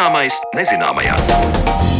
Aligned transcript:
Zināmais 0.00 0.38
nezināmajā. 0.56 1.99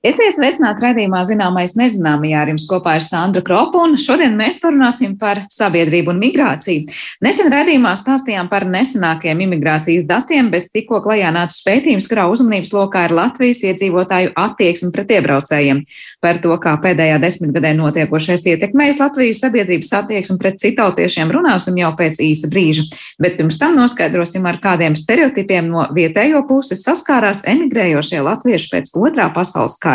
Esiet 0.00 0.32
sveicināti 0.32 0.80
redzējumā 0.80 1.18
zināmais 1.28 1.74
nezināmajā 1.76 2.38
ar 2.40 2.48
jums 2.48 2.62
kopā 2.70 2.94
ir 2.96 3.02
Sandra 3.04 3.42
Kropa, 3.44 3.82
un 3.84 3.98
šodien 4.00 4.32
mēs 4.32 4.56
parunāsim 4.62 5.18
par 5.20 5.42
sabiedrību 5.52 6.14
un 6.14 6.22
migrāciju. 6.22 6.86
Nesen 7.20 7.50
redzījumā 7.52 7.92
stāstījām 8.00 8.48
par 8.48 8.64
nesenākajiem 8.64 9.42
imigrācijas 9.44 10.06
datiem, 10.08 10.48
bet 10.54 10.70
tikko 10.72 11.02
klajā 11.04 11.34
nāca 11.36 11.58
pētījums, 11.66 12.08
kurā 12.08 12.24
uzmanības 12.32 12.72
lokā 12.78 13.02
ir 13.10 13.14
Latvijas 13.18 13.60
iedzīvotāju 13.68 14.32
attieksme 14.40 14.88
pret 14.94 15.12
iebraucējiem. 15.18 15.84
Par 16.24 16.40
to, 16.40 16.56
kā 16.64 16.72
pēdējā 16.80 17.20
desmitgadē 17.20 17.74
notiekošais 17.76 18.48
ietekmējis 18.54 19.02
Latvijas 19.04 19.44
sabiedrības 19.44 19.92
attieksmi 20.00 20.38
pret 20.40 20.56
citautiešiem, 20.64 21.28
runāsim 21.36 21.76
jau 21.76 21.92
pēc 22.00 22.22
īsa 22.24 22.48
brīža. 22.48 22.86
Bet 23.20 23.36
pirms 23.36 23.60
tam 23.60 23.76
noskaidrosim, 23.76 24.48
ar 24.48 24.62
kādiem 24.64 24.96
stereotipiem 24.96 25.68
no 25.68 25.84
vietējo 25.92 26.46
puses 26.48 26.86
saskārās 26.88 27.44
emigrējošie 27.52 28.24
latvieši 28.24 28.74
pēc 28.78 28.92
otrā 28.96 29.28
pasaules 29.36 29.76
kara 29.76 29.90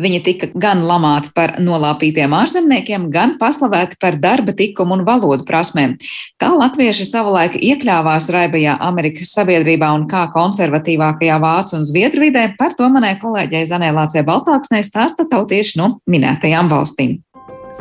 Viņi 0.00 0.18
tika 0.24 0.46
gan 0.56 0.80
lamāti 0.88 1.28
par 1.36 1.58
nolāpītiem 1.60 2.32
ārzemniekiem, 2.32 3.10
gan 3.12 3.34
paslavēti 3.40 3.98
par 4.00 4.16
darba 4.16 4.54
tikumu 4.56 4.96
un 4.96 5.02
valodu 5.04 5.44
prasmēm. 5.44 5.98
Kā 6.40 6.48
latvieši 6.48 7.04
savulaik 7.04 7.58
iekļāvās 7.60 8.30
raibajā 8.32 8.78
Amerikas 8.80 9.34
sabiedrībā 9.36 9.90
un 9.92 10.06
kā 10.08 10.22
konservatīvākajā 10.32 11.36
vācu 11.42 11.76
un 11.76 11.84
zviedru 11.84 12.24
vidē, 12.24 12.46
par 12.56 12.72
to 12.78 12.88
manai 12.88 13.18
kolēģei 13.20 13.66
Zanēlācē 13.68 14.24
Baltāksnē 14.24 14.80
stāsta 14.86 15.28
tautieši 15.28 15.76
no 15.82 15.98
minētajām 16.08 16.72
valstīm. 16.72 17.18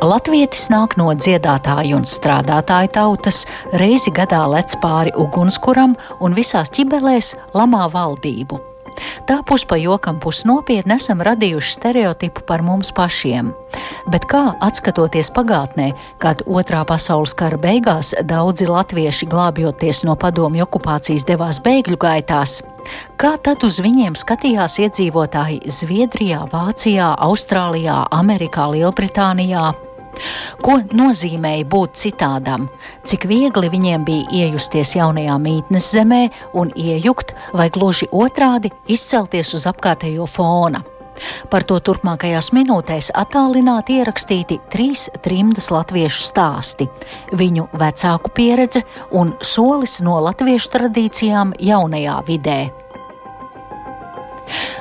Latvietis 0.02 0.66
nāk 0.73 0.98
no 0.98 1.12
dziedātāju 1.14 2.00
un 2.00 2.08
strādātāju 2.09 2.89
tautas, 2.98 3.44
reizi 3.78 4.12
gadā 4.12 4.42
lec 4.50 4.76
pāri 4.84 5.14
ugunskuram 5.16 5.94
un 6.20 6.36
visās 6.36 6.73
ķibelēs 6.73 7.36
lamā 7.56 7.86
valdību. 7.94 8.70
Tā 9.30 9.39
puspa 9.47 9.78
jokam, 9.80 10.20
pus 10.22 10.44
nopietni 10.47 10.97
esam 10.97 11.22
radījuši 11.23 11.75
stereotipu 11.78 12.45
par 12.47 12.64
mums 12.66 12.92
pašiem. 12.95 13.52
Bet 14.11 14.25
kā 14.30 14.42
atskatoties 14.64 15.31
pagātnē, 15.36 15.92
kad 16.22 16.44
otrā 16.48 16.81
pasaules 16.88 17.36
kara 17.38 17.59
beigās 17.61 18.14
daudzi 18.28 18.67
latvieši 18.70 19.30
glābjoties 19.31 20.03
no 20.08 20.17
padomju 20.20 20.66
okupācijas 20.67 21.28
devās 21.28 21.61
bēgļu 21.64 22.00
gaitās, 22.02 22.59
kā 23.22 23.36
tad 23.44 23.64
uz 23.67 23.80
viņiem 23.83 24.17
skatījās 24.20 24.80
iedzīvotāji 24.88 25.61
Zviedrijā, 25.72 26.44
Vācijā, 26.52 27.14
Austrālijā, 27.30 28.03
Amerikā, 28.11 28.67
Lielbritānijā? 28.73 29.72
Ko 30.62 30.78
nozīmēja 30.94 31.67
būt 31.72 31.98
citādam? 32.04 32.67
Cik 33.08 33.28
viegli 33.30 33.72
viņiem 33.73 34.06
bija 34.08 34.45
iejusties 34.45 34.95
jaunajā 34.98 35.38
mītnes 35.42 35.92
zemē 35.95 36.23
un 36.58 36.73
iejukt, 36.76 37.36
vai 37.58 37.70
gluži 37.73 38.09
otrādi 38.12 38.73
izcelties 38.92 39.54
uz 39.58 39.67
apkārtējo 39.72 40.28
fona? 40.30 40.84
Par 41.52 41.66
to 41.67 41.78
turpmākajās 41.84 42.50
minūtēs 42.56 43.12
attālināti 43.17 44.00
ierakstīti 44.02 44.58
trīs 44.73 45.08
trimdas 45.26 45.70
latviešu 45.73 46.28
stāsti, 46.32 46.88
viņu 47.38 47.67
vecāku 47.78 48.32
pieredze 48.34 48.84
un 49.17 49.36
solis 49.45 50.00
no 50.06 50.17
latviešu 50.26 50.73
tradīcijām 50.78 51.54
jaunajā 51.62 52.17
vidē. 52.30 52.62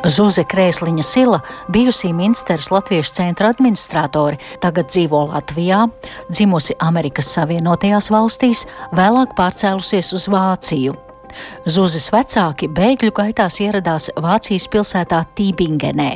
Zuze 0.09 0.45
Krēsliņa 0.49 1.05
Sila, 1.05 1.41
bijusī 1.73 2.13
Minsteras 2.17 2.71
Latviešu 2.73 3.15
centra 3.21 3.51
administratore, 3.53 4.41
tagad 4.63 4.91
dzīvo 4.93 5.27
Latvijā, 5.33 5.85
dzimusi 6.31 6.77
Amerikas 6.81 7.31
Savienotajās 7.37 8.11
valstīs, 8.13 8.65
vēlāk 8.97 9.37
pārcēlusies 9.39 10.13
uz 10.17 10.27
Vāciju. 10.33 10.97
Zuzes 11.69 12.09
vecāki 12.13 12.69
bēgļu 12.75 13.13
gaitās 13.15 13.61
ieradās 13.63 14.11
Vācijas 14.19 14.67
pilsētā 14.73 15.23
Tībingenē. 15.39 16.11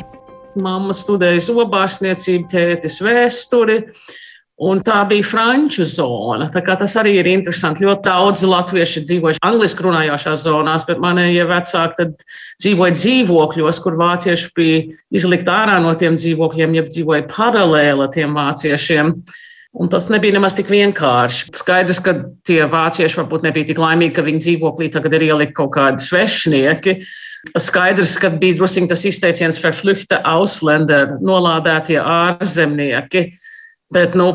Mamma 0.55 0.95
studēja 0.95 1.43
zobārstniecību, 1.49 2.47
tētis 2.51 3.01
vēsturi. 3.03 3.81
Un 4.63 4.79
tā 4.87 5.01
bija 5.11 5.27
franču 5.27 5.83
zona. 5.83 6.47
Tas 6.47 6.93
arī 7.01 7.17
ir 7.19 7.27
interesanti. 7.27 7.83
Ļoti 7.83 8.07
daudz 8.07 8.45
latvieši 8.47 9.03
dzīvojuši 9.03 9.43
angļuiski 9.43 9.83
runājošās 9.83 10.45
zonās, 10.47 10.85
bet 10.87 11.03
manējie 11.03 11.47
vecāki 11.51 12.07
dzīvoja 12.63 12.95
dzīvokļos, 12.95 13.81
kur 13.83 13.99
vācieši 13.99 14.53
bija 14.55 14.85
izlikt 15.11 15.51
ārā 15.51 15.81
no 15.83 15.97
tiem 15.99 16.15
dzīvokļiem, 16.21 16.79
jeb 16.79 16.95
dzīvoja 16.95 17.27
paralēli 17.35 18.09
tiem 18.15 18.39
vāciešiem. 18.39 19.13
Un 19.75 19.91
tas 19.91 20.07
nebija 20.07 20.37
nemaz 20.37 20.55
tik 20.55 20.71
vienkārši. 20.71 21.51
Skaidrs, 21.59 21.99
ka 21.99 22.15
tie 22.47 22.63
vācieši 22.71 23.25
varbūt 23.25 23.49
nebija 23.49 23.73
tik 23.73 23.83
laimīgi, 23.83 24.15
ka 24.15 24.23
viņu 24.23 24.45
dzīvoklī 24.45 24.93
tagad 24.95 25.19
ir 25.19 25.33
ielikt 25.33 25.59
kaut 25.59 25.75
kādi 25.75 25.99
svešinieki. 25.99 27.01
Skaidrs, 27.59 28.15
ka 28.23 28.31
bija 28.31 28.55
drusīgi 28.61 28.87
tas 28.95 29.03
izteiciens 29.03 29.59
Verflüchte 29.59 30.23
Ausländer, 30.23 31.19
nolādētie 31.19 31.99
ārzemnieki 31.99 33.33
Bet 33.95 34.17
nu, 34.19 34.31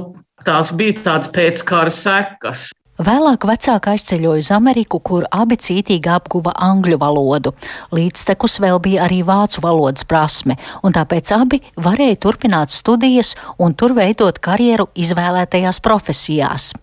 tās 0.47 0.71
bija 0.75 1.01
tādas 1.03 1.31
pēckara 1.35 1.91
sekas. 1.93 2.69
Vēlāk 2.99 3.45
vecāka 3.47 3.93
aizceļoja 3.95 4.41
uz 4.43 4.49
Ameriku, 4.51 4.99
kur 4.99 5.23
abi 5.31 5.55
cītīgi 5.55 6.09
apguva 6.11 6.51
angļu 6.65 6.97
valodu. 6.99 7.53
Līdztekus 7.95 8.57
vēl 8.59 8.81
bija 8.83 9.05
arī 9.05 9.21
vācu 9.23 9.63
valodas 9.63 10.03
prasme, 10.03 10.57
un 10.83 10.95
tāpēc 10.95 11.31
abi 11.31 11.61
varēja 11.79 12.17
turpināt 12.25 12.75
studijas 12.75 13.37
un 13.55 13.71
tur 13.71 13.95
veidot 13.95 14.41
karjeru 14.43 14.89
izvēlētajās 14.99 15.79
profesijās. 15.79 16.73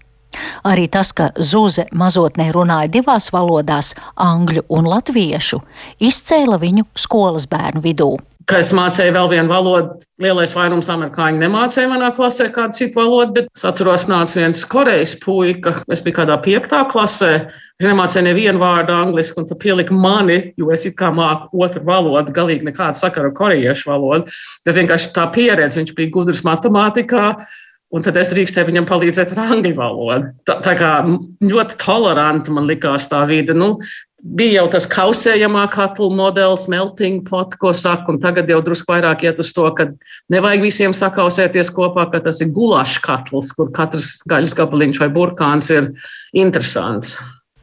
Arī 0.64 0.86
tas, 0.92 1.12
ka 1.16 1.28
Zūze 1.36 1.84
mazotnē 1.92 2.48
runāja 2.52 2.94
divās 2.96 3.28
valodās, 3.32 3.92
angļu 4.16 4.64
un 4.72 4.88
latviešu, 4.88 5.60
izcēla 6.00 6.56
viņu 6.64 6.88
skolas 6.96 7.44
bērnu 7.52 7.84
vidū 7.84 8.14
ka 8.46 8.60
es 8.62 8.72
mācīju 8.74 9.14
vēl 9.16 9.30
vienu 9.34 9.50
valodu. 9.50 10.00
Lielais 10.22 10.54
vairums 10.56 10.88
amerikāņu 10.92 11.42
nemācīja 11.42 11.90
manā 11.90 12.12
klasē 12.16 12.48
kādu 12.54 12.78
citu 12.78 13.00
valodu, 13.00 13.40
bet 13.40 13.50
es 13.56 13.66
atceros, 13.66 14.06
nāca 14.10 14.38
viens 14.38 14.62
korejas 14.70 15.16
puika. 15.22 15.80
Es 15.92 16.02
biju 16.04 16.20
kādā 16.20 16.38
piektā 16.44 16.84
klasē. 16.90 17.32
Viņš 17.76 17.90
nemācīja 17.90 18.24
nevienu 18.24 18.62
vārdu 18.62 18.94
angliski, 18.96 19.36
un 19.42 19.50
tā 19.50 19.58
pielika 19.60 19.92
mani, 19.92 20.38
jo 20.56 20.70
es 20.72 20.86
it 20.88 20.94
kā 20.96 21.10
māku 21.12 21.60
otru 21.66 21.82
valodu, 21.84 22.32
galīgi 22.32 22.64
nekādu 22.70 23.02
sakaru 23.02 23.32
ar 23.32 23.36
korejiešu 23.36 23.90
valodu. 23.90 24.32
Bet 24.64 24.78
vienkārši 24.78 25.12
tā 25.16 25.26
pieredze, 25.34 25.82
viņš 25.82 25.92
bija 25.98 26.14
gudrs 26.14 26.44
matemātikā. 26.46 27.28
Un 27.94 28.02
tad 28.02 28.16
es 28.18 28.32
drīkstēju 28.32 28.66
viņam 28.66 28.86
palīdzēt 28.88 29.30
ar 29.36 29.44
angļu 29.44 29.76
valodu. 29.76 30.32
Tā, 30.48 30.56
tā 30.64 30.72
kā 30.78 30.88
ļoti 31.06 31.76
toleranti 31.78 32.54
man 32.54 32.66
likās 32.66 33.06
tā 33.12 33.20
vide. 33.28 33.54
Nu, 33.54 33.76
bija 34.22 34.60
jau 34.60 34.66
tas 34.72 34.86
kausējamā 34.90 35.66
katla 35.72 36.08
modelis, 36.14 36.66
melting 36.72 37.22
pot, 37.28 37.54
ko 37.60 37.72
saka, 37.76 38.10
un 38.12 38.20
tagad 38.22 38.50
jau 38.50 38.60
drusku 38.64 38.94
vairāk 38.94 39.26
iet 39.26 39.40
uz 39.42 39.52
to, 39.56 39.66
ka 39.76 39.90
nevajag 40.32 40.64
visiem 40.64 40.96
sakausēties 40.96 41.72
kopā, 41.74 42.08
ka 42.12 42.22
tas 42.24 42.40
ir 42.44 42.52
gulašs 42.56 43.00
katls, 43.04 43.52
kur 43.56 43.72
katrs 43.74 44.16
gaļas 44.28 44.56
gabaliņš 44.56 45.02
vai 45.04 45.10
burkāns 45.12 45.70
ir 45.74 45.92
interesants. 46.36 47.16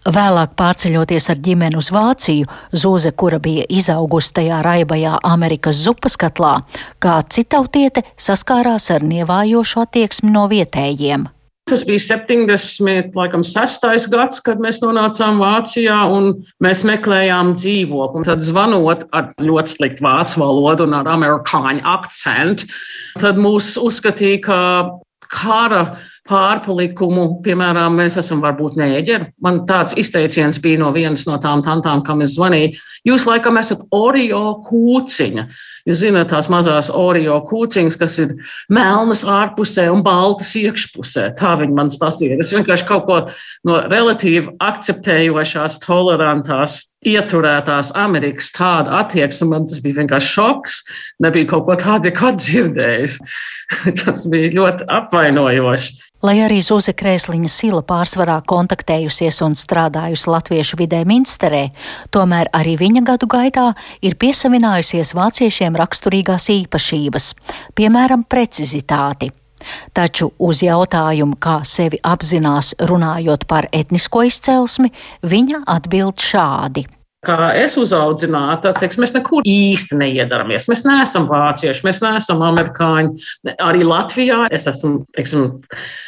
Vēlāk 0.04 0.58
pārceļoties 0.60 1.30
ar 1.32 1.40
ģimeni 1.40 1.78
uz 1.80 1.88
Vāciju, 1.96 2.50
Zūze, 2.76 3.14
kura 3.16 3.40
bija 3.40 3.64
izaugusi 3.72 4.34
tajā 4.36 4.60
raibajā 4.66 5.14
Amerikas 5.24 5.80
zupas 5.80 6.18
katlā, 6.20 6.58
kā 7.00 7.22
citautiete 7.32 8.04
saskārās 8.20 8.90
ar 8.92 9.06
nievājošu 9.08 9.86
attieksmi 9.86 10.34
no 10.36 10.50
vietējiem. 10.52 11.30
Tas 11.70 11.86
bija 11.88 12.02
76. 12.04 14.10
gads, 14.12 14.42
kad 14.44 14.60
mēs 14.60 14.82
nonācām 14.84 15.40
Vācijā 15.40 16.02
un 16.12 16.34
mēs 16.64 16.84
meklējām 16.88 17.54
dzīvokli. 17.56 18.26
Tad 18.28 18.44
zvanot 18.44 19.06
ar 19.16 19.30
ļoti 19.40 19.78
sliktu 19.78 20.04
vācu 20.04 20.42
valodu 20.42 20.90
un 20.90 20.98
ar 21.00 21.08
amerikāņu 21.14 21.86
akcentu, 21.88 22.68
tad 23.22 23.40
mūs 23.40 23.78
uzskatīja, 23.80 24.42
ka 24.44 24.60
kara 25.34 25.84
pārpalikumu, 26.30 27.26
piemēram, 27.44 27.98
mēs 28.00 28.18
esam 28.20 28.42
varbūt 28.44 28.78
neēģeri. 28.80 29.32
Man 29.44 29.64
tāds 29.68 29.96
izteiciens 30.00 30.60
bija 30.64 30.80
no 30.84 30.92
vienas 30.96 31.26
no 31.28 31.40
tām 31.44 31.64
tantām, 31.66 32.04
kam 32.06 32.24
es 32.24 32.36
zvanīju. 32.38 32.78
Jūs 33.08 33.28
laikam 33.28 33.60
esat 33.60 33.84
Oreo 33.96 34.46
kūciņa. 34.68 35.48
Jūs 35.84 36.00
zināt, 36.00 36.30
tās 36.32 36.48
mazās 36.48 36.88
Oreo 36.96 37.42
kūciņas, 37.44 37.98
kas 38.00 38.16
ir 38.24 38.30
melnas 38.72 39.26
ārpusē 39.28 39.90
un 39.92 40.00
baltas 40.06 40.54
iekšpusē. 40.56 41.26
Tā 41.40 41.58
viņi 41.60 41.76
man 41.76 41.92
stāstīja. 41.92 42.38
Es 42.40 42.54
vienkārši 42.56 42.88
kaut 42.88 43.04
ko 43.10 43.18
no 43.68 43.82
relatīvi 43.92 44.56
akceptējošās, 44.64 45.82
tolerantās, 45.84 46.78
ieturētās 47.04 47.92
Amerikas 48.00 48.54
tāda 48.56 49.02
attieksme. 49.02 49.50
Man 49.52 49.68
tas 49.68 49.84
bija 49.84 50.00
vienkārši 50.00 50.32
šoks. 50.38 50.80
Nebija 51.24 51.52
kaut 51.52 51.68
ko 51.68 51.76
tādu 51.84 52.08
nekad 52.14 52.40
dzirdējis. 52.40 53.20
tas 54.06 54.24
bija 54.32 54.56
ļoti 54.56 54.88
apvainojoši. 55.02 56.00
Lai 56.24 56.38
arī 56.40 56.62
Zuze 56.64 56.94
Krēsliņa 56.96 57.50
sila 57.52 57.82
pārsvarā 57.84 58.38
kontaktējusies 58.48 59.42
un 59.44 59.58
strādājusi 59.60 60.30
latviešu 60.32 60.80
vidē 60.80 61.02
Minsterē, 61.04 61.66
tomēr 62.16 62.48
arī 62.56 62.78
viņa 62.80 63.02
gadu 63.10 63.28
gaitā 63.28 63.66
ir 64.00 64.16
piesavinājusies 64.16 65.12
vāciešiem 65.20 65.76
raksturīgās 65.82 66.48
īpašības, 66.56 67.28
piemēram, 67.76 68.24
precizitāti. 68.24 69.34
Taču 69.92 70.32
uz 70.40 70.64
jautājumu, 70.64 71.36
kā 71.44 71.60
sevi 71.68 72.00
apzinās 72.00 72.72
runājot 72.80 73.44
par 73.44 73.68
etnisko 73.76 74.24
izcelsmi, 74.32 74.96
viņa 75.28 75.66
atbild 75.76 76.24
šādi 76.24 76.88
kā 77.24 77.54
es 77.56 77.78
uzaudzināta, 77.80 78.74
teiks, 78.76 78.98
mēs 79.00 79.14
nekur 79.16 79.46
īsti 79.48 79.96
neiedaramies. 80.00 80.68
Mēs 80.68 80.84
neesam 80.84 81.28
vācieši, 81.30 81.86
mēs 81.88 82.02
neesam 82.04 82.44
amerikāņi. 82.44 83.28
Arī 83.64 83.86
Latvijā 83.88 84.42
es 84.52 84.68
esmu, 84.68 85.06
teiksim, 85.16 85.62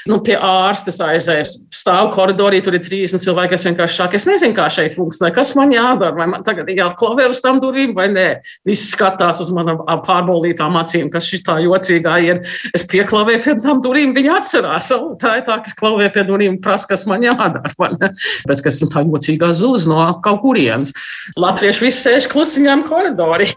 nu, 0.10 0.20
pie 0.26 0.36
ārstes 0.38 1.00
aizējis, 1.02 1.52
stāvu 1.74 2.12
koridorī, 2.14 2.62
tur 2.64 2.78
ir 2.78 2.84
30 2.86 3.22
cilvēki, 3.24 3.58
es 3.58 3.66
vienkārši 3.66 3.98
saku, 3.98 4.20
es 4.20 4.28
nezinu, 4.30 4.56
kā 4.58 4.68
šeit 4.74 4.96
funkcionē, 4.98 5.32
kas 5.36 5.56
man 5.58 5.74
jādara, 5.74 6.14
vai 6.18 6.28
man 6.30 6.46
tagad 6.46 6.70
ir 6.70 6.82
jāklavē 6.84 7.28
uz 7.32 7.42
tam 7.44 7.60
durvīm 7.64 7.96
vai 7.98 8.08
nē. 8.14 8.28
Visi 8.68 8.92
skatās 8.92 9.42
uz 9.44 9.52
manām 9.56 9.82
pārbaudītām 10.06 10.78
acīm, 10.82 11.10
kas 11.14 11.30
šī 11.32 11.42
tā 11.48 11.58
jocīgā 11.66 12.16
ir. 12.28 12.42
Es 12.76 12.86
pieklavēju 12.92 13.44
pie 13.48 13.58
tām 13.66 13.82
durvīm, 13.84 14.14
viņi 14.16 14.34
atcerās, 14.38 14.92
oh, 14.96 15.14
tā 15.22 15.40
ir 15.42 15.46
tā, 15.50 15.60
kas 15.66 15.78
klavē 15.78 16.12
pie 16.14 16.26
durvīm, 16.30 16.62
prasa, 16.64 16.94
kas 16.94 17.08
man 17.10 17.26
jādara? 17.26 17.74
Pēc, 17.76 18.66
ir 18.70 18.92
tā 18.94 19.06
jocīgā 19.06 19.54
zūz 19.58 19.90
no 19.90 20.02
kaut 20.26 20.44
kurienes. 20.46 20.94
Latvieši 21.40 21.88
visi 21.88 22.04
sēž 22.06 22.30
klusiņām 22.32 22.86
koridorī. 22.90 23.56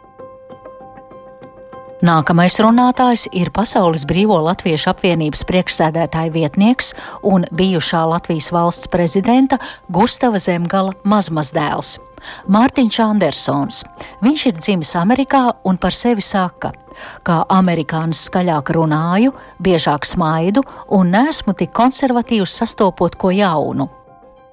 Nākamais 1.99 2.55
runātājs 2.63 3.25
ir 3.35 3.49
Pasaules 3.51 4.05
Brīvo 4.07 4.37
Latviešu 4.45 4.93
apvienības 4.93 5.41
priekšsēdētāja 5.49 6.31
vietnieks 6.31 6.93
un 7.27 7.43
bijušā 7.51 8.05
Latvijas 8.07 8.53
valsts 8.55 8.87
prezidenta 8.87 9.59
Gustava 9.91 10.39
Zemgala 10.39 10.95
mazmazdēls- 11.03 11.97
Mārtiņš 12.55 13.01
Andersons. 13.03 13.83
Viņš 14.23 14.47
ir 14.47 14.53
dzimis 14.53 14.95
Amerikā 14.95 15.51
un 15.65 15.77
par 15.77 15.91
sevi 15.91 16.23
saka, 16.23 16.71
kā 17.25 17.45
amerikānis 17.51 18.31
skaļāk 18.31 18.71
runāju, 18.79 19.35
biežāk 19.61 20.07
smaidu 20.07 20.63
un 20.91 21.11
nesmu 21.11 21.57
tik 21.57 21.73
konservatīvs 21.73 22.63
sastopot 22.63 23.19
ko 23.19 23.31
jaunu. 23.31 23.98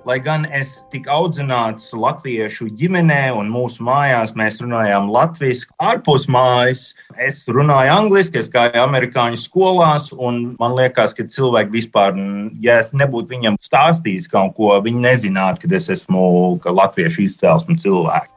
Lai 0.06 0.20
gan 0.22 0.44
es 0.54 0.84
tiku 0.94 1.10
audzināts 1.10 1.88
latviešu 1.98 2.68
ģimenē, 2.78 3.32
un 3.40 3.48
mūsu 3.50 3.82
mājās 3.88 4.36
mēs 4.38 4.60
runājām 4.62 5.08
latviešu, 5.10 5.72
ārpus 5.82 6.28
mājas 6.30 6.84
es 7.18 7.40
runāju 7.50 7.96
angliski, 7.96 8.38
es 8.38 8.52
gāju 8.54 8.84
amerikāņu 8.84 9.42
skolās, 9.42 10.12
un 10.14 10.54
man 10.62 10.78
liekas, 10.78 11.18
ka 11.18 11.26
cilvēki 11.26 11.74
vispār, 11.80 12.14
ja 12.62 12.78
es 12.84 12.94
nebūtu 12.94 13.34
viņam 13.34 13.58
stāstījis 13.66 14.30
kaut 14.30 14.54
ko, 14.60 14.76
viņi 14.86 15.08
nezinātu, 15.08 15.66
ka 15.66 15.82
es 15.82 15.90
esmu 15.98 16.30
latviešu 16.70 17.26
izcelsmes 17.26 17.82
cilvēks. 17.82 18.35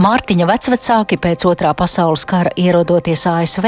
Mārtiņa 0.00 0.46
vecvecāki 0.48 1.18
pēc 1.20 1.44
otrā 1.44 1.74
pasaules 1.76 2.22
kara 2.24 2.48
ierodoties 2.56 3.26
ASV, 3.28 3.66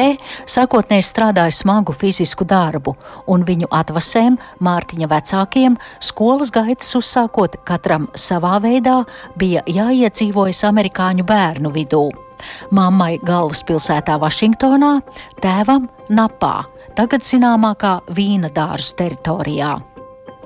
sākotnēji 0.48 1.04
strādāja 1.04 1.52
smagu 1.52 1.92
fizisku 1.92 2.46
darbu, 2.48 2.94
un 3.28 3.44
viņu 3.44 3.68
atvasēm 3.68 4.38
Mārtiņa 4.64 5.10
vecākiem 5.12 5.76
skolas 6.00 6.48
gaitas 6.54 6.88
uzsākot 6.96 7.58
katram 7.68 8.08
savā 8.16 8.54
veidā 8.64 9.02
bija 9.36 9.60
jāiedzīvojas 9.68 10.62
amerikāņu 10.70 11.28
bērnu 11.28 11.74
vidū. 11.76 12.06
Mammai 12.72 13.18
galvaspilsētā 13.28 14.16
Vašingtonā, 14.24 14.94
tēvam 15.44 15.90
Napā, 16.08 16.62
tagad 16.96 17.28
zināmākā 17.28 17.98
vīna 18.08 18.48
dārzu 18.56 18.96
teritorijā. 19.04 19.76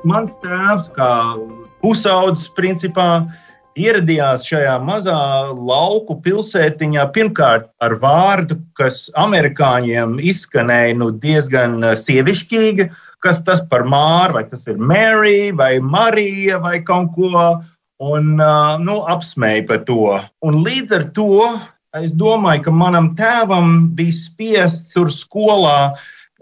Mans 0.02 0.34
tēvs, 0.42 0.90
kā 0.98 1.14
pusaudzis, 1.78 2.50
principā 2.58 3.22
ieradījās 3.76 4.46
šajā 4.49 4.76
mazā 4.84 5.19
lauku 5.52 6.19
pilsētiņā 6.25 7.05
pirmkārt 7.14 7.69
ar 7.82 7.96
vārdu, 8.02 8.58
kas 8.78 9.06
amerikāņiem 9.20 10.17
izskanēja 10.20 10.96
nu, 11.00 11.11
diezgan 11.23 11.78
uh, 11.82 11.94
sievišķīgi, 12.00 12.88
kas 13.25 13.40
tas 13.46 13.62
par 13.70 13.87
māru, 13.88 14.38
vai 14.38 14.44
tas 14.49 14.67
ir 14.70 14.81
Marija 14.81 15.55
vai 15.58 15.73
Marija 15.81 16.61
vai 16.64 16.81
kaut 16.87 17.12
ko, 17.17 17.46
un 18.02 18.34
uh, 18.40 18.76
nu, 18.82 19.00
apsmēja 19.12 19.64
par 19.69 19.84
to. 19.88 20.17
Un 20.44 20.61
līdz 20.67 20.96
ar 20.99 21.08
to 21.17 21.31
es 21.96 22.12
domāju, 22.17 22.67
ka 22.67 22.75
manam 22.75 23.12
tēvam 23.17 23.90
bija 23.96 24.17
spiests 24.17 24.93
tur 24.96 25.12
skolā 25.12 25.94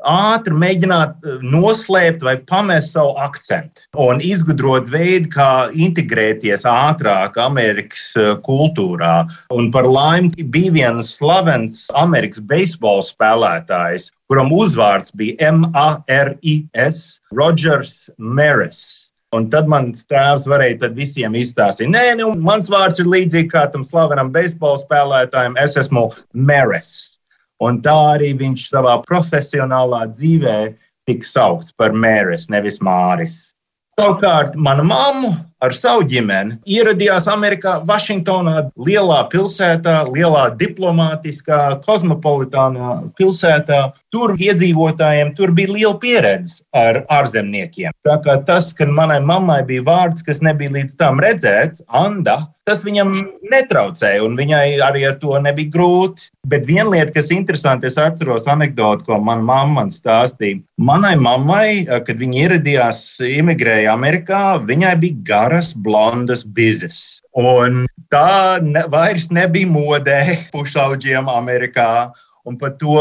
ātri 0.08 0.54
mēģināt 0.58 1.16
eh, 1.24 1.38
noslēpt 1.42 2.24
vai 2.26 2.36
pamest 2.48 2.94
savu 2.94 3.14
akcentu 3.20 3.84
un 4.00 4.20
izgudrot 4.24 4.90
veidu, 4.92 5.30
kā 5.34 5.48
integrēties 5.72 6.66
ātrāk 6.68 7.38
Amerikas 7.40 8.10
eh, 8.20 8.34
kultūrā. 8.46 9.24
Un 9.54 9.70
par 9.74 9.88
laimi 9.88 10.44
bija 10.44 10.74
viens 10.74 11.14
slavens 11.18 11.86
Amerikas 11.98 12.42
beisbola 12.44 13.04
spēlētājs, 13.04 14.10
kuram 14.30 14.52
uzvārds 14.54 15.14
bija 15.16 15.50
M-A-R-I-S, 15.52 17.20
Rodžers 17.34 18.10
Meris. 18.18 19.10
Un 19.34 19.48
tad 19.50 19.66
mans 19.66 20.04
tēvs 20.06 20.44
varēja 20.46 20.92
visiem 20.94 21.34
izstāstīt, 21.34 21.90
nē, 21.90 22.04
nu, 22.20 22.30
mans 22.38 22.70
vārds 22.70 23.02
ir 23.02 23.10
līdzīgs 23.10 23.50
kā 23.50 23.64
tam 23.72 23.82
slavenam 23.82 24.30
beisbola 24.34 24.78
spēlētājam. 24.78 25.58
Es 25.58 25.74
esmu 25.80 26.06
Meris. 26.32 27.13
Un 27.62 27.78
tā 27.84 27.94
arī 28.16 28.32
viņš 28.38 28.66
savā 28.72 28.96
profesionālā 29.06 30.04
dzīvē 30.10 30.58
tika 31.06 31.28
saukts 31.28 31.74
par 31.76 31.94
Mēris, 31.94 32.48
nevis 32.50 32.80
Māris. 32.82 33.52
Savukārt, 33.94 34.56
mana 34.58 34.82
mamma 34.82 35.36
ar 35.64 35.74
savu 35.76 36.04
ģimeni 36.08 36.58
ieradījās 36.76 37.28
Amerikā, 37.32 37.78
Vašingtonā, 37.88 38.68
lielā 38.86 39.20
pilsētā, 39.32 39.96
lielā 40.12 40.46
diplomātiskā, 40.60 41.60
kosmopolitānā 41.86 42.96
pilsētā. 43.18 43.82
Tur 44.14 44.36
iedzīvotājiem 44.38 45.34
tur 45.38 45.54
bija 45.56 45.74
liela 45.74 45.98
pieredze 46.00 46.62
ar 46.76 47.02
ārzemniekiem. 47.12 47.94
Tā 48.06 48.18
kā 48.24 48.38
tas, 48.46 48.72
ka 48.76 48.86
manai 48.86 49.20
mammai 49.24 49.62
bija 49.66 49.86
vārds, 49.86 50.26
kas 50.26 50.42
nebija 50.44 50.76
līdz 50.78 50.98
tam 51.00 51.22
redzēts, 51.22 51.82
Anda, 51.94 52.44
tas 52.68 52.84
viņam 52.84 53.12
netraucēja, 53.52 54.22
un 54.24 54.38
viņai 54.38 54.78
arī 54.84 55.04
ar 55.08 55.18
to 55.20 55.36
nebija 55.42 55.72
grūti. 55.74 56.30
Bet 56.48 56.66
viena 56.68 56.90
lieta, 56.92 57.12
kas 57.16 57.30
ir 57.30 57.38
interesanti, 57.40 57.88
es 57.88 57.98
atceros 58.00 58.48
anekdoti, 58.50 59.06
ko 59.06 59.18
manā 59.20 59.44
mamma 59.44 59.80
man 59.80 59.92
stāstīja. 59.92 60.60
Manai 60.80 61.14
mammai, 61.20 61.84
kad 62.06 62.20
viņa 62.20 62.40
ieradījās, 62.44 63.00
imigrēja 63.24 63.94
Amerikā, 63.94 64.42
viņai 64.64 64.94
bija 65.00 65.20
gara 65.30 65.53
garas, 65.54 65.74
blondas 65.74 66.44
bizes. 66.44 67.22
Un 67.34 67.86
tā 68.10 68.60
ne, 68.62 68.84
vairs 68.90 69.30
nebija 69.30 69.66
modē 69.66 70.20
pušauģiem 70.52 71.28
Amerikā. 71.28 72.12
Un 72.44 72.58
par 72.60 72.74
to 72.76 73.00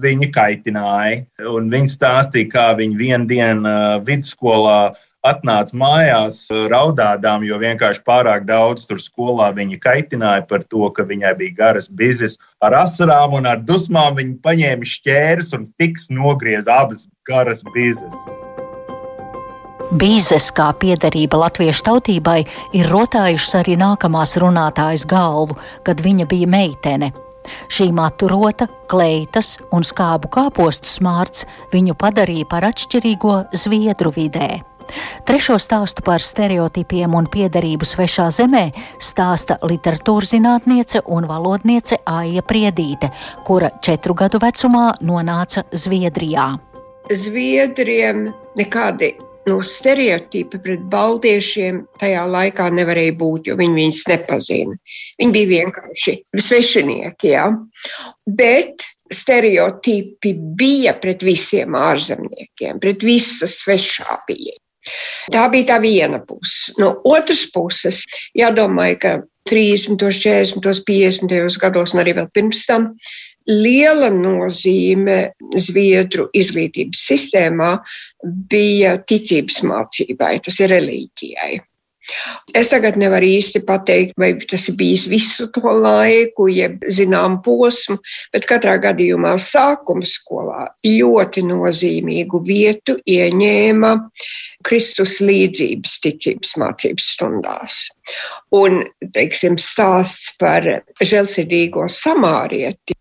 viņi 0.00 0.30
kaitināja. 0.32 1.26
Un 1.50 1.66
viņi 1.68 1.90
stāstīja, 1.90 2.48
kā 2.48 2.68
viņi 2.78 2.96
vienā 2.96 3.26
dienā 3.28 3.74
vidusskolā 4.06 4.94
atnāca 5.24 5.76
mājās 5.76 6.46
raudādām, 6.72 7.44
jo 7.44 7.58
vienkārši 7.60 8.00
pārāk 8.08 8.46
daudz 8.48 8.86
tur 8.88 8.96
skolā 9.00 9.50
viņa 9.52 9.76
kaitināja 9.84 10.46
par 10.48 10.64
to, 10.64 10.88
ka 10.96 11.04
viņai 11.04 11.34
bija 11.36 11.58
garas 11.58 11.90
bizes. 11.92 12.38
Ar 12.64 12.72
asarām 12.86 13.36
un 13.36 13.44
ar 13.44 13.60
dusmām 13.60 14.16
viņa 14.16 14.40
paņēma 14.44 14.88
šķērs 14.94 15.52
un 15.58 15.68
tiks 15.76 16.08
nogriez 16.08 16.64
abas 16.64 17.04
garas 17.28 17.60
bizes. 17.76 18.43
Bīzes 19.92 20.46
kā 20.56 20.70
piederība 20.80 21.36
latviešu 21.42 21.84
tautībai 21.84 22.38
ir 22.76 22.88
rotājušas 22.88 23.58
arī 23.60 23.74
nākamās 23.76 24.32
runātājas 24.40 25.04
galvu, 25.04 25.58
kad 25.84 26.00
viņa 26.00 26.24
bija 26.30 26.48
meitene. 26.48 27.10
Šī 27.68 27.90
maturota, 27.92 28.64
kleitas 28.88 29.58
un 29.76 29.84
skābu 29.84 30.30
kāpostu 30.32 30.88
smārts 30.88 31.44
viņu 31.74 31.96
padarīja 32.00 32.48
par 32.48 32.64
atšķirīgo 32.70 33.34
zviedru 33.52 34.14
vidē. 34.14 34.62
Trešo 35.28 35.58
stāstu 35.60 36.04
par 36.04 36.24
stereotipiem 36.24 37.14
un 37.16 37.28
piederību 37.28 37.84
svešā 37.88 38.30
zemē 38.36 38.64
stāsta 39.00 39.58
literatūras 39.64 40.32
zinātniece 40.32 41.04
un 41.04 41.28
valodniece 41.28 42.00
Aija 42.08 42.44
Priedīte, 42.44 43.12
kura 43.44 43.72
četru 43.84 44.16
gadu 44.16 44.40
vecumā 44.40 44.94
nonāca 45.04 45.64
Zviedrijā. 45.72 46.54
Zviedriem 47.12 48.30
nekādi 48.56 49.12
nu, 49.46 49.58
stereotipi 49.64 50.60
pret 50.62 50.82
baltiešiem 50.92 51.82
tajā 52.00 52.24
laikā 52.30 52.70
nevarēja 52.74 53.14
būt, 53.20 53.50
jo 53.50 53.58
viņi 53.60 53.78
viņus 53.80 54.02
nepazina. 54.10 54.76
Viņi 55.20 55.36
bija 55.36 55.52
vienkārši 55.52 56.16
svešinieki. 56.48 57.32
Ja? 57.34 57.46
Bet 58.24 58.86
stereotipi 59.12 60.34
bija 60.58 60.96
pret 61.00 61.22
visiem 61.26 61.76
ārzemniekiem, 61.78 62.80
pret 62.82 63.04
visu 63.04 63.48
svešā 63.50 64.20
bija. 64.28 64.56
Tā 65.32 65.46
bija 65.52 65.72
tā 65.72 65.78
viena 65.80 66.20
puse. 66.20 66.74
No 66.80 66.90
otras 67.08 67.46
puses, 67.52 68.02
jādomā, 68.36 68.90
ka 69.00 69.22
30, 69.48 70.00
40, 70.00 70.84
50 70.88 71.60
gados 71.60 71.94
un 71.94 72.02
arī 72.02 72.16
vēl 72.16 72.28
pirms 72.36 72.64
tam 72.68 72.92
liela 73.50 74.10
nozīme 74.14 75.18
Zviedru 75.60 76.28
izglītības 76.36 77.04
sistēmā 77.10 77.76
bija 78.50 78.96
ticības 79.08 79.62
mācībai, 79.68 80.38
tas 80.44 80.60
ir 80.64 80.72
reliģijai. 80.74 81.62
Es 82.52 82.68
tagad 82.68 82.98
nevaru 83.00 83.26
īsti 83.38 83.62
pateikt, 83.64 84.12
vai 84.20 84.34
tas 84.36 84.66
ir 84.68 84.76
bijis 84.76 85.06
visu 85.08 85.46
to 85.54 85.72
laiku, 85.72 86.50
jeb 86.52 86.82
zinām 86.92 87.38
posmu, 87.44 87.96
bet 88.34 88.44
katrā 88.50 88.74
gadījumā 88.82 89.34
sākuma 89.40 90.04
skolā 90.08 90.66
ļoti 90.84 91.46
nozīmīgu 91.48 92.42
vietu 92.44 92.98
ieņēma 93.08 93.94
Kristus 94.68 95.16
līdzības 95.24 95.96
ticības 96.04 96.52
mācības 96.60 97.08
stundās. 97.16 97.80
Un, 98.52 98.82
teiksim, 99.16 99.56
stāsts 99.60 100.34
par 100.40 100.68
žēlsirdīgo 101.00 101.88
samārieti. 101.88 102.98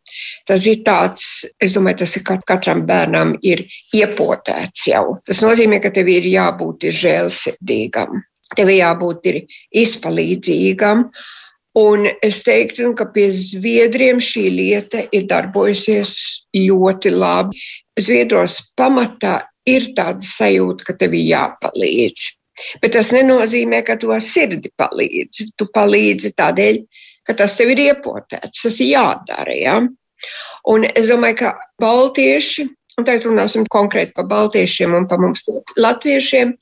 Tas 0.49 0.65
ir 0.67 0.81
tāds, 0.83 1.45
es 1.63 1.75
domāju, 1.75 2.01
tas 2.01 2.17
ir 2.19 2.25
katram 2.49 2.83
bērnam 2.87 3.37
ir 3.47 3.63
iepotēts 3.95 4.89
jau. 4.89 5.19
Tas 5.27 5.39
nozīmē, 5.45 5.79
ka 5.83 5.93
tev 5.95 6.09
ir 6.11 6.27
jābūt 6.27 6.89
žēlsirdīgam, 6.91 8.19
tev 8.57 8.73
ir 8.73 8.81
jābūt 8.81 9.31
ir 9.31 9.39
izpalīdzīgam. 9.83 11.07
Un 11.79 12.05
es 12.21 12.43
teiktu, 12.45 12.91
ka 12.93 13.07
pie 13.15 13.29
zviedriem 13.33 14.19
šī 14.21 14.43
lieta 14.53 15.07
ir 15.15 15.25
darbojusies 15.31 16.11
ļoti 16.59 17.15
labi. 17.15 17.63
Zviedros 17.97 18.59
pamatā 18.77 19.39
ir 19.65 19.89
tāda 19.97 20.21
sajūta, 20.27 20.85
ka 20.89 20.97
tev 20.99 21.15
ir 21.17 21.31
jāpalīdz. 21.31 22.27
Bet 22.83 22.93
tas 22.93 23.09
nenozīmē, 23.15 23.81
ka 23.87 23.95
to 23.97 24.13
sirdi 24.21 24.69
palīdzi. 24.77 25.49
Tu 25.57 25.67
palīdzi 25.73 26.33
tādēļ, 26.37 26.79
ka 27.25 27.35
tas 27.39 27.57
tev 27.57 27.73
ir 27.73 27.87
iepotēts, 27.87 28.67
tas 28.67 28.79
ir 28.83 28.91
jādara. 28.93 29.57
Ja? 29.57 29.77
Un 30.73 30.87
es 30.89 31.11
domāju, 31.11 31.39
ka 31.43 31.53
baltieši, 31.81 32.67
un 32.97 33.07
tagad 33.07 33.27
runāsim 33.27 33.67
konkrēti 33.73 34.13
par 34.15 34.27
baltiešiem 34.29 34.93
un 34.95 35.07
par 35.09 35.21
mums 35.23 35.47
latviešiem, 35.79 36.53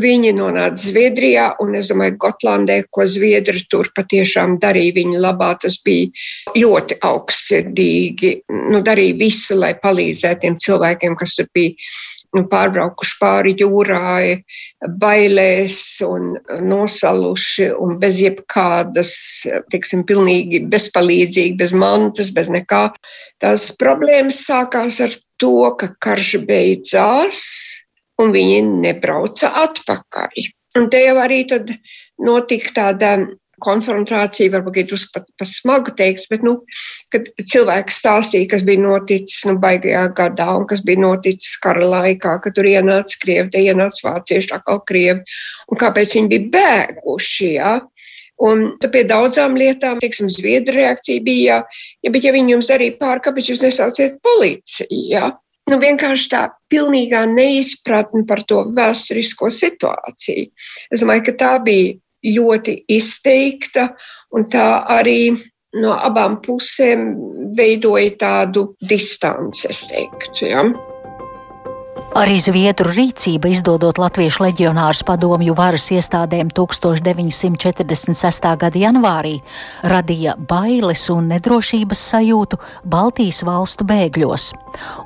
viņi 0.00 0.32
nonāca 0.36 0.78
Zviedrijā, 0.78 1.48
un 1.62 1.74
es 1.78 1.90
domāju, 1.90 2.16
Gotlandē, 2.22 2.76
ko 2.94 3.06
Zviedri 3.10 3.64
tur 3.70 3.90
patiešām 3.96 4.58
darīja 4.62 4.94
viņa 5.00 5.22
labā, 5.24 5.50
tas 5.62 5.80
bija 5.86 6.10
ļoti 6.58 7.00
augstsirdīgi, 7.06 8.32
nu, 8.70 8.82
darīja 8.86 9.18
visu, 9.18 9.58
lai 9.58 9.72
palīdzētu 9.82 10.44
tiem 10.44 10.58
cilvēkiem, 10.62 11.18
kas 11.18 11.34
tur 11.38 11.50
bija 11.54 11.74
pārbraukuši 12.50 13.16
pāri 13.20 13.54
jūrai, 13.58 14.38
bailēs 15.02 15.78
un 16.06 16.36
nosaluši 16.62 17.70
un 17.74 17.96
bez 18.00 18.20
jebkādas, 18.22 19.12
teiksim, 19.72 20.04
pilnīgi 20.06 20.62
bezpalīdzīgi, 20.70 21.58
bez 21.58 21.74
mantas, 21.74 22.30
bez 22.30 22.50
nekā. 22.52 22.86
Tās 23.42 23.70
problēmas 23.80 24.44
sākās 24.46 25.00
ar 25.02 25.16
to, 25.42 25.74
ka 25.80 25.90
karš 25.98 26.36
beidzās 26.46 27.42
un 28.20 28.32
viņi 28.36 28.62
nebrauca 28.86 29.50
atpakaļ. 29.64 30.50
Un 30.78 30.86
te 30.92 31.02
jau 31.02 31.16
arī 31.18 31.42
tad 31.50 31.72
notika 32.22 32.74
tāda 32.76 33.14
konfrontācija, 33.62 34.52
varbūt 34.54 34.80
ir 34.80 34.88
drusku 34.90 35.14
pat, 35.16 35.26
pat 35.40 35.50
smagu 35.50 35.94
teiks, 35.96 36.26
bet, 36.30 36.44
nu, 36.46 36.56
kad 37.12 37.28
cilvēki 37.52 37.94
stāstīja, 37.94 38.48
kas 38.52 38.64
bija 38.66 38.82
noticis, 38.82 39.44
nu, 39.48 39.56
baigajā 39.62 40.06
gadā 40.16 40.48
un 40.58 40.66
kas 40.70 40.84
bija 40.86 41.02
noticis 41.04 41.58
kara 41.62 41.88
laikā, 41.94 42.38
kad 42.44 42.56
tur 42.56 42.68
ienāca 42.70 43.20
krievi, 43.22 43.48
te 43.52 43.64
ienāca 43.64 44.06
vācieši, 44.08 44.54
atkal 44.56 44.82
krievi, 44.88 45.20
un 45.70 45.80
kāpēc 45.80 46.16
viņi 46.18 46.32
bija 46.34 46.48
bēguši, 46.56 47.52
jā. 47.58 47.76
Un 48.40 48.70
pie 48.80 49.02
daudzām 49.04 49.58
lietām, 49.60 49.98
teiksim, 50.00 50.30
Zviedra 50.32 50.78
reakcija 50.78 51.20
bija, 51.20 51.60
ja, 52.00 52.12
bet 52.12 52.24
ja 52.24 52.32
viņi 52.32 52.54
jums 52.56 52.70
darīja 52.72 52.96
pār, 53.00 53.20
kāpēc 53.20 53.52
jūs 53.52 53.64
nesauciet 53.66 54.16
policiju, 54.24 55.04
jā. 55.12 55.28
Nu, 55.68 55.76
vienkārši 55.78 56.30
tā 56.32 56.46
pilnīgā 56.72 57.26
neizpratne 57.30 58.24
par 58.26 58.40
to 58.48 58.64
vēsturisko 58.74 59.50
situāciju. 59.54 60.48
Es 60.90 61.02
domāju, 61.04 61.26
ka 61.28 61.34
tā 61.42 61.50
bija 61.62 61.98
ļoti 62.26 62.76
izteikta, 62.92 63.88
un 64.36 64.46
tā 64.52 64.66
arī 64.98 65.32
no 65.80 65.94
abām 65.94 66.40
pusēm 66.44 67.10
veidoja 67.56 68.16
tādu 68.18 68.70
distanci, 68.90 69.68
es 69.70 69.84
teiktu. 69.90 70.48
Ja? 70.50 70.64
Arī 72.10 72.40
Zviedru 72.42 72.90
rīcība, 72.90 73.52
izdodot 73.54 74.00
latviešu 74.02 74.42
leģionārus 74.42 75.04
padomju 75.06 75.54
varas 75.54 75.84
iestādēm 75.94 76.48
1946. 76.50 78.48
gada 78.58 78.82
janvārī, 78.82 79.36
radīja 79.86 80.34
bailes 80.50 81.04
un 81.14 81.30
nedrošības 81.30 82.02
sajūtu 82.10 82.58
Baltijas 82.82 83.44
valstu 83.46 83.86
bēgļos, 83.86 84.50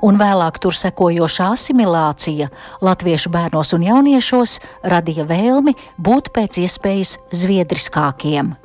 un 0.01 0.17
vēlāk 0.17 0.63
tur 0.65 0.73
sekojošā 0.81 1.53
asimilācija 1.59 2.49
latviešu 2.81 3.37
bērnos 3.37 3.77
un 3.77 3.85
jauniešos 3.85 4.59
radīja 4.89 5.29
vēlmi 5.29 5.77
būt 6.01 6.33
pēc 6.33 6.63
iespējas 6.65 7.19
zviedriskākiem 7.37 8.57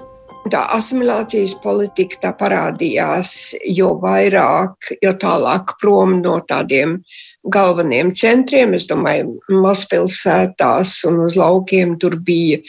tā 0.50 0.62
asimilācijas 0.74 1.54
politika 1.62 2.18
tā 2.24 2.32
parādījās 2.40 3.54
jo 3.76 3.92
vairāk, 4.02 4.94
jo 5.04 5.12
tālāk 5.22 5.76
prom 5.82 6.20
no 6.24 6.40
tādiem 6.48 7.00
galveniem 7.48 8.12
centriem. 8.16 8.74
Es 8.78 8.88
domāju, 8.90 9.38
mazpilsētās 9.50 11.00
un 11.10 11.24
uz 11.26 11.38
laukiem 11.40 11.96
tur 12.02 12.18
bija 12.20 12.60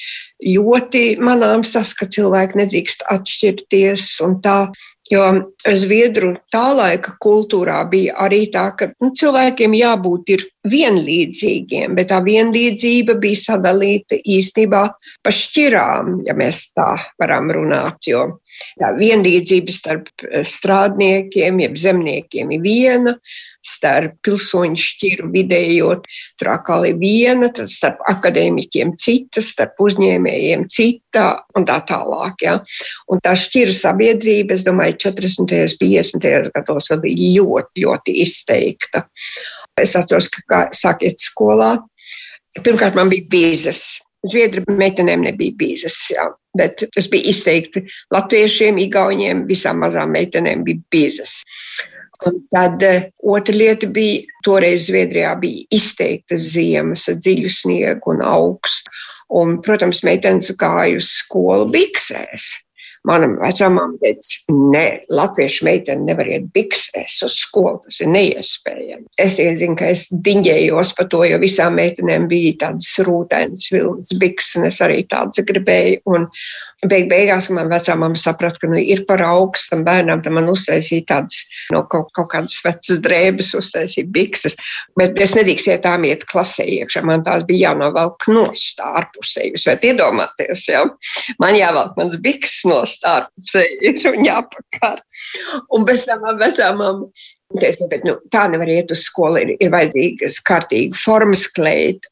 ļoti 0.46 1.18
manāms 1.20 1.74
tas, 1.74 1.92
ka 1.96 2.08
cilvēki 2.10 2.62
nedrīkst 2.62 3.04
atšķirties 3.10 4.12
un 4.26 4.40
tā. 4.44 4.62
Jo 5.10 5.24
Zviedru 5.74 6.36
tā 6.54 6.68
laika 6.70 7.16
kultūrā 7.18 7.80
bija 7.90 8.14
arī 8.22 8.44
tā, 8.54 8.68
ka 8.78 8.92
nu, 9.02 9.08
cilvēkiem 9.18 9.72
jābūt 9.74 10.30
vienlīdzīgiem, 10.70 11.96
bet 11.98 12.12
tā 12.12 12.20
vienlīdzība 12.22 13.16
bija 13.18 13.40
sadalīta 13.40 14.20
īstenībā 14.22 14.84
pa 15.24 15.32
šķirām, 15.34 16.20
ja 16.28 16.36
mēs 16.38 16.68
tā 16.78 16.92
varam 17.18 17.50
runāt. 17.56 18.06
Jo 18.06 18.38
tā 18.80 18.92
vienlīdzība 18.96 19.74
starp 19.74 20.10
strādniekiem, 20.46 21.60
jeb 21.64 21.78
zemniekiem 21.80 22.52
ir 22.56 22.64
viena, 22.64 23.14
starp 23.66 24.16
pilsoņu 24.24 24.78
šķiru 24.80 25.30
vidējo 25.34 25.94
tur 26.40 26.52
atkal 26.54 26.86
ir 26.88 26.98
viena, 27.00 27.50
tad 27.54 27.70
starp 27.72 28.00
akadēmiķiem 28.10 28.94
cita, 29.00 29.42
starp 29.44 29.80
uzņēmējiem 29.84 30.66
cita 30.72 31.26
un 31.58 31.66
tā 31.68 31.80
tālāk. 31.88 32.44
Ja. 32.46 32.58
Un 33.12 33.22
tā 33.24 33.34
šķira 33.38 33.74
sabiedrība, 33.76 34.56
es 34.56 34.66
domāju, 34.66 34.98
40. 35.08 35.44
un 35.44 35.50
50. 35.50 36.52
gados 36.56 36.90
bija 37.04 37.32
ļoti, 37.40 37.86
ļoti 37.86 38.16
izteikta. 38.24 39.06
Es 39.80 39.96
atceros, 39.96 40.28
ka 40.32 40.44
kā 40.50 40.60
sākiet 40.76 41.22
skolā, 41.22 41.76
pirmkārt 42.64 42.96
man 42.98 43.12
bija 43.12 43.28
bīzes. 43.32 43.84
Zviedru 44.28 44.64
meitenēm 44.76 45.22
nebija 45.24 45.54
bīzes, 45.56 45.96
jā, 46.12 46.26
bet 46.58 46.82
tas 46.92 47.08
bija 47.08 47.30
izteikti 47.32 47.86
latviešiem, 48.12 48.76
igauniem, 48.82 49.46
visām 49.48 49.80
mazām 49.80 50.12
meitenēm 50.12 50.64
bija 50.66 50.82
bīzes. 50.92 51.38
Un 52.28 52.36
tad 52.52 52.82
uh, 52.84 53.06
otra 53.32 53.56
lieta 53.56 53.88
bija, 53.88 54.26
toreiz 54.44 54.90
Zviedrijā 54.90 55.32
bija 55.40 55.64
izteiktas 55.72 56.50
ziemas 56.52 57.06
ar 57.08 57.16
dziļu 57.16 57.48
sniegu 57.48 58.12
un 58.12 58.20
augstu. 58.20 58.92
Un, 59.40 59.56
protams, 59.64 60.02
meitenes 60.04 60.50
gāja 60.60 60.98
uz 60.98 61.08
skolu 61.22 61.70
biksēs. 61.72 62.50
Manam 63.08 63.38
vecumam 63.40 63.94
teica, 63.96 64.42
nē, 64.52 64.84
latviešu 65.08 65.64
meitene 65.64 66.04
nevar 66.04 66.28
iet 66.28 66.50
biksēs 66.52 67.14
uz 67.24 67.36
skolu, 67.46 67.78
tas 67.86 67.96
ir 68.04 68.10
neiespējami. 68.12 69.06
Es 69.24 69.38
iezinu, 69.40 69.72
ka 69.80 69.88
es 69.94 70.02
diņģējos 70.12 70.92
par 70.98 71.08
to, 71.08 71.22
jo 71.24 71.38
visām 71.40 71.78
meitenēm 71.80 72.26
bija 72.28 72.58
tādas 72.66 72.90
rūtēnas 73.06 73.70
vilnas 73.72 74.12
bikses, 74.20 74.58
un 74.60 74.68
es 74.68 74.82
arī 74.84 74.98
tādas 75.08 75.40
gribēju. 75.48 76.02
Un 76.12 76.26
beig 76.92 77.08
beigās 77.08 77.48
man 77.56 77.70
vecumam 77.72 78.18
saprata, 78.20 78.60
ka 78.60 78.68
nu, 78.68 78.76
ir 78.76 79.06
par 79.08 79.24
augstam 79.24 79.80
bērnam, 79.86 80.20
tad 80.20 80.36
man 80.36 80.52
uztaisīja 80.52 81.08
tādas 81.14 81.40
no 81.72 81.86
kaut, 81.88 82.12
kaut 82.16 82.28
kādas 82.34 82.58
vecas 82.66 83.00
drēbes, 83.00 83.54
uztaisīja 83.56 84.12
bikses, 84.12 84.58
bet 85.00 85.16
es 85.24 85.38
nedrīkstēju 85.40 85.80
tām 85.88 86.04
iet 86.04 86.28
klasē 86.28 86.68
iekšā, 86.76 87.06
man 87.08 87.24
tās 87.24 87.48
bija 87.48 87.70
jānovelk 87.70 88.28
nost 88.28 88.84
ārpusē. 88.84 89.48
Jūs 89.54 89.66
varat 89.70 89.88
iedomāties, 89.88 90.68
ja? 90.68 90.84
man 91.40 91.56
jāvelk 91.56 91.96
mans 91.96 92.20
bikses 92.20 92.68
nost 92.68 92.89
ārpusē 93.06 93.64
ir 93.88 94.00
un 94.10 94.24
jāpakar. 94.26 95.02
Un 95.76 95.86
bez 95.88 96.06
tam 96.08 96.24
vecāmām 96.40 97.04
teicu, 97.58 97.88
bet 97.90 98.06
nu, 98.06 98.16
tā 98.34 98.46
nevar 98.50 98.70
iet 98.70 98.92
uz 98.94 99.04
skolu, 99.08 99.40
ir, 99.42 99.54
ir 99.58 99.72
vajadzīgas 99.74 100.40
kārtīgi 100.46 100.98
formas 100.98 101.46
klēt. 101.56 102.08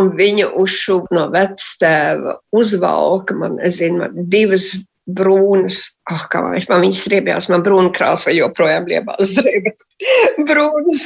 Un 0.00 0.12
viņa 0.18 0.50
uzšuva 0.60 1.16
no 1.16 1.28
vectēva 1.32 2.36
uzvalka, 2.56 3.36
man, 3.40 3.56
es 3.64 3.80
zinu, 3.80 4.04
man 4.04 4.28
divas 4.32 4.74
brūnas. 5.06 5.86
Ah, 6.06 6.22
kā 6.30 6.38
viņš 6.38 6.68
man 6.70 6.84
viņas 6.84 7.00
riebjās, 7.10 7.48
man 7.50 7.64
brūna 7.66 7.90
krāsa 7.94 8.30
joprojām 8.30 8.84
liebās 8.86 9.32
drēbes. 9.34 9.86
Brūnas 10.46 11.00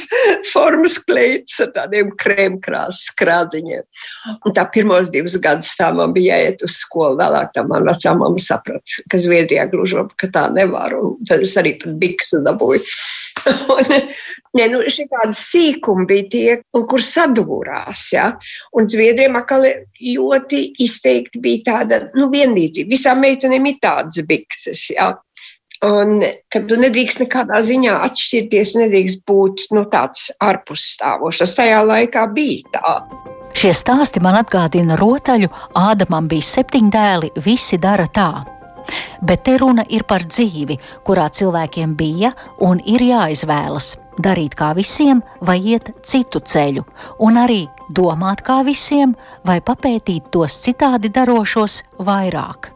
formas 0.51 0.97
kleits 1.01 1.57
ar 1.63 1.71
tādiem 1.73 2.11
krēmkrāsas 2.21 3.09
krādziņiem. 3.17 3.81
Un 4.45 4.53
tā 4.53 4.67
pirmos 4.69 5.09
divus 5.09 5.39
gadus 5.41 5.71
tā 5.79 5.89
man 5.97 6.13
bija 6.13 6.37
jāiet 6.37 6.61
uz 6.67 6.75
skolu. 6.83 7.17
Vēlāk 7.17 7.49
tā 7.55 7.63
man 7.65 7.87
vecā 7.87 8.13
mamma 8.19 8.43
saprata, 8.43 9.01
ka 9.09 9.21
Zviedrijā 9.23 9.65
gluži 9.71 10.05
ka 10.21 10.29
tā 10.35 10.45
nevar. 10.53 10.93
Un 10.99 11.17
tad 11.25 11.41
es 11.47 11.55
arī 11.57 11.77
pat 11.81 11.97
biksu 12.01 12.43
dabūju. 12.45 12.85
ne, 14.57 14.67
nu, 14.69 14.83
šī 14.85 15.07
tāda 15.09 15.33
sīkuma 15.33 16.05
bija 16.09 16.27
tie, 16.29 16.57
kur 16.75 17.01
sadūrās. 17.01 18.05
Ja? 18.13 18.27
Un 18.77 18.89
Zviedrijam 18.91 19.39
atkal 19.39 19.65
ļoti 19.97 20.61
izteikti 20.85 21.41
bija 21.41 21.65
tāda 21.71 22.03
nu, 22.13 22.29
vienlīdzība. 22.33 22.91
Visām 22.91 23.25
meitenēm 23.25 23.71
ir 23.71 23.81
tādas 23.81 24.21
bikses. 24.27 24.90
Ja? 24.95 25.13
Un, 25.81 26.19
kad 26.53 26.67
tu 26.69 26.77
nedrīkst 26.77 27.23
nekādā 27.23 27.57
ziņā 27.65 27.95
atšķirties, 28.05 28.75
nedrīkst 28.83 29.23
būt 29.25 29.65
nu, 29.73 29.87
tāds 29.89 30.27
ārpusstāvošs. 30.37 31.41
Tas 31.41 31.55
tajā 31.57 31.81
laikā 31.87 32.27
bija 32.35 32.75
tā. 32.75 32.95
Šie 33.57 33.73
stāsti 33.75 34.21
man 34.23 34.37
atgādina 34.39 34.95
rotaļu, 34.99 35.49
Ādamam 35.75 36.29
bija 36.29 36.45
septiņi 36.45 36.93
dēli, 36.93 37.31
visi 37.43 37.81
dara 37.81 38.05
tā. 38.13 38.29
Bet 39.25 39.43
te 39.47 39.57
runa 39.57 39.83
ir 39.89 40.05
par 40.07 40.23
dzīvi, 40.27 40.77
kurā 41.07 41.27
cilvēkiem 41.33 41.95
bija 41.97 42.31
un 42.67 42.81
ir 42.85 43.03
jāizvēlas 43.05 43.95
darīt 44.21 44.55
kā 44.59 44.71
visiem, 44.77 45.21
vai 45.41 45.57
iet 45.73 45.91
citu 46.05 46.41
ceļu, 46.45 46.83
un 47.25 47.39
arī 47.41 47.63
domāt 47.89 48.43
kā 48.45 48.61
visiem, 48.67 49.15
vai 49.47 49.61
papētīt 49.61 50.29
tos 50.33 50.59
citādi 50.65 51.09
darošos 51.13 51.81
vairāk. 51.99 52.71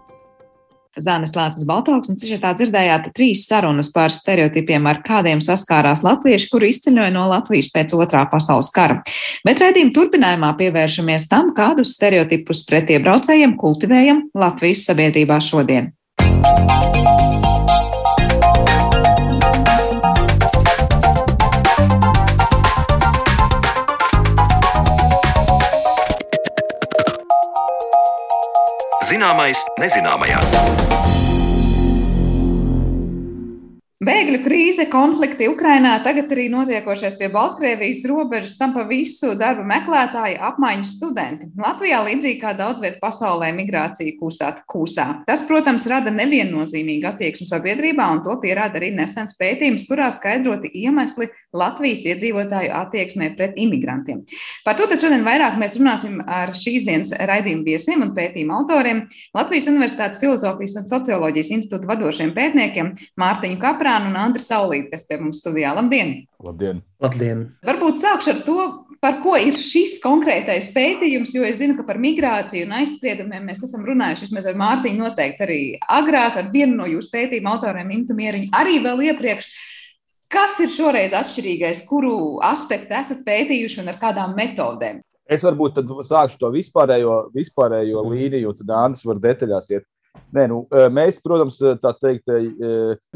Zānes 1.01 1.35
Lācis 1.35 1.65
Baltāks, 1.67 2.11
un 2.11 2.19
cišatā 2.19 2.53
dzirdējāt 2.55 3.09
trīs 3.15 3.43
sarunas 3.49 3.91
par 3.93 4.13
stereotipiem, 4.15 4.87
ar 4.87 5.01
kādiem 5.05 5.43
saskārās 5.43 6.05
latvieši, 6.05 6.49
kuri 6.51 6.71
izceļoja 6.71 7.11
no 7.15 7.27
Latvijas 7.31 7.71
pēc 7.73 7.95
otrā 7.97 8.23
pasaules 8.31 8.71
kara. 8.75 9.01
Bet 9.47 9.63
raidījuma 9.63 9.95
turpinājumā 9.95 10.53
pievēršamies 10.61 11.27
tam, 11.31 11.51
kādus 11.57 11.97
stereotipus 11.99 12.63
pret 12.69 12.95
iebraucējiem 12.95 13.57
kultivējam 13.59 14.27
Latvijas 14.39 14.87
sabiedrībā 14.89 15.41
šodien. 15.43 15.91
Zināmais 29.15 29.61
nezināmajā. 29.79 30.41
Bēgļu 34.05 34.39
krīze, 34.43 34.83
konflikti 34.91 35.47
Ukrainā, 35.47 35.93
tagad 36.03 36.27
arī 36.35 36.49
notiekošais 36.51 37.15
pie 37.15 37.29
Baltkrievijas 37.31 38.03
robežas 38.11 38.57
tampa 38.59 38.83
visu 38.89 39.31
darba 39.39 39.63
meklētāju 39.69 40.41
apmaiņu 40.49 40.89
studenti. 40.89 41.47
Latvijā, 41.55 42.01
līdzīgi 42.09 42.41
kā 42.41 42.51
daudz 42.59 42.83
vietā 42.83 42.99
pasaulē, 43.05 43.53
migrācija 43.55 44.17
kūsāt 44.19 44.59
kūsā. 44.67 45.07
Tas, 45.29 45.45
protams, 45.47 45.87
rada 45.87 46.11
neviennozīmīgu 46.11 47.07
attieksmi 47.13 47.47
sabiedrībā, 47.49 48.09
un 48.17 48.21
to 48.27 48.35
pierāda 48.43 48.81
arī 48.81 48.91
nesens 48.99 49.37
pētījums, 49.39 49.87
kurā 49.87 50.11
skaidroti 50.11 50.75
iemesli 50.83 51.31
Latvijas 51.57 52.05
iedzīvotāju 52.05 52.75
attieksmē 52.83 53.31
pret 53.39 53.57
imigrantiem. 53.57 54.21
Par 54.65 54.77
to 54.77 54.85
šodien 54.85 55.25
vairāk 55.25 55.57
mēs 55.57 55.79
runāsim 55.79 56.21
ar 56.21 56.53
šīs 56.53 56.85
dienas 56.85 57.15
raidījumu 57.15 57.65
viesiem 57.65 58.05
un 58.05 58.13
pētījumu 58.15 58.53
autoriem- 58.59 59.07
Latvijas 59.37 59.71
Universitātes 59.73 60.21
Filozofijas 60.21 60.77
un 60.77 60.87
Socioloģijas 60.93 61.51
institūta 61.57 61.89
vadošiem 61.89 62.35
pētniekiem 62.37 62.93
Mārtiņu 63.17 63.59
Kaprā 63.59 63.95
Bērnu 63.95 64.11
un 64.11 64.17
Andru 64.19 64.41
Saulīti, 64.43 64.89
kas 64.91 65.05
pie 65.07 65.17
mums 65.21 65.39
studijā. 65.39 65.71
Labdien! 65.75 66.25
Labdien! 66.43 66.81
Labdien. 67.03 67.45
Varbūt 67.65 68.01
sākšu 68.01 68.31
ar 68.33 68.41
to, 68.47 68.65
par 69.03 69.19
ko 69.23 69.35
ir 69.39 69.55
šis 69.61 69.99
konkrētais 70.03 70.67
pētījums, 70.75 71.31
jo 71.35 71.45
es 71.47 71.61
zinu, 71.61 71.77
ka 71.77 71.85
par 71.87 71.99
migrāciju 72.01 72.65
un 72.67 72.75
aizspriedumiem 72.81 73.45
mēs 73.47 73.63
esam 73.67 73.85
runājuši 73.87 74.27
vismaz 74.27 74.49
ar 74.49 74.57
Mārtiņu 74.59 75.03
noteikti 75.03 75.45
arī 75.45 75.59
agrāk, 75.79 76.41
ar 76.41 76.51
vienu 76.51 76.79
no 76.81 76.89
jūsu 76.89 77.11
pētījuma 77.13 77.55
autoriem, 77.55 77.93
Intu 77.95 78.17
Mieriņu, 78.17 78.51
arī 78.55 78.81
vēl 78.83 79.07
iepriekš. 79.11 79.47
Kas 80.31 80.57
ir 80.63 80.71
šoreiz 80.73 81.13
atšķirīgais, 81.13 81.83
kuru 81.89 82.39
aspektu 82.43 82.95
esat 82.97 83.21
pētījuši 83.27 83.83
un 83.83 83.91
ar 83.91 83.99
kādām 84.01 84.33
metodēm? 84.37 85.03
Es 85.25 85.43
varbūt 85.45 85.77
sākšu 86.05 86.39
to 86.41 86.49
vispārējo, 86.53 87.17
vispārējo 87.33 88.03
līniju, 88.11 88.53
tad 88.59 88.73
Andris 88.77 89.05
var 89.05 89.21
detaļās 89.21 89.69
iet. 89.73 89.85
Nē, 90.35 90.45
nu, 90.51 90.63
mēs, 90.95 91.17
protams, 91.23 91.57
tā 91.81 91.91
teikt, 91.97 92.29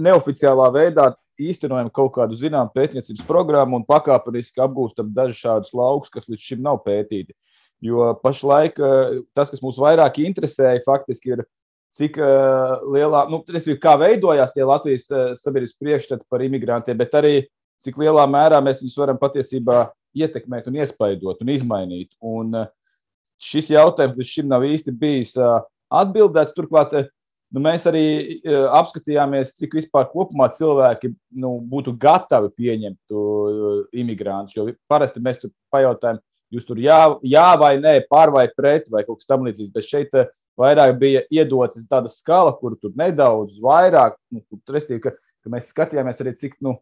neoficiālā 0.02 0.70
veidā 0.76 1.12
īstenojam 1.40 1.90
kaut 1.94 2.12
kādu 2.18 2.38
zināmu 2.38 2.74
pētniecības 2.76 3.24
programmu 3.28 3.80
un 3.80 3.86
pakāpeniski 3.88 4.62
apgūstam 4.64 5.14
dažus 5.16 5.40
šādus 5.40 5.76
laukus, 5.78 6.12
kas 6.14 6.28
līdz 6.30 6.44
šim 6.44 6.66
nav 6.66 6.82
pētīti. 6.86 7.38
Jo 7.86 8.10
pašlaik 8.20 8.76
tas, 9.32 9.48
kas 9.48 9.62
mūs 9.64 9.80
vairāk 9.80 10.20
interesēja, 10.26 10.84
faktiski 10.84 11.38
ir, 11.38 11.46
cik 11.98 12.20
lielā, 12.20 13.24
nu, 13.32 13.40
ir 13.50 13.80
kā 13.82 13.96
veidojās 13.98 14.54
tie 14.54 14.66
Latvijas 14.68 15.08
sabiedrības 15.40 15.78
priekšstati 15.82 16.28
par 16.30 16.44
imigrantiem, 16.46 16.98
bet 17.00 17.16
arī 17.18 17.34
cik 17.84 17.98
lielā 17.98 18.28
mērā 18.30 18.60
mēs 18.62 18.84
viņus 18.84 19.00
varam 19.00 19.18
patiesībā 19.22 19.88
ietekmēt 20.20 20.68
un 20.70 20.78
iespaidot 20.82 21.42
un 21.42 21.52
izmainīt. 21.54 22.12
Un 22.22 22.54
šis 23.42 23.72
jautājums 23.74 24.20
līdz 24.20 24.34
šim 24.36 24.50
nav 24.52 24.66
īsti 24.68 24.94
bijis 25.00 25.36
atbildēts. 25.90 26.56
Turklāt 26.56 26.96
eh, 26.98 27.10
nu, 27.54 27.64
mēs 27.66 27.86
arī 27.90 28.06
eh, 28.40 28.66
apskatījāmies, 28.80 29.56
cik 29.60 29.78
vispār 29.80 30.10
kopumā 30.12 30.50
cilvēki 30.56 31.14
nu, 31.42 31.58
būtu 31.72 31.96
gatavi 32.00 32.52
pieņemt 32.58 33.16
uh, 33.16 33.86
imigrantus. 33.98 34.58
Jo 34.58 34.68
parasti 34.90 35.24
mēs 35.24 35.42
tur 35.42 35.54
pajautājam, 35.74 36.22
jūs 36.54 36.68
tur 36.68 36.82
jā, 36.82 37.00
jā 37.26 37.48
vai 37.62 37.76
nē, 37.82 38.00
pār 38.10 38.34
vai 38.36 38.48
pret, 38.54 38.90
vai 38.94 39.06
kaut 39.08 39.22
kas 39.22 39.30
tamlīdzīgs. 39.30 39.74
Bet 39.74 39.90
šeit 39.90 40.16
uh, 40.18 40.30
vairāk 40.60 40.96
bija 41.00 41.24
iedota 41.32 41.82
tāda 41.90 42.12
skala, 42.12 42.54
kur 42.60 42.76
tur 42.80 42.94
nedaudz 43.00 43.60
vairāk, 43.64 44.18
nu, 44.34 44.44
restīvi, 44.70 45.02
ka, 45.06 45.16
ka 45.44 45.54
mēs 45.54 45.72
skatījāmies 45.74 46.22
arī, 46.24 46.36
cik 46.40 46.60
nu, 46.66 46.76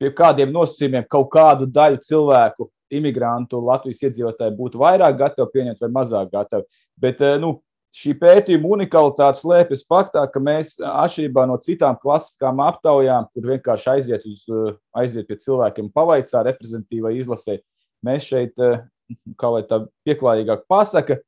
pie 0.00 0.12
kādiem 0.16 0.52
nosacījumiem 0.54 1.08
kaut 1.10 1.30
kādu 1.32 1.68
daļu 1.68 2.00
cilvēku, 2.06 2.68
imigrantu, 2.90 3.60
Latvijas 3.62 4.02
iedzīvotāju 4.08 4.56
būtu 4.58 4.80
vairāk 4.80 5.18
gatavi 5.18 5.52
pieņemt 5.54 5.82
vai 5.84 5.90
mazāk 5.94 6.32
gatavi. 6.32 6.66
Bet, 7.00 7.20
nu, 7.42 7.58
šī 7.94 8.14
pētījuma 8.20 8.74
unikalitāte 8.76 9.40
slēpjas 9.40 9.84
faktā, 9.90 10.22
ka 10.30 10.42
mēs 10.42 10.76
atšķirībā 10.86 11.46
no 11.50 11.58
citām 11.62 11.98
klasiskām 12.02 12.62
aptaujām, 12.64 13.26
kur 13.34 13.48
vienkārši 13.54 13.90
aiziet, 13.94 14.26
uz, 14.26 14.44
aiziet 14.96 15.28
pie 15.28 15.38
cilvēkiem, 15.42 15.90
pavaicā 15.94 16.44
reprezentatīvai 16.46 17.16
izlasē, 17.18 17.58
mēs 18.06 18.28
šeit, 18.30 18.62
kā 19.38 19.50
lai 19.54 19.64
tā 19.66 19.82
pieklājīgāk 20.06 20.66
pasaka, 20.70 21.18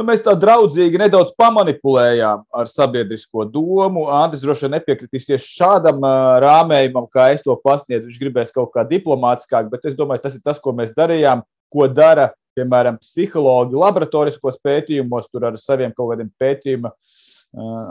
nu, 0.00 0.06
mēs 0.08 0.24
tā 0.24 0.32
draudzīgi 0.40 0.98
nedaudz 1.00 1.34
pamanipulējām 1.38 2.46
ar 2.56 2.68
sabiedrisko 2.70 3.44
domu. 3.52 4.06
Andris 4.16 4.42
droši 4.42 4.66
vien 4.66 4.78
nepiekritīs 4.78 5.28
tieši 5.28 5.54
šādam 5.60 6.02
rāmējumam, 6.42 7.06
kā 7.12 7.28
es 7.34 7.44
to 7.44 7.54
pasniedzu. 7.60 8.08
Viņš 8.08 8.20
gribēs 8.24 8.54
kaut 8.56 8.72
kā 8.74 8.86
diplomātiskāk, 8.88 9.68
bet 9.72 9.84
es 9.90 9.96
domāju, 9.98 10.24
tas 10.24 10.38
ir 10.38 10.44
tas, 10.46 10.60
ko 10.62 10.72
mēs 10.76 10.96
darījām, 10.96 11.44
ko 11.70 11.86
dara 11.92 12.30
piemēram, 12.58 12.98
psihologi 13.00 13.78
laboratoriskos 13.78 14.58
pētījumos, 14.64 15.28
tur 15.30 15.48
ar 15.50 15.58
saviem 15.60 15.92
kaut 15.96 16.12
kādiem 16.12 16.30
pētījumiem, 16.40 16.92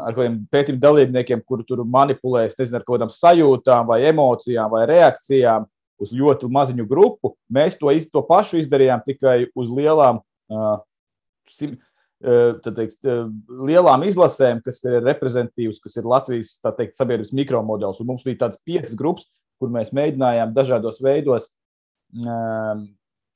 ar 0.06 0.15
kādiem 0.15 0.38
pētījumu 0.52 0.84
dalībniekiem, 0.84 1.43
kur 1.48 1.63
tur 1.67 1.84
manipulēs, 1.88 2.58
nezinu, 2.60 2.80
ar 2.80 2.86
kaut 2.86 2.98
kādām 2.98 3.13
sajūtām, 3.13 3.88
vai 3.89 4.02
emocijām, 4.12 4.72
vai 4.74 4.86
reakcijām 4.89 5.67
uz 6.00 6.13
ļoti 6.15 6.50
maziņu 6.52 6.88
grupu. 6.88 7.34
Mēs 7.52 7.78
to, 7.80 7.91
iz, 7.95 8.08
to 8.12 8.24
pašu 8.26 8.62
izdarījām 8.62 9.04
tikai 9.08 9.41
uz 9.56 9.72
lielām, 9.72 10.22
teikt, 12.19 12.99
lielām 13.47 14.03
izlasēm, 14.08 14.60
kas 14.65 14.82
ir 14.84 14.99
reprezentatīvas, 15.05 15.79
kas 15.84 15.97
ir 15.99 16.08
Latvijas 16.10 16.55
teikt, 16.65 16.97
sabiedrības 16.99 17.34
mikromodels. 17.38 18.01
Un 18.03 18.10
mums 18.12 18.25
bija 18.27 18.45
tādas 18.45 18.60
piecas 18.65 18.95
grupas, 18.99 19.27
kur 19.60 19.71
mēs 19.71 19.93
mēģinājām 19.95 20.55
dažādos 20.55 21.01
veidos 21.03 21.51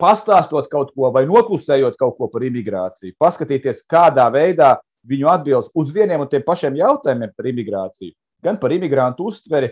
pastāstot 0.02 0.68
kaut 0.72 0.92
ko 0.96 1.12
vai 1.14 1.24
noklusējot 1.30 1.96
kaut 2.00 2.18
ko 2.18 2.28
par 2.32 2.44
imigrāciju, 2.44 3.16
paskatīties, 3.22 3.86
kādā 3.88 4.26
veidā 4.34 4.74
viņu 5.08 5.30
atbildes 5.30 5.70
uz 5.78 5.92
vieniem 5.94 6.24
un 6.24 6.30
tiem 6.32 6.44
pašiem 6.46 6.80
jautājumiem 6.80 7.32
par 7.38 7.50
imigrāciju, 7.52 8.16
gan 8.44 8.58
par 8.60 8.74
imigrantu 8.76 9.30
uztveri 9.30 9.70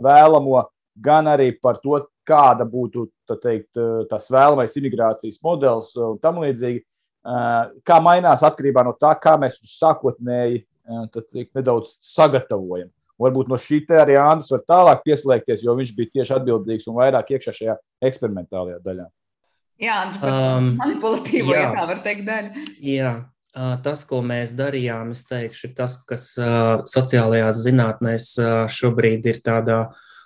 vēlamo, 0.00 0.62
gan 1.04 1.28
arī 1.32 1.50
par 1.58 1.80
to, 1.82 1.98
kāda 2.24 2.64
būtu 2.64 3.08
teikt, 3.42 3.76
tas 4.08 4.30
vēlamais 4.32 4.76
imigrācijas 4.80 5.42
modelis 5.44 5.90
un 6.00 6.16
tam 6.22 6.38
līdzīgi. 6.40 6.84
Kā 7.24 7.98
mainās 8.04 8.44
atkarībā 8.44 8.84
no 8.84 8.92
tā, 9.00 9.14
kā 9.16 9.38
mēs 9.40 9.56
uz 9.62 9.72
sākotnēji 9.78 10.64
teikt, 11.14 11.54
nedaudz 11.56 11.94
sagatavojam. 12.04 12.90
Varbūt 13.20 13.48
no 13.48 13.56
šī 13.60 13.84
te 13.88 13.96
arī 14.00 14.16
Andris 14.18 14.50
var 14.50 14.64
tālāk 14.66 15.04
pieslēgties, 15.06 15.62
jo 15.64 15.76
viņš 15.78 15.92
bija 15.96 16.16
tieši 16.18 16.34
atbildīgs 16.34 16.88
un 16.90 16.98
vairāk 16.98 17.30
iekšā 17.36 17.54
šajā 17.54 17.76
eksperimentālajā 18.10 18.80
daļā. 18.84 19.06
Jā, 19.82 20.00
um, 20.22 20.74
manipulatīvo, 20.78 21.54
jā, 21.54 21.62
ja 21.64 21.70
tā 21.74 21.86
var 21.90 22.02
teikt, 22.04 22.26
daļu. 22.28 22.66
Jā. 22.90 23.14
tas, 23.82 24.04
ko 24.06 24.20
mēs 24.26 24.54
darījām, 24.58 25.12
es 25.14 25.24
teikšu, 25.30 25.68
ir 25.68 25.74
tas, 25.78 25.96
kas 26.08 26.32
sociālajās 26.90 27.62
zinātnēs 27.64 28.30
šobrīd 28.74 29.26
ir 29.30 29.40
tādā 29.46 29.80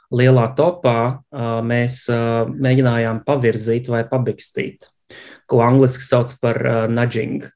lielā 0.08 0.46
topā. 0.56 1.24
Mēs 1.64 2.06
mēģinājām 2.08 3.22
pavirzīt 3.28 3.90
vai 3.92 4.04
pabikstīt, 4.08 4.88
ko 5.48 5.62
angliski 5.64 6.04
sauc 6.06 6.34
par 6.42 6.60
nudging. 6.92 7.46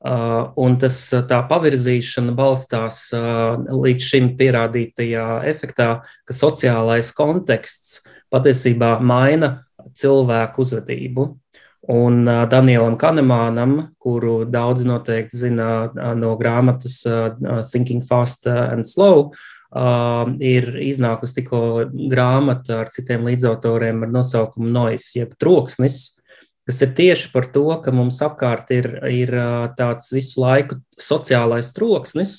Un 0.00 0.76
tas, 0.80 0.98
tā 1.28 1.38
pavirzīšana 1.48 2.32
balstās 2.32 3.10
līdz 3.12 4.06
šim 4.06 4.30
pierādītajā 4.38 5.26
efektā, 5.50 5.90
ka 6.24 6.36
sociālais 6.36 7.12
konteksts 7.16 7.98
patiesībā 8.32 8.94
maina 9.04 9.58
cilvēku 9.96 10.64
uzvedību. 10.64 11.26
Un 11.90 12.26
uh, 12.28 12.44
Danielam 12.48 12.96
Kanemānam, 13.00 13.94
kuru 13.98 14.44
daudzi 14.44 14.84
noteikti 14.84 15.38
zina 15.40 15.70
uh, 15.88 16.12
no 16.14 16.34
grāmatas 16.38 17.00
uh, 17.08 17.32
Thinking 17.72 18.04
Fast 18.06 18.46
and 18.46 18.84
Slow, 18.86 19.30
uh, 19.72 20.28
ir 20.44 20.68
iznākusi 20.84 21.40
tikko 21.40 21.62
grāmata 22.12 22.82
ar 22.84 22.92
citiem 22.92 23.24
līdzautoriem 23.30 24.04
ar 24.04 24.12
nosaukumu 24.12 24.68
Noise, 24.70 25.22
jeb 25.22 25.32
troksnis, 25.40 26.19
kas 26.70 26.80
ir 26.86 26.94
tieši 26.96 27.32
par 27.34 27.50
to, 27.52 27.66
ka 27.82 27.92
mums 27.94 28.22
apkārt 28.24 28.70
ir, 28.74 28.88
ir 29.10 29.34
tāds 29.78 30.08
visu 30.14 30.40
laiku 30.44 30.80
sociālais 31.00 31.74
troksnis. 31.76 32.38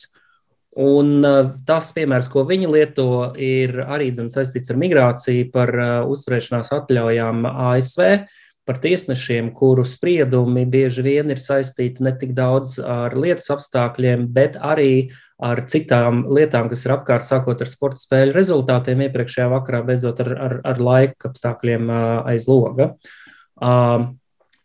Un 0.79 1.19
tas 1.67 1.89
piemērs, 1.91 2.29
ko 2.31 2.45
viņi 2.47 2.69
lieto, 2.71 3.09
ir 3.35 3.81
arī 3.83 4.07
saistīts 4.15 4.71
ar 4.71 4.79
migrāciju, 4.79 5.49
par 5.51 5.75
uzturēšanās 6.07 6.71
atļaujām 6.77 7.43
ASV. 7.51 8.07
Uh, 8.07 8.39
par 8.65 8.77
tiesnešiem, 8.77 9.51
kuru 9.57 9.83
spriedumi 9.87 10.63
bieži 10.69 11.03
vien 11.05 11.33
ir 11.33 11.41
saistīti 11.41 12.05
ne 12.05 12.13
tik 12.17 12.35
daudz 12.37 12.77
ar 12.79 13.15
lietas 13.17 13.49
apstākļiem, 13.51 14.27
bet 14.31 14.57
arī 14.61 15.11
ar 15.41 15.63
citām 15.67 16.21
lietām, 16.29 16.69
kas 16.69 16.85
ir 16.85 16.93
apkārt, 16.95 17.25
sākot 17.25 17.63
ar 17.63 17.69
sporta 17.69 17.99
spēļu 17.99 18.35
rezultātiem 18.37 19.01
iepriekšējā 19.07 19.49
vakarā, 19.51 19.81
beidzot 19.87 20.21
ar, 20.21 20.31
ar, 20.45 20.57
ar 20.71 20.81
laika 20.87 21.31
apstākļiem 21.31 21.89
aiz 22.29 22.47
loga. 22.51 22.93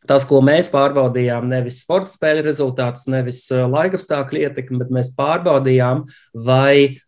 Tas, 0.07 0.25
ko 0.29 0.41
mēs 0.45 0.69
pārbaudījām, 0.73 1.49
nevis 1.51 1.81
sporta 1.83 2.11
spēļu 2.13 2.45
rezultātus, 2.47 3.07
nevis 3.11 3.45
laika 3.51 3.99
apstākļu 3.99 4.45
ietekmi, 4.45 4.79
bet 4.83 4.93
mēs 4.95 5.11
pārbaudījām, 5.17 6.05
vai 6.47 7.03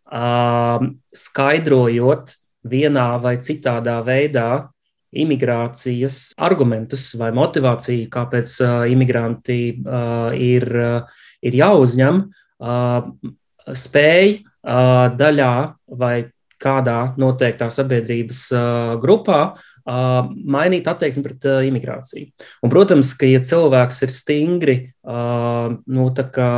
skaidrojot 1.22 2.34
vienā 2.68 3.08
vai 3.22 3.36
citādā 3.44 3.98
veidā 4.06 4.68
imigrācijas 5.16 6.34
argumentus 6.36 7.10
vai 7.18 7.30
motivāciju, 7.36 8.08
kāpēc 8.12 8.54
uh, 8.60 8.72
imigranti 8.92 9.60
uh, 9.72 10.34
ir, 10.36 10.66
uh, 10.68 11.22
ir 11.40 11.56
jāuzņem, 11.56 12.20
uh, 12.60 13.32
spēj 13.72 14.34
uh, 14.34 15.06
daļā 15.16 15.54
vai 16.02 16.16
kādā 16.60 16.98
noteiktā 17.20 17.70
sabiedrības 17.72 18.42
uh, 18.52 18.98
grupā 19.00 19.40
uh, 19.46 19.67
mainīt 19.88 20.88
attieksmi 20.90 21.24
pret 21.24 21.46
uh, 21.48 21.62
imigrāciju. 21.64 22.28
Un, 22.62 22.72
protams, 22.72 23.14
ka, 23.16 23.28
ja 23.28 23.40
cilvēks 23.44 24.02
ir 24.04 24.12
stingri, 24.12 24.76
uh, 25.08 25.72
nu, 25.88 26.08
kā, 26.34 26.50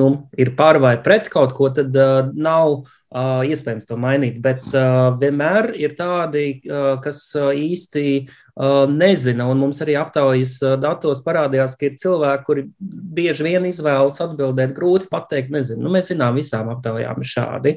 nu, 0.00 0.08
ir 0.34 0.52
pār 0.58 0.80
vai 0.82 0.96
pret 1.02 1.30
kaut 1.32 1.54
ko, 1.56 1.70
tad 1.74 1.94
uh, 1.94 2.32
nav 2.34 2.72
uh, 2.80 3.44
iespējams 3.46 3.86
to 3.86 3.98
mainīt. 4.00 4.40
Bet 4.42 4.64
uh, 4.72 5.12
vienmēr 5.20 5.72
ir 5.78 5.94
tādi, 5.98 6.46
uh, 6.66 6.96
kas 7.04 7.22
uh, 7.38 7.52
īsti 7.54 8.06
uh, 8.24 8.86
nezina, 8.90 9.46
un 9.52 9.62
mums 9.62 9.82
arī 9.84 9.98
aptaujas 10.00 10.58
datos 10.82 11.22
parādījās, 11.26 11.76
ka 11.78 11.90
ir 11.90 12.00
cilvēki, 12.02 12.46
kuri 12.48 12.66
bieži 12.80 13.46
vien 13.46 13.68
izvēlas 13.68 14.18
atbildēt 14.24 14.74
grūti 14.76 15.10
pateikt, 15.12 15.54
nezinu. 15.54 15.84
Nu, 15.86 15.94
mēs 15.94 16.10
zinām, 16.10 16.40
visām 16.40 16.72
aptaujām 16.74 17.22
ir 17.22 17.32
šādi. 17.36 17.76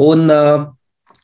Un, 0.00 0.28
uh, 0.28 0.68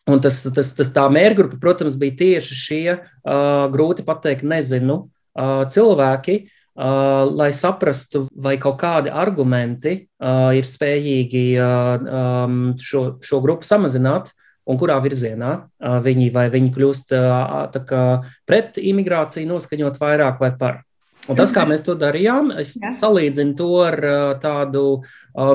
Un 0.06 0.20
tas, 0.22 0.38
tas, 0.54 0.68
tas 0.78 0.90
tā 0.94 1.06
mērķgrupa, 1.10 1.58
protams, 1.62 1.96
bija 1.98 2.14
tieši 2.20 2.58
šie 2.58 2.82
uh, 2.94 3.66
grūti 3.72 4.04
pateikt, 4.06 4.46
nezinu, 4.46 5.06
uh, 5.34 5.64
cilvēki, 5.72 6.44
Uh, 6.76 7.24
lai 7.32 7.54
saprastu, 7.56 8.26
vai 8.36 8.58
kaut 8.60 8.76
kādi 8.82 9.08
argumenti 9.08 9.94
uh, 10.20 10.50
ir 10.52 10.66
spējīgi 10.68 11.44
uh, 11.56 12.02
um, 12.04 12.58
šo, 12.76 13.00
šo 13.24 13.38
grupu 13.40 13.64
samazināt, 13.64 14.28
un 14.68 14.76
kurā 14.76 14.98
virzienā 15.00 15.54
uh, 15.56 15.96
viņi 16.04 16.28
viņi 16.52 16.74
kļūst 16.74 17.16
uh, 17.16 18.28
pret 18.44 18.76
imigrāciju, 18.76 19.48
noskaņot 19.54 19.96
vairāk 20.02 20.44
vai 20.44 20.52
par. 20.60 20.82
Un 21.26 21.38
tas, 21.38 21.50
kā 21.54 21.64
mēs 21.66 21.82
to 21.86 21.96
darījām, 21.98 22.52
es 22.60 22.74
Jā. 22.78 22.92
salīdzinu 22.94 23.56
to 23.58 23.70
ar 23.82 23.98
tādu 24.42 24.84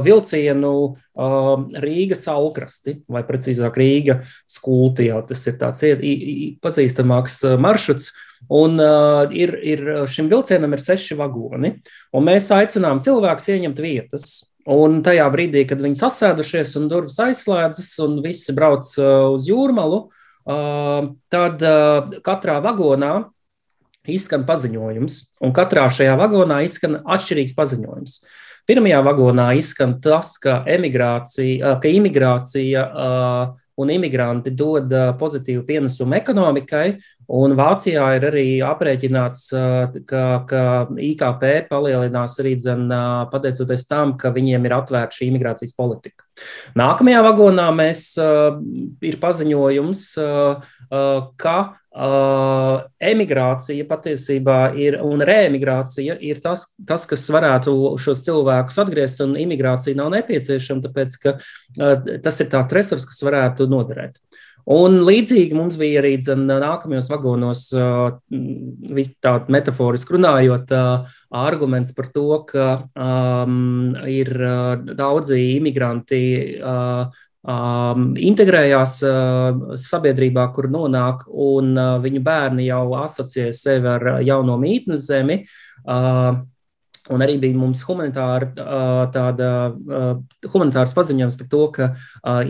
vilcienu 0.04 0.74
Rīgas 1.86 2.26
aukrasti, 2.32 2.98
vai 3.12 3.24
precīzāk 3.28 3.80
Rīga 3.80 4.20
skulti, 4.50 5.08
jau 5.08 5.22
tas 5.28 5.46
ir 5.48 5.58
tāds 5.62 5.84
pazīstamāks 6.64 7.42
maršruts. 7.62 8.12
Un 8.52 8.80
ir, 9.38 9.54
ir 9.62 9.84
šim 10.10 10.30
vilcienam 10.32 10.74
ir 10.74 10.82
seši 10.82 11.16
vagoni, 11.20 11.76
un 12.18 12.26
mēs 12.26 12.50
aicinām 12.56 13.04
cilvēkus 13.06 13.52
ieņemt 13.54 13.84
vietas. 13.84 14.32
Un 14.72 15.00
tajā 15.06 15.26
brīdī, 15.34 15.64
kad 15.70 15.80
viņi 15.82 15.98
sasēdušies 15.98 16.76
un 16.78 16.90
durvis 16.90 17.18
aizslēdzas, 17.22 17.94
un 18.06 18.20
visi 18.26 18.54
brauc 18.58 18.90
uz 18.98 19.48
jūrmalu, 19.50 20.04
tad 21.32 21.64
katrā 22.26 22.58
vagonā 22.66 23.14
izskan 24.16 24.46
paziņojums, 24.48 25.18
un 25.44 25.54
katrā 25.56 25.88
šajā 25.92 26.16
vagonā 26.20 26.62
izskan 26.68 27.00
atšķirīgs 27.02 27.58
paziņojums. 27.58 28.18
Pirmajā 28.70 29.00
vagonā 29.04 29.48
izskan 29.58 29.98
tas, 30.04 30.36
ka, 30.42 30.62
ka 30.66 31.90
imigrācija 31.90 32.84
un 33.82 33.94
imigranti 33.96 34.54
dod 34.54 34.94
pozitīvu 35.20 35.66
pienesumu 35.66 36.16
ekonomikai. 36.20 37.00
Un 37.32 37.56
Vācijā 37.56 38.06
ir 38.18 38.26
arī 38.28 38.46
aprēķināts, 38.66 39.44
ka, 40.10 40.24
ka 40.50 40.64
IKP 41.00 41.46
palielinās 41.70 42.36
arī 42.44 42.58
dzen, 42.60 42.88
pateicoties 43.32 43.86
tam, 43.88 44.16
ka 44.20 44.34
viņiem 44.36 44.68
ir 44.68 44.76
atvērta 44.76 45.16
šī 45.16 45.30
imigrācijas 45.32 45.76
politika. 45.78 46.28
Nākamajā 46.80 47.22
vagonā 47.24 47.70
mēs, 47.78 48.10
ir 49.08 49.20
paziņojums, 49.22 50.08
ka 51.40 51.58
Uh, 51.92 52.86
emigrācija 53.04 53.84
patiesībā 53.84 54.70
ir 54.80 54.96
un 55.04 55.20
reemigrācija 55.28 56.14
ir 56.24 56.38
tas, 56.40 56.62
tas, 56.88 57.04
kas 57.04 57.26
varētu 57.36 57.74
šos 58.00 58.22
cilvēkus 58.24 58.80
atgriezt, 58.80 59.20
un 59.26 59.36
imigrācija 59.36 60.00
nav 60.00 60.14
nepieciešama, 60.14 60.86
tāpēc 60.86 61.18
ka 61.20 61.34
uh, 61.36 62.14
tas 62.24 62.40
ir 62.40 62.48
tāds 62.54 62.72
resurs, 62.78 63.04
kas 63.10 63.20
varētu 63.28 63.68
noderēt. 63.68 64.22
Un 64.70 65.00
līdzīgi 65.08 65.58
mums 65.58 65.78
bija 65.80 66.02
arī 66.04 66.14
dzen, 66.22 66.46
nākamajos 66.50 67.10
vagonos, 67.10 67.64
uh, 67.74 68.14
tā 69.24 69.34
metaforiski 69.50 70.18
runājot, 70.18 70.76
arguments 71.32 71.96
par 71.98 72.12
to, 72.14 72.28
ka 72.46 72.68
um, 72.94 73.96
ir 74.06 74.32
daudzi 74.98 75.40
imigranti 75.58 76.22
uh, 76.62 77.10
um, 77.42 78.12
integrējās 78.20 79.00
uh, 79.08 79.76
sabiedrībā, 79.80 80.48
kur 80.56 80.70
nonāk, 80.72 81.26
un 81.32 81.74
uh, 81.76 81.98
viņu 82.04 82.24
bērni 82.26 82.70
jau 82.70 82.86
asociē 83.02 83.50
sevi 83.56 83.90
ar 83.96 84.08
jauno 84.26 84.58
mītnes 84.62 85.08
zemi. 85.10 85.42
Uh, 85.82 86.44
Un 87.12 87.24
arī 87.24 87.36
bija 87.42 87.58
mums 87.60 87.82
humanitāra, 87.88 88.48
tāda, 89.14 89.50
humanitārs 90.54 90.94
paziņojums 90.98 91.38
par 91.40 91.50
to, 91.52 91.62
ka 91.76 91.90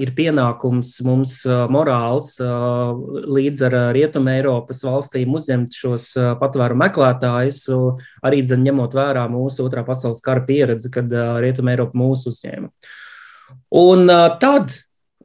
ir 0.01 0.13
pienākums 0.17 0.93
mums 1.07 1.39
morāls 1.73 2.35
līdz 2.41 3.63
ar 3.69 3.77
Rietumē 3.97 4.37
Eiropas 4.39 4.83
valstīm 4.85 5.33
uzņemt 5.39 5.77
šos 5.77 6.11
patvēru 6.41 6.77
meklētājus, 6.83 7.63
arī 8.27 8.43
dzen, 8.45 8.63
ņemot 8.69 8.95
vērā 8.97 9.25
mūsu 9.31 9.65
otrā 9.65 9.85
pasaules 9.87 10.21
kara 10.25 10.45
pieredzi, 10.45 10.93
kad 10.93 11.09
Rietumē 11.11 11.75
Eiropa 11.75 11.97
mūs 11.97 12.27
uzņēma. 12.31 12.71
Un 13.81 14.07
tad 14.41 14.77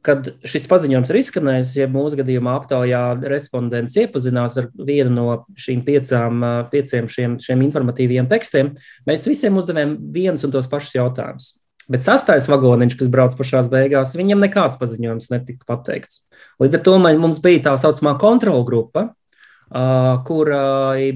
kad 0.06 0.28
šis 0.46 0.68
paziņojums 0.70 1.10
ir 1.10 1.18
izskanējis, 1.20 1.74
ja 1.80 1.90
mūsu 1.90 2.20
gadījumā 2.20 2.54
aptaujā 2.60 3.02
respondents 3.26 3.96
iepazinās 3.98 4.58
ar 4.60 4.68
vienu 4.78 5.12
no 5.16 5.26
šīm 5.58 5.82
piecām, 5.86 6.44
pieciem 6.70 7.10
šiem, 7.10 7.36
šiem 7.42 7.64
informatīviem 7.66 8.28
tekstiem, 8.30 8.74
mēs 9.08 9.26
visiem 9.26 9.58
uzdevām 9.58 9.96
vienus 10.14 10.46
un 10.46 10.54
tos 10.54 10.70
pašus 10.70 10.94
jautājumus. 10.98 11.52
Bet 11.90 12.02
sastais 12.02 12.48
vagoniņš, 12.50 12.96
kas 12.98 13.10
brauc 13.10 13.34
pašās 13.38 13.68
beigās, 13.70 14.16
viņam 14.18 14.40
nekāds 14.42 14.78
paziņojums 14.80 15.30
netika 15.30 15.68
pateikts. 15.68 16.24
Līdz 16.62 16.80
ar 16.80 16.82
to 16.86 16.96
mums 17.04 17.38
bija 17.42 17.62
tā 17.68 17.74
saucamā 17.78 18.16
kontrola 18.18 18.66
grupa, 18.66 19.04
kur 20.26 20.50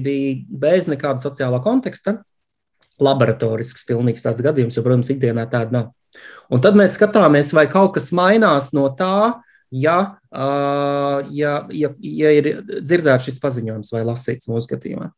bija 0.03 0.35
bez 0.63 0.87
nekāda 0.91 1.19
sociālā 1.23 1.59
konteksta, 1.63 2.21
laboratorisks, 3.03 3.85
pilnīgs 3.87 4.25
tāds 4.25 4.43
gadījums, 4.45 4.77
jo, 4.77 4.83
protams, 4.85 5.11
ikdienā 5.13 5.47
tāda 5.51 5.75
nav. 5.75 5.89
Un 6.51 6.61
tad 6.63 6.75
mēs 6.79 6.97
skatāmies, 6.97 7.53
vai 7.55 7.67
kaut 7.71 7.95
kas 7.95 8.11
mainās 8.15 8.71
no 8.75 8.87
tā, 8.97 9.41
ja, 9.71 9.97
ja, 11.31 11.53
ja, 11.71 11.93
ja 11.99 12.33
ir 12.35 12.51
dzirdēts 12.69 13.29
šis 13.29 13.39
paziņojums 13.43 13.93
vai 13.95 14.03
lasīts 14.07 14.49
mūsu 14.51 14.67
skatījumā. 14.67 15.11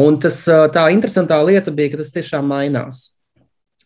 Un 0.00 0.20
tas, 0.22 0.44
tā 0.46 0.86
interesantā 0.94 1.40
lieta 1.42 1.74
bija, 1.74 1.94
ka 1.94 2.04
tas 2.04 2.14
tiešām 2.14 2.46
mainās. 2.46 3.08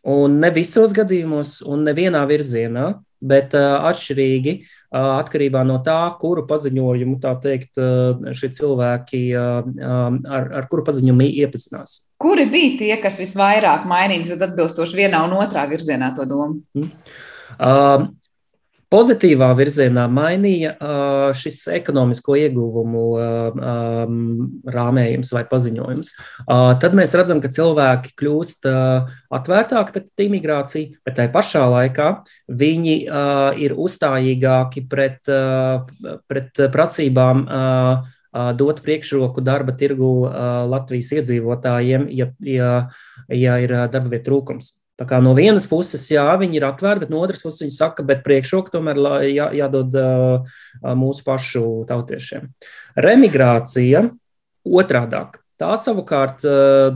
Un 0.04 0.36
ne 0.42 0.50
visos 0.52 0.92
gadījumos, 0.92 1.62
un 1.64 1.86
nevienā 1.88 2.26
virzienā, 2.28 2.90
bet 3.24 3.54
atšķirīgi 3.58 4.54
atkarībā 4.94 5.64
no 5.66 5.80
tā, 5.82 5.98
kuru 6.20 6.44
paziņojumu 6.46 7.18
teikt, 7.42 7.80
šie 8.38 8.50
cilvēki 8.54 9.22
ar, 9.34 10.50
ar 10.60 10.68
kuru 10.70 10.84
paziņojumu 10.86 11.26
iepazinās. 11.42 11.96
Kuri 12.22 12.46
bija 12.52 12.76
tie, 12.78 12.92
kas 13.02 13.18
visvairāk 13.22 13.88
mainīgi 13.90 14.36
atbilstoši 14.38 15.00
vienā 15.02 15.24
un 15.26 15.34
otrā 15.40 15.66
virzienā 15.70 16.12
to 16.16 16.28
domu? 16.30 16.62
Mm. 16.78 16.92
Uh, 17.54 18.06
pozitīvā 18.94 19.48
virzienā 19.58 20.04
mainīja 20.12 20.74
šis 21.34 21.64
ekonomisko 21.74 22.36
ieguvumu 22.38 23.04
rāmējums 24.76 25.32
vai 25.34 25.42
paziņojums. 25.50 26.12
Tad 26.82 26.94
mēs 26.98 27.14
redzam, 27.18 27.42
ka 27.42 27.50
cilvēki 27.54 28.14
kļūst 28.20 28.68
atvērtāki 29.34 29.96
pret 29.96 30.24
imigrāciju, 30.26 31.00
bet 31.06 31.18
tajā 31.18 31.32
pašā 31.34 31.64
laikā 31.74 32.10
viņi 32.62 32.96
ir 33.66 33.74
uzstājīgāki 33.86 34.86
pret, 34.90 35.32
pret 36.30 36.64
prasībām 36.76 37.44
dot 38.58 38.80
priekšroku 38.86 39.42
darba 39.46 39.74
tirgu 39.78 40.14
Latvijas 40.70 41.12
iedzīvotājiem, 41.18 42.08
ja, 42.14 42.30
ja, 42.42 42.72
ja 43.30 43.58
ir 43.62 43.76
darba 43.90 44.16
vietu 44.16 44.30
trūkums. 44.32 44.72
Tā 45.00 45.06
kā 45.10 45.18
no 45.22 45.32
vienas 45.34 45.66
puses, 45.66 46.04
jā, 46.12 46.26
viņi 46.38 46.60
ir 46.60 46.66
atvērti, 46.68 47.04
bet 47.04 47.12
no 47.12 47.22
otras 47.24 47.42
puses 47.42 47.64
viņi 47.64 47.74
saka, 47.74 48.04
bet 48.06 48.22
priekšroka 48.26 48.70
tomēr 48.76 49.00
jā, 49.26 49.48
jādod 49.58 49.96
uh, 49.98 50.58
mūsu 50.94 51.24
pašu 51.26 51.64
tautiešiem. 51.88 52.46
Remigrācija 53.02 54.04
otrādāk. 54.64 55.40
Tā 55.58 55.72
savukārt 55.82 56.46
uh, 56.46 56.94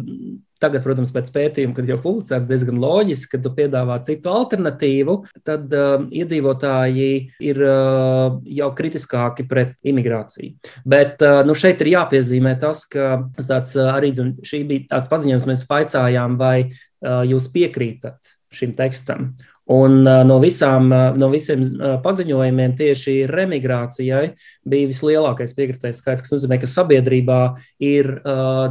Tagad, 0.59 0.83
protams, 0.83 1.13
pēc 1.15 1.31
pētījuma, 1.35 1.75
kad 1.77 1.87
jau 1.87 1.99
publicēts 2.03 2.49
diezgan 2.49 2.81
loģiski, 2.83 3.31
ka 3.31 3.41
tu 3.43 3.53
piedāvā 3.55 3.99
citu 4.07 4.31
alternatīvu, 4.33 5.15
tad 5.47 5.71
uh, 5.75 6.03
iedzīvotāji 6.11 7.11
ir 7.47 7.63
uh, 7.63 8.39
jau 8.59 8.71
kritiskāki 8.79 9.47
pret 9.49 9.77
imigrāciju. 9.87 10.57
Bet 10.89 11.23
uh, 11.23 11.45
nu, 11.47 11.55
šeit 11.59 11.85
ir 11.85 11.93
jāpiezīmē 11.95 12.57
tas, 12.59 12.83
ka 12.91 13.21
tāds, 13.39 13.77
uh, 13.79 13.93
arī 13.95 14.11
šī 14.19 14.65
bija 14.67 14.89
tāds 14.97 15.13
paziņojums, 15.13 15.49
mēs 15.53 15.67
paicājām, 15.71 16.35
vai 16.43 16.57
jūs 17.03 17.51
piekrītat 17.55 18.35
šim 18.55 18.75
tekstam. 18.77 19.33
Un 19.69 20.01
no, 20.01 20.39
visām, 20.41 20.89
no 21.21 21.27
visiem 21.29 21.61
paziņojumiem 22.01 22.73
tieši 22.79 23.19
remigrācijai 23.29 24.31
bija 24.65 24.89
vislielākais 24.89 25.53
piekritais 25.59 26.01
skaits, 26.01 26.25
kas 26.25 26.33
nozīmē, 26.33 26.57
ka 26.63 26.71
sabiedrībā 26.73 27.41
ir 27.85 28.09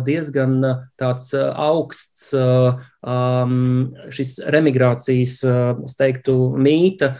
diezgan 0.07 0.57
tāds 0.97 1.35
augsts 1.37 2.31
šis 4.17 4.33
remigrācijas, 4.57 5.37
es 5.85 5.97
teiktu, 6.01 6.37
mīta 6.57 7.13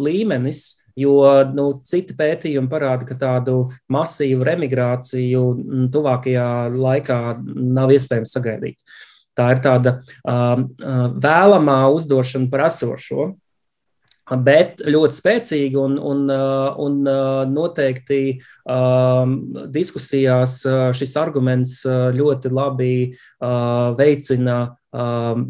līmenis. 0.00 0.64
Jo 1.00 1.20
nu, 1.54 1.68
citi 1.86 2.16
pētījumi 2.16 2.68
parāda, 2.68 3.06
ka 3.08 3.14
tādu 3.16 3.60
masīvu 3.92 4.44
remigrāciju 4.44 5.44
tuvākajā 5.94 6.48
laikā 6.74 7.20
nav 7.46 7.92
iespējams 7.94 8.34
sagaidīt. 8.36 8.80
Uh, 8.80 9.09
Tā 9.40 9.46
ir 9.54 9.62
tāda 9.64 9.96
vēlamā 10.26 11.78
uzdošana 11.94 12.50
par 12.52 12.66
esošo, 12.66 13.30
bet 14.44 14.82
ļoti 14.86 15.16
spēcīga 15.16 15.80
un, 15.80 15.96
un, 15.98 16.20
un 16.84 16.98
noteikti 17.50 18.20
diskusijās 19.74 20.60
šis 20.98 21.16
arguments 21.18 21.80
ļoti 21.88 22.52
labi 22.54 22.92
veicina 23.98 24.60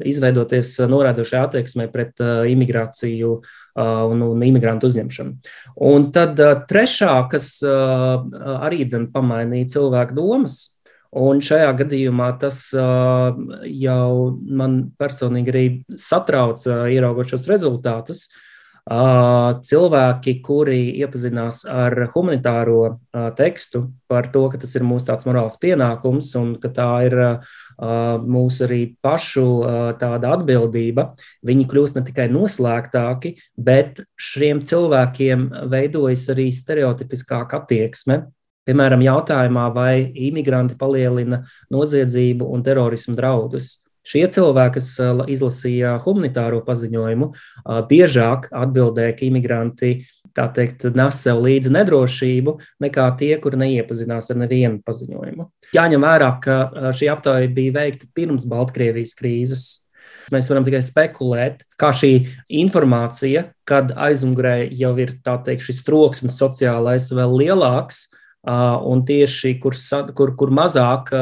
izveidoties 0.07 0.75
norādošai 0.93 1.43
attieksmei 1.43 1.91
pret 1.93 2.21
imigrāciju 2.55 3.37
un, 3.81 4.25
un 4.31 4.43
imigrantu 4.49 4.89
uzņemšanu. 4.89 5.53
Un 5.91 6.11
tad 6.15 6.41
trešā, 6.71 7.15
kas 7.33 7.57
arī 7.65 8.85
dzen 8.87 9.11
pamainīja 9.13 9.75
cilvēku 9.77 10.17
domas, 10.17 10.63
Un 11.11 11.41
šajā 11.43 11.73
gadījumā 11.81 12.29
tas 12.39 12.69
jau 12.71 14.13
man 14.47 14.77
personīgi 15.01 15.51
arī 15.51 15.65
satrauc, 15.99 16.63
ieraugot 16.67 17.33
šos 17.33 17.49
rezultātus. 17.51 18.29
Cilvēki, 18.91 20.37
kuri 20.43 20.79
iepazinās 21.03 21.65
ar 21.69 22.07
humanitāro 22.15 23.01
tekstu 23.39 23.85
par 24.11 24.31
to, 24.33 24.47
ka 24.51 24.63
tas 24.63 24.73
ir 24.79 24.87
mūsu 24.87 25.11
tāds 25.11 25.27
morāls 25.29 25.59
pienākums 25.63 26.31
un 26.39 26.55
ka 26.63 26.71
tā 26.75 26.89
ir 27.11 27.19
mūsu 28.31 28.65
arī 28.67 28.81
pašu 29.03 29.47
tāda 30.01 30.35
atbildība, 30.39 31.11
viņi 31.47 31.69
kļūst 31.71 31.99
ne 31.99 32.07
tikai 32.07 32.31
noslēgtāki, 32.33 33.37
bet 33.59 34.03
šiem 34.15 34.63
cilvēkiem 34.63 35.49
veidojas 35.71 36.29
arī 36.35 36.51
stereotipiskāka 36.55 37.65
attieksme 37.65 38.25
Piemēram, 38.69 39.01
jautājumā, 39.05 39.69
vai 39.73 39.95
imigranti 40.29 40.77
palielina 40.81 41.45
noziedzību 41.73 42.49
un 42.53 42.65
terorismu 42.67 43.17
draudus. 43.17 43.79
Šie 44.07 44.25
cilvēki, 44.33 44.79
kas 44.79 44.93
uh, 45.01 45.23
izlasīja 45.29 45.95
humanitāro 46.05 46.63
paziņojumu, 46.67 47.29
uh, 47.31 47.81
biežāk 47.89 48.49
atbildēja, 48.57 49.17
ka 49.17 49.27
imigranti 49.27 49.93
teikt, 50.37 50.87
nes 50.97 51.19
sev 51.21 51.43
līdzi 51.45 51.73
nedrošību 51.75 52.55
nekā 52.81 53.07
tie, 53.21 53.35
kuri 53.43 53.61
neiepazinās 53.61 54.31
ar 54.33 54.39
nevienu 54.41 54.81
paziņojumu. 54.87 55.47
Jāņem 55.77 56.07
vērā, 56.07 56.31
ka 56.45 56.57
uh, 56.65 56.89
šī 56.97 57.11
aptauja 57.13 57.51
bija 57.55 57.77
veikta 57.81 58.09
pirms 58.17 58.49
Baltkrievijas 58.51 59.17
krīzes. 59.19 59.67
Mēs 60.31 60.49
varam 60.53 60.65
tikai 60.67 60.81
spekulēt, 60.87 61.65
kā 61.81 61.91
šī 61.97 62.13
informācija, 62.61 63.49
kad 63.69 63.93
aizmugurē 63.99 64.63
jau 64.79 64.95
ir 65.03 65.17
teikt, 65.27 65.67
šis 65.67 65.83
troksnis 65.87 66.39
sociālais 66.39 67.09
vēl 67.15 67.37
lielāks, 67.43 68.05
un 68.47 69.05
tieši 69.05 69.59
kur, 69.61 69.77
kur, 70.17 70.35
kur 70.37 70.53
mazāk 70.55 71.13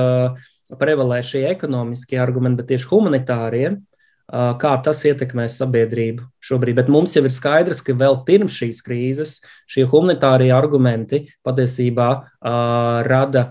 prevalē 0.78 1.22
šie 1.24 1.46
ekonomiskie 1.50 2.18
argumenti, 2.20 2.61
bet 2.62 2.74
tieši 2.74 2.90
humanitārie, 2.90 3.70
kā 4.28 4.74
tas 4.85 5.00
ietekmēs 5.09 5.57
sabiedrību 5.57 6.26
šobrīd. 6.44 6.76
Bet 6.76 6.90
mums 6.92 7.14
jau 7.16 7.24
ir 7.24 7.33
skaidrs, 7.33 7.81
ka 7.81 7.96
vēl 7.96 8.20
pirms 8.26 8.59
šīs 8.61 8.83
krīzes 8.85 9.38
šie 9.70 9.87
humanitārie 9.88 10.50
argumenti 10.52 11.24
patiesībā 11.46 12.09
rada 13.09 13.46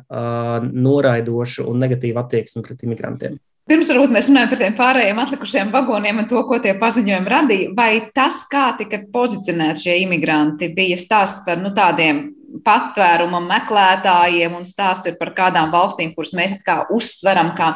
noraidošu 0.70 1.66
un 1.66 1.82
negatīvu 1.82 2.22
attieksmi 2.22 2.62
pret 2.68 2.86
imigrantiem. 2.86 3.42
Pirms 3.68 3.90
varbūt 3.92 4.14
mēs 4.16 4.30
runājam 4.30 4.52
par 4.54 4.60
tiem 4.62 4.76
pārējiem 4.78 5.18
atlikušiem 5.20 5.72
vagoniem 5.74 6.22
un 6.22 6.28
to, 6.30 6.40
ko 6.48 6.62
tie 6.64 6.78
paziņojumi 6.80 7.34
radīja, 7.34 7.72
vai 7.76 7.90
tas, 8.16 8.46
kā 8.48 8.70
tika 8.78 9.02
pozicionēti 9.12 9.90
šie 9.90 9.96
imigranti, 10.06 10.70
bija 10.78 10.96
stāsts 11.02 11.42
par 11.44 11.60
nu, 11.60 11.74
tādiem 11.76 12.30
patvēruma 12.66 13.40
meklētājiem 13.44 14.56
un 14.58 14.66
stāsts 14.68 15.10
ir 15.10 15.18
par 15.20 15.34
kādām 15.38 15.72
valstīm, 15.74 16.14
kuras 16.16 16.34
mēs 16.38 16.58
kā 16.66 16.80
uztveram 16.94 17.54
kā 17.58 17.74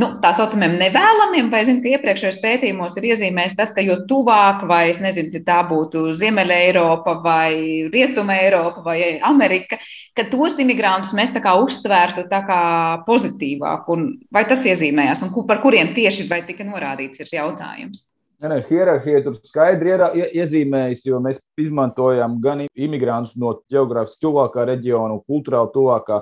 nu, 0.00 0.08
tā 0.22 0.32
saucamiem 0.36 0.76
nevēlamiem, 0.80 1.50
vai 1.52 1.62
zinu, 1.68 1.82
ka 1.84 1.92
iepriekšējos 1.94 2.40
pētījumos 2.42 2.96
ir 2.98 3.08
iezīmējis 3.10 3.58
tas, 3.58 3.74
ka 3.76 3.84
jo 3.84 3.98
tuvāk, 4.08 4.64
vai 4.70 4.88
es 4.92 5.00
nezinu, 5.02 5.42
tā 5.46 5.60
būtu 5.68 6.06
Ziemeļa 6.18 6.60
Eiropa 6.68 7.18
vai 7.24 7.52
Rietuma 7.92 8.38
Eiropa 8.40 8.84
vai 8.86 9.18
Amerika, 9.24 9.78
ka 10.16 10.26
tos 10.30 10.58
imigrantus 10.62 11.14
mēs 11.16 11.34
tā 11.34 11.42
kā 11.44 11.54
uztvērtu 11.60 12.26
tā 12.30 12.42
kā 12.48 12.62
pozitīvāk, 13.06 13.92
un 13.94 14.10
vai 14.34 14.46
tas 14.50 14.64
iezīmējās, 14.66 15.26
un 15.26 15.36
par 15.48 15.62
kuriem 15.64 15.94
tieši 15.96 16.28
vai 16.30 16.42
tika 16.48 16.66
norādīts 16.66 17.22
ir 17.22 17.38
jautājums. 17.40 18.13
Ne, 18.44 18.58
hierarhija 18.68 19.22
tur 19.24 19.36
skaidri 19.40 19.94
ir 19.94 20.02
iezīmējusi, 20.42 21.06
jo 21.08 21.20
mēs 21.24 21.38
izmantojam 21.60 22.34
gan 22.44 22.66
imigrantus 22.68 23.38
no 23.40 23.54
geogrāfiski 23.72 24.20
tuvākā 24.26 24.66
reģiona, 24.68 25.16
kultūrāli 25.24 25.72
tuvākā, 25.72 26.18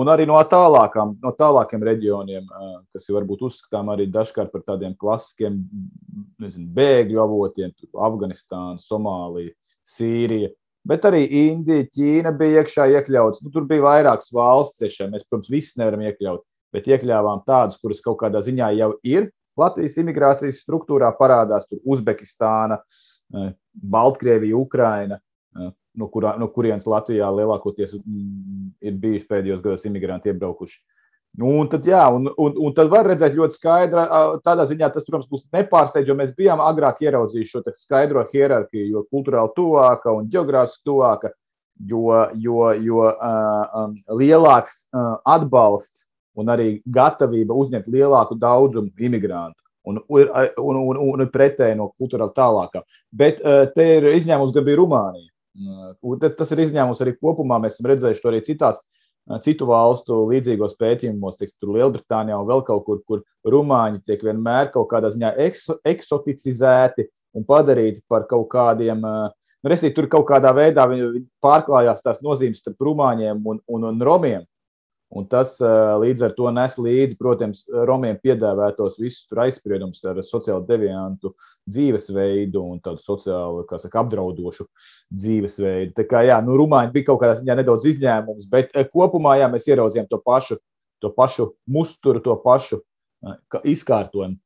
un 0.00 0.10
arī 0.10 0.26
no, 0.26 0.40
tālākām, 0.50 1.12
no 1.22 1.32
tālākiem 1.38 1.84
reģioniem, 1.86 2.48
kas 2.90 3.06
ir 3.06 3.18
varbūt 3.20 3.44
uzskatām 3.46 3.92
arī 3.94 4.08
dažkārt 4.10 4.50
par 4.50 4.64
tādiem 4.72 4.96
klasiskiem 4.98 5.60
nezinu, 6.42 6.66
bēgļu 6.80 7.22
avotiem, 7.22 7.76
Afganistāna, 8.08 8.82
Somālija, 8.82 9.54
Sīrija. 9.86 10.50
Bet 10.84 11.06
arī 11.06 11.22
Indija, 11.44 11.86
Ķīna 11.94 12.34
bija 12.36 12.64
iekšā 12.64 12.88
iekļauts. 12.98 13.44
Nu, 13.44 13.54
tur 13.54 13.68
bija 13.70 13.86
vairākas 13.86 14.34
valsts, 14.34 14.82
tiešām 14.82 15.14
mēs, 15.14 15.22
protams, 15.30 15.52
visas 15.52 15.78
nevaram 15.78 16.02
iekļaut, 16.10 16.42
bet 16.74 16.90
iekļāvām 16.90 17.46
tādas, 17.46 17.78
kuras 17.78 18.02
kaut 18.04 18.18
kādā 18.26 18.42
ziņā 18.44 18.74
jau 18.80 18.92
ir 19.06 19.30
Latvijas 19.60 19.98
imigrācijas 20.02 20.62
struktūrā 20.64 21.10
parādās 21.18 21.68
Uzbekistāna, 21.84 22.80
eh, 23.34 23.52
Baltkrievija, 23.74 24.56
Ukraina, 24.58 25.20
eh, 25.56 25.70
no, 25.94 26.08
kurā, 26.08 26.34
no 26.38 26.48
kurienes 26.48 26.88
Latvijā 26.90 27.30
lielākoties 27.30 27.94
ir 27.94 28.98
bijuši 28.98 29.30
pēdējos 29.30 29.62
gados 29.62 29.86
imigranti 29.86 30.32
iebraukuši. 30.32 30.80
Nu, 31.34 31.48
un, 31.58 31.66
tad, 31.66 31.86
jā, 31.90 32.02
un, 32.14 32.28
un, 32.38 32.52
un 32.62 32.74
tad 32.74 32.90
var 32.92 33.08
redzēt 33.10 33.34
ļoti 33.34 33.56
skaidri, 33.56 34.02
tādā 34.46 34.68
ziņā 34.70 34.90
tas, 34.94 35.02
protams, 35.02 35.26
būs 35.26 35.48
nepārsteidzoši, 35.50 36.12
jo 36.12 36.14
mēs 36.20 36.34
bijām 36.36 36.62
agrāk 36.62 37.00
ieraudzījuši 37.02 37.50
šo 37.50 37.62
skaidro 37.74 38.22
hierarhiju, 38.30 38.84
jo 38.92 39.02
kultūrāli 39.10 39.50
tuvāka 39.56 40.14
un 40.14 40.28
geogrāfiski 40.30 40.86
tuvāka, 40.86 41.32
jo, 41.90 42.04
jo, 42.38 42.60
jo 42.78 43.08
uh, 43.08 43.64
um, 43.80 43.96
lielāks 44.14 44.84
uh, 44.94 45.16
atbalsts 45.34 46.06
un 46.40 46.50
arī 46.54 46.68
gatavība 46.86 47.56
uzņemt 47.56 47.86
lielāku 47.90 48.38
daudzumu 48.40 48.92
imigrantu. 48.98 49.60
Un, 49.84 50.00
un, 50.08 50.30
un, 50.56 50.76
un, 50.96 51.20
un 51.20 51.28
pretēji 51.28 51.76
no 51.76 51.90
kultūrāli 52.00 52.32
tālākā. 52.36 52.80
Bet 53.12 53.42
uh, 53.44 53.66
te 53.74 53.84
ir 53.98 54.06
izņēmums, 54.14 54.54
gan 54.56 54.64
bija 54.64 54.78
Rumānija. 54.80 55.28
Uh, 56.00 56.14
tas 56.24 56.54
ir 56.54 56.62
izņēmums 56.64 57.02
arī 57.04 57.12
kopumā. 57.18 57.58
Mēs 57.60 57.76
esam 57.76 57.90
redzējuši 57.92 58.22
to 58.22 58.30
arī 58.30 58.40
citās 58.46 58.80
uh, 58.80 59.04
citu 59.44 59.68
valstu 59.68 60.18
līdzīgos 60.28 60.76
pētījumos, 60.80 61.38
tiks, 61.40 61.54
tur 61.60 61.74
Lielbritānijā 61.76 62.36
un 62.40 62.48
vēl 62.48 62.64
kaut 62.66 62.84
kur, 62.86 63.00
kur 63.08 63.22
rumāņi 63.48 64.02
tiek 64.04 64.24
vienmēr 64.24 64.70
kaut 64.74 64.90
kādā 64.90 65.10
ziņā 65.14 65.34
ekso, 65.46 65.78
eksoticizēti 65.84 67.06
un 67.34 67.46
padarīti 67.48 68.04
par 68.08 68.28
kaut 68.30 68.50
kādiem. 68.52 69.00
Nu, 69.00 69.70
Restīvi, 69.70 69.94
tur 69.96 70.10
kaut 70.12 70.26
kādā 70.28 70.50
veidā 70.52 70.84
pārklājās 71.40 72.02
tās 72.04 72.18
nozīmes 72.20 72.60
starp 72.60 72.84
rumāņiem 72.84 73.38
un, 73.48 73.62
un, 73.64 73.86
un 73.88 74.02
romiem. 74.04 74.42
Un 75.14 75.28
tas 75.30 75.52
līdz 75.62 76.24
ar 76.26 76.32
to 76.34 76.50
nes 76.50 76.72
līdzi, 76.82 77.14
protams, 77.20 77.60
romiem 77.86 78.16
piedāvātos 78.18 78.96
visus 78.98 79.30
aizspriedumus 79.44 80.02
ar 80.10 80.18
sociāli 80.26 80.66
deviantu 80.66 81.30
dzīvesveidu 81.70 82.62
un 82.72 82.80
tādu 82.82 82.98
sociāli, 82.98 83.62
saka, 83.78 84.02
apdraudošu 84.02 84.66
dzīvesveidu. 85.14 85.94
Tā 86.00 86.06
kā, 86.10 86.24
jā, 86.26 86.40
nu, 86.42 86.56
rumāņi 86.58 86.90
bija 86.96 87.12
kaut 87.12 87.22
kādā 87.22 87.36
ziņā 87.38 87.58
nedaudz 87.60 87.86
izņēmums, 87.92 88.48
bet 88.50 88.74
kopumā, 88.90 89.36
jā, 89.38 89.50
mēs 89.52 89.70
ieraudzījām 89.70 90.10
to 90.10 90.18
pašu, 90.18 90.58
to 90.98 91.12
pašu 91.14 91.52
musturu, 91.70 92.22
to 92.24 92.34
pašu 92.42 92.80
izkārtojumu, 93.70 94.40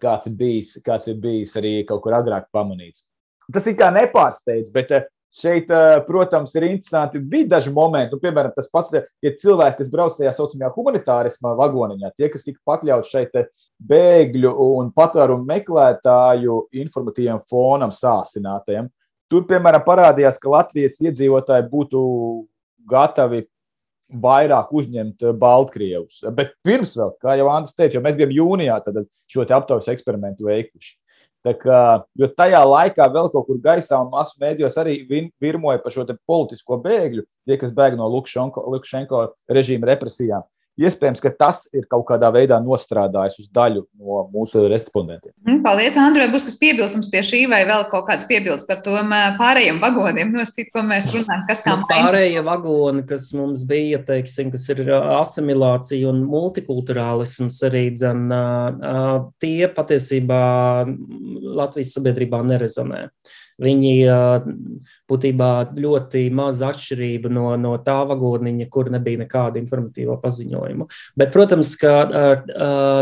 kāds 0.00 0.30
ir 0.30 0.38
bijis, 0.38 0.76
kāds 0.86 1.10
ir 1.10 1.18
bijis 1.20 1.58
arī 1.58 1.80
kaut 1.88 2.04
kur 2.06 2.14
agrāk 2.16 2.46
pamanīts. 2.54 3.02
Tas 3.52 3.66
ir 3.66 3.74
kā 3.78 3.90
nepārsteidz, 3.94 4.70
bet 4.74 4.94
Šeit, 5.32 5.70
protams, 6.06 6.54
ir 6.56 6.68
interesanti. 6.68 7.20
Bija 7.20 7.56
daži 7.56 7.72
momenti, 7.74 8.14
nu, 8.14 8.22
piemēram, 8.22 8.52
tas 8.56 8.70
pats, 8.72 8.94
tie 9.20 9.32
cilvēki, 9.36 9.80
kas 9.80 9.90
brauc 9.92 10.14
tajā 10.16 10.32
saucamajā 10.36 10.70
humanitārismā 10.76 11.52
vagoniņā, 11.58 12.12
tie, 12.16 12.30
kas 12.32 12.46
tika 12.46 12.62
pakļauts 12.70 13.10
šeit 13.10 13.34
bēgļu 13.90 14.52
un 14.68 14.92
patvērumu 14.96 15.44
meklētāju 15.50 16.60
informatīviem 16.84 17.42
fonam 17.50 17.92
sāsinātajiem. 17.92 18.88
Tur, 19.26 19.42
piemēram, 19.50 19.82
parādījās, 19.84 20.38
ka 20.38 20.52
Latvijas 20.54 21.00
iedzīvotāji 21.02 21.66
būtu 21.72 22.00
gatavi 22.86 23.42
vairāk 24.10 24.70
uzņemt 24.76 25.24
Baltkrievus. 25.40 26.22
Bet 26.36 26.54
pirms 26.64 26.94
vēl, 26.98 27.14
kā 27.22 27.36
jau 27.40 27.48
Andris 27.52 27.74
teica, 27.76 28.02
mēs 28.04 28.18
bijām 28.18 28.34
jūnijā 28.34 28.78
šo 29.30 29.46
aptaujas 29.46 29.90
eksperimentu 29.92 30.46
veikuši. 30.46 30.94
Kā, 31.46 32.02
jo 32.18 32.26
tajā 32.34 32.58
laikā 32.66 33.06
vēl 33.14 33.28
kaut 33.30 33.46
kur 33.46 33.58
gaisā 33.62 34.00
un 34.02 34.10
masu 34.10 34.34
mēdījos 34.42 34.78
arī 34.82 34.96
virmoja 35.38 35.78
par 35.78 35.94
šo 35.94 36.02
politisko 36.26 36.80
bēgļu, 36.82 37.22
tie, 37.46 37.58
kas 37.60 37.70
bēg 37.74 37.94
no 37.98 38.08
Lukašenko 38.10 39.20
režīma 39.46 39.92
represijām. 39.92 40.42
Iespējams, 40.76 41.22
ka 41.24 41.30
tas 41.32 41.62
ir 41.72 41.86
kaut 41.88 42.04
kādā 42.10 42.28
veidā 42.34 42.58
nostrādājis 42.60 43.38
uz 43.40 43.46
daļu 43.54 43.86
no 43.96 44.26
mūsu 44.32 44.66
respondentiem. 44.68 45.32
Mm, 45.46 45.62
paldies, 45.64 45.96
Andrej. 46.00 46.28
Būs 46.34 46.44
kas 46.44 46.58
piebilstams 46.60 47.08
pie 47.12 47.22
šī, 47.24 47.40
vai 47.48 47.62
vēl 47.68 47.86
kaut 47.88 48.04
kāds 48.10 48.26
piebildes 48.28 48.66
par 48.68 48.82
to 48.84 48.92
pārējiem 49.38 49.80
vagoniem, 49.80 50.34
noscīt, 50.36 50.68
ko 50.74 50.84
mēs 50.84 51.08
runājam. 51.14 51.46
Kas 51.48 51.64
tam 51.64 51.80
nu, 51.80 51.88
pārējie 51.88 52.44
vagoni, 52.44 53.06
kas 53.08 53.30
mums 53.36 53.64
bija, 53.68 54.02
teiksim, 54.04 54.52
kas 54.52 54.68
ir 54.74 54.84
asimilācija 54.92 56.12
un 56.12 56.20
multikulturālisms 56.28 57.62
arī, 57.70 57.86
dzen, 57.96 58.28
tie 59.40 59.72
patiesībā 59.72 60.44
Latvijas 61.56 61.96
sabiedrībā 61.96 62.44
nerezonē. 62.52 63.06
Viņi 63.62 63.92
būtībā 65.08 65.50
ļoti 65.80 66.26
maza 66.34 66.74
atšķirība 66.74 67.30
no, 67.32 67.46
no 67.56 67.72
tā 67.80 67.96
vagoniņa, 68.08 68.68
kur 68.72 68.90
nebija 68.92 69.22
nekāda 69.22 69.60
informatīva 69.62 70.18
paziņojuma. 70.20 70.88
Bet, 71.16 71.32
protams, 71.32 71.72
ka 71.80 71.94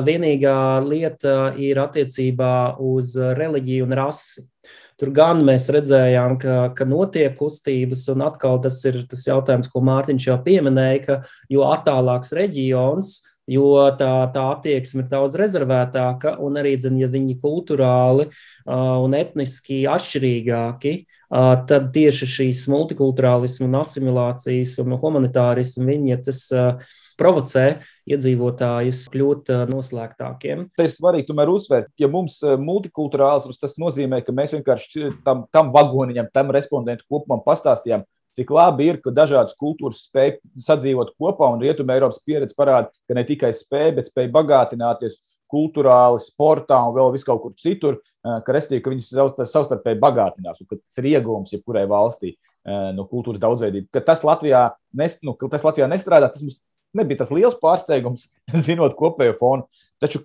vienīgā 0.07 0.59
lieta 0.87 1.53
ir 1.59 1.83
attiecībā 1.83 2.55
uz 2.79 3.17
reliģiju 3.19 3.89
un 3.89 3.99
rasi. 3.99 4.47
Tur 4.95 5.11
gan 5.11 5.41
mēs 5.43 5.67
redzējām, 5.75 6.37
ka, 6.39 6.57
ka 6.79 6.87
notiek 6.87 7.35
kustības, 7.35 8.07
un 8.13 8.23
atkal 8.29 8.61
tas 8.63 8.79
ir 8.87 9.01
tas 9.11 9.25
jautājums, 9.27 9.67
ko 9.73 9.83
Mārtiņš 9.83 10.29
jau 10.29 10.37
pieminēja, 10.45 11.01
ka 11.03 11.17
jo 11.51 11.67
attālāks 11.67 12.31
reģions, 12.39 13.17
jo 13.51 13.71
tā, 13.99 14.13
tā 14.35 14.45
attieksme 14.55 15.05
ir 15.05 15.11
daudz 15.11 15.37
rezervētāka, 15.39 16.37
un 16.43 16.61
arī, 16.61 16.77
zin, 16.81 16.97
ja 17.01 17.09
viņi 17.13 17.39
kultūrāli 17.43 18.29
uh, 18.31 19.01
un 19.05 19.17
etniski 19.19 19.83
atšķirīgāki, 19.91 20.95
uh, 21.05 21.55
tad 21.69 21.91
tieši 21.95 22.31
šīs 22.37 22.65
multikulturālismu 22.73 23.69
un 23.69 23.81
asimilācijas 23.83 24.79
un 24.85 24.97
humanitārismu 25.01 25.89
viņi 25.91 26.21
tas 26.25 26.47
uh, 26.55 26.95
provocē 27.21 27.67
iedzīvotājus 28.11 29.05
kļūt 29.13 29.53
noslēgtākiem. 29.71 30.67
Tas 30.75 30.89
ir 30.91 30.97
svarīgi 30.97 31.29
tomēr 31.29 31.53
uzsvērt, 31.53 31.93
ja 32.01 32.09
mums 32.11 32.41
multikulturālisms, 32.43 33.61
tas 33.61 33.79
nozīmē, 33.81 34.19
ka 34.27 34.35
mēs 34.35 34.57
vienkārši 34.57 35.13
tam, 35.25 35.45
tam 35.55 35.71
vagoniņam, 35.75 36.33
tam 36.35 36.51
respondentu 36.55 37.07
kopumam 37.07 37.45
pastāstījām, 37.47 38.03
cik 38.35 38.51
labi 38.55 38.89
ir, 38.91 38.99
ka 39.03 39.13
dažādas 39.15 39.55
kultūras 39.59 40.03
spēj 40.09 40.39
sadzīvot 40.67 41.15
kopā, 41.21 41.49
un 41.55 41.63
Rietumē 41.63 41.99
Eiropas 41.99 42.21
pieredze 42.27 42.57
parāda, 42.59 42.91
ka 43.09 43.17
ne 43.17 43.25
tikai 43.27 43.53
spēj, 43.55 43.95
bet 43.99 44.11
spēj 44.11 44.31
bagātināties 44.35 45.21
kultūrāli, 45.55 46.23
sportā 46.25 46.81
un 46.83 46.95
vēl 46.97 47.13
vis 47.15 47.25
kaut 47.27 47.43
kur 47.45 47.55
citur, 47.61 48.01
eh, 48.01 48.41
ka, 48.45 48.57
restīvi, 48.57 48.83
ka 48.83 48.93
viņas 48.93 49.13
savstarpēji 49.53 50.03
bagātinās 50.03 50.63
un 50.63 50.71
ka 50.71 50.81
tas 50.81 51.01
ir 51.01 51.11
iegūms 51.15 51.55
jebkurai 51.55 51.87
valstī 51.91 52.35
eh, 52.35 52.91
no 52.97 53.07
kultūras 53.11 53.43
daudzveidības. 53.43 53.93
Ka 53.95 54.03
tas 54.13 54.25
Latvijā, 54.27 54.67
nes, 54.99 55.19
nu, 55.23 55.37
tas 55.51 55.67
Latvijā 55.67 55.89
nestrādā, 55.91 56.33
tas 56.33 56.43
mums 56.43 56.59
nebija 56.95 57.23
tas 57.23 57.33
liels 57.35 57.59
pārsteigums, 57.61 58.31
zinot 58.67 58.97
kopējo 58.99 59.37
fonu. 59.39 59.69
Taču 60.03 60.25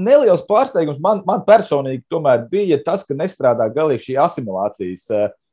neliels 0.00 0.44
pārsteigums 0.46 1.00
man, 1.02 1.20
man 1.26 1.42
personīgi 1.46 2.06
tomēr 2.10 2.46
bija 2.50 2.78
tas, 2.82 3.02
ka 3.06 3.14
nestrādā 3.18 3.66
galīgi 3.74 4.08
šī 4.08 4.16
asimilācijas 4.22 5.10
uh, 5.12 5.26
E, 5.26 5.45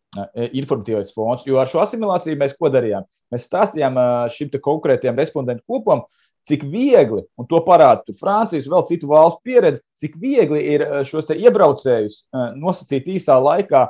informatīvais 0.53 1.13
fons. 1.15 1.45
Jo 1.47 1.61
ar 1.61 1.69
šo 1.69 1.81
asimilāciju 1.83 2.39
mēs 2.39 2.57
ko 2.57 2.71
darījām? 2.73 3.07
Mēs 3.33 3.47
stāstījām 3.49 3.97
e, 3.97 4.05
šim 4.33 4.51
konkrētajam 4.63 5.17
respondentu 5.19 5.65
kopam, 5.69 6.03
cik 6.47 6.65
viegli, 6.67 7.23
un 7.39 7.47
to 7.47 7.61
parāda 7.63 8.15
Francijas 8.17 8.67
vēl 8.71 8.83
citu 8.89 9.07
valstu 9.11 9.41
pieredze, 9.47 9.83
cik 9.99 10.17
viegli 10.19 10.59
ir 10.73 10.83
šos 11.07 11.29
iebraucējus 11.31 12.25
nosacīt 12.59 13.07
īsā 13.15 13.37
laikā, 13.39 13.87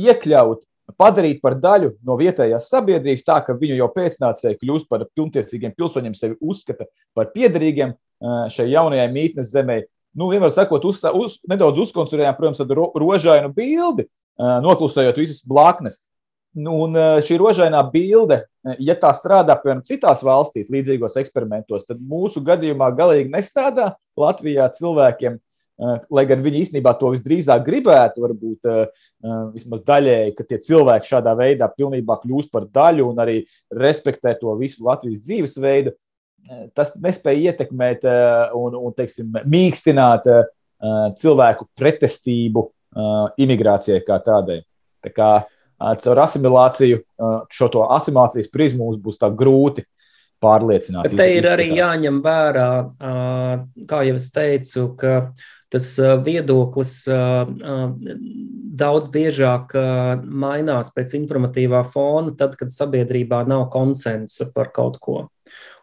iekļaut, 0.00 0.64
padarīt 0.98 1.40
par 1.42 1.56
daļu 1.60 1.92
no 2.06 2.16
vietējās 2.18 2.68
sabiedrības, 2.72 3.24
tā 3.26 3.38
ka 3.44 3.56
viņu 3.58 3.78
jau 3.78 3.88
pēcnācēji 3.94 4.58
kļūst 4.62 4.88
par 4.90 5.06
pilntiesīgiem 5.14 5.74
pilsoņiem, 5.76 6.16
sevi 6.16 6.38
uzskata 6.40 6.88
par 7.16 7.30
piederīgiem 7.34 7.94
šai 8.52 8.70
jaunajai 8.72 9.08
mītnes 9.12 9.52
zemē. 9.54 9.80
Nu, 10.16 10.26
vienmēr 10.32 10.50
sakot, 10.50 10.84
uz, 10.88 11.02
uz, 11.14 11.38
nedaudz 11.48 11.78
uzkonstruējām, 11.84 12.36
protams, 12.38 12.60
tādu 12.62 12.78
ro, 12.80 12.86
rožainu 12.98 13.52
bildi, 13.54 14.08
noklusējot 14.38 15.20
visas 15.20 15.44
blaknes. 15.46 16.00
Nu, 16.58 16.80
un 16.82 16.96
šī 17.22 17.36
rožainā 17.38 17.84
bilde, 17.92 18.40
ja 18.82 18.96
tā 18.98 19.12
strādā 19.14 19.54
piemēram 19.60 19.84
citās 19.86 20.24
valstīs, 20.26 20.72
līdzīgos 20.74 21.14
eksperimentos, 21.20 21.86
tad 21.86 22.00
mūsu 22.02 22.42
gadījumā 22.42 22.88
galīgi 22.98 23.30
nestrādā 23.30 23.92
Latvijā 24.18 24.66
cilvēkiem. 24.74 25.38
Lai 26.12 26.26
gan 26.28 26.42
viņi 26.44 26.58
īstenībā 26.66 26.92
to 26.98 27.14
visdrīzāk 27.14 27.62
gribētu, 27.64 28.20
varbūt 28.20 28.66
vismaz 29.54 29.80
daļēji, 29.86 30.34
ka 30.36 30.44
tie 30.50 30.58
cilvēki 30.66 31.08
šādā 31.08 31.32
veidā 31.38 31.70
pilnībā 31.72 32.18
kļūst 32.20 32.50
par 32.52 32.66
daļu 32.68 33.06
un 33.14 33.22
arī 33.22 33.38
respektē 33.72 34.34
to 34.42 34.52
visu 34.58 34.84
Latvijas 34.84 35.22
dzīvesveidu, 35.24 35.94
tas 36.74 36.94
nespēja 36.98 37.52
ietekmēt 37.52 38.06
un, 38.58 38.74
un 38.74 38.94
teiksim, 38.96 39.30
mīkstināt 39.50 40.26
cilvēku 41.20 41.66
pretestību 41.76 42.62
uh, 42.64 42.72
imigrācijai 43.38 44.02
kā 44.06 44.18
tādai. 44.24 44.60
Tā 45.04 45.12
kā 45.14 45.30
caur 46.02 46.20
asimilāciju, 46.24 47.00
šo 47.52 47.68
to 47.72 47.86
asimilācijas 47.94 48.50
prizmu 48.52 48.84
mums 48.84 49.00
būs 49.00 49.20
tā 49.20 49.30
grūti 49.32 49.86
pārliecināt. 50.40 51.08
Bet 51.08 51.16
te 51.20 51.28
ir 51.38 51.48
arī 51.48 51.70
jāņem 51.76 52.20
vērā, 52.24 52.68
kā 53.88 54.02
jau 54.08 54.18
es 54.18 54.28
teicu, 54.34 54.84
ka 55.00 55.14
tas 55.72 55.88
viedoklis 56.26 56.94
daudz 58.80 59.10
biežāk 59.12 59.72
mainās 60.24 60.92
pēc 60.92 61.14
informatīvā 61.20 61.84
fona, 61.88 62.34
tad, 62.36 62.56
kad 62.60 62.72
sabiedrībā 62.74 63.44
nav 63.48 63.68
konsensa 63.72 64.50
par 64.52 64.72
kaut 64.76 65.00
ko. 65.00 65.22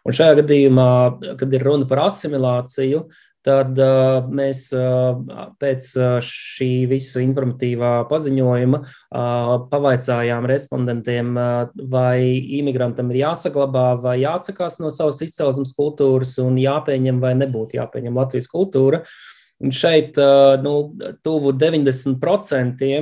Un 0.08 0.16
šajā 0.16 0.38
gadījumā, 0.40 0.90
kad 1.36 1.52
ir 1.52 1.64
runa 1.68 1.84
par 1.88 2.06
asimilāciju, 2.06 3.02
tad 3.44 3.76
uh, 3.80 4.24
mēs 4.34 4.62
uh, 4.76 5.18
pēc 5.60 5.90
šī 6.24 6.70
visa 6.88 7.20
informatīvā 7.20 7.92
paziņojuma 8.08 8.80
uh, 8.80 9.52
pavaicājām 9.68 10.48
respondentiem, 10.48 11.36
vai 11.92 12.18
imigrantam 12.58 13.12
ir 13.12 13.22
jāsaglabā 13.26 13.86
vai 14.02 14.18
jāatsakās 14.22 14.80
no 14.80 14.92
savas 14.94 15.20
izcelsmes 15.24 15.76
kultūras 15.76 16.38
un 16.42 16.56
jāpieņem 16.60 17.20
vai 17.20 17.34
nebūtu 17.44 17.76
jāpieņem 17.78 18.16
Latvijas 18.16 18.48
kultūra. 18.52 19.04
Un 19.60 19.74
šeit 19.74 20.16
nu, 20.62 20.74
tuvu 21.26 21.52
90% 21.58 22.92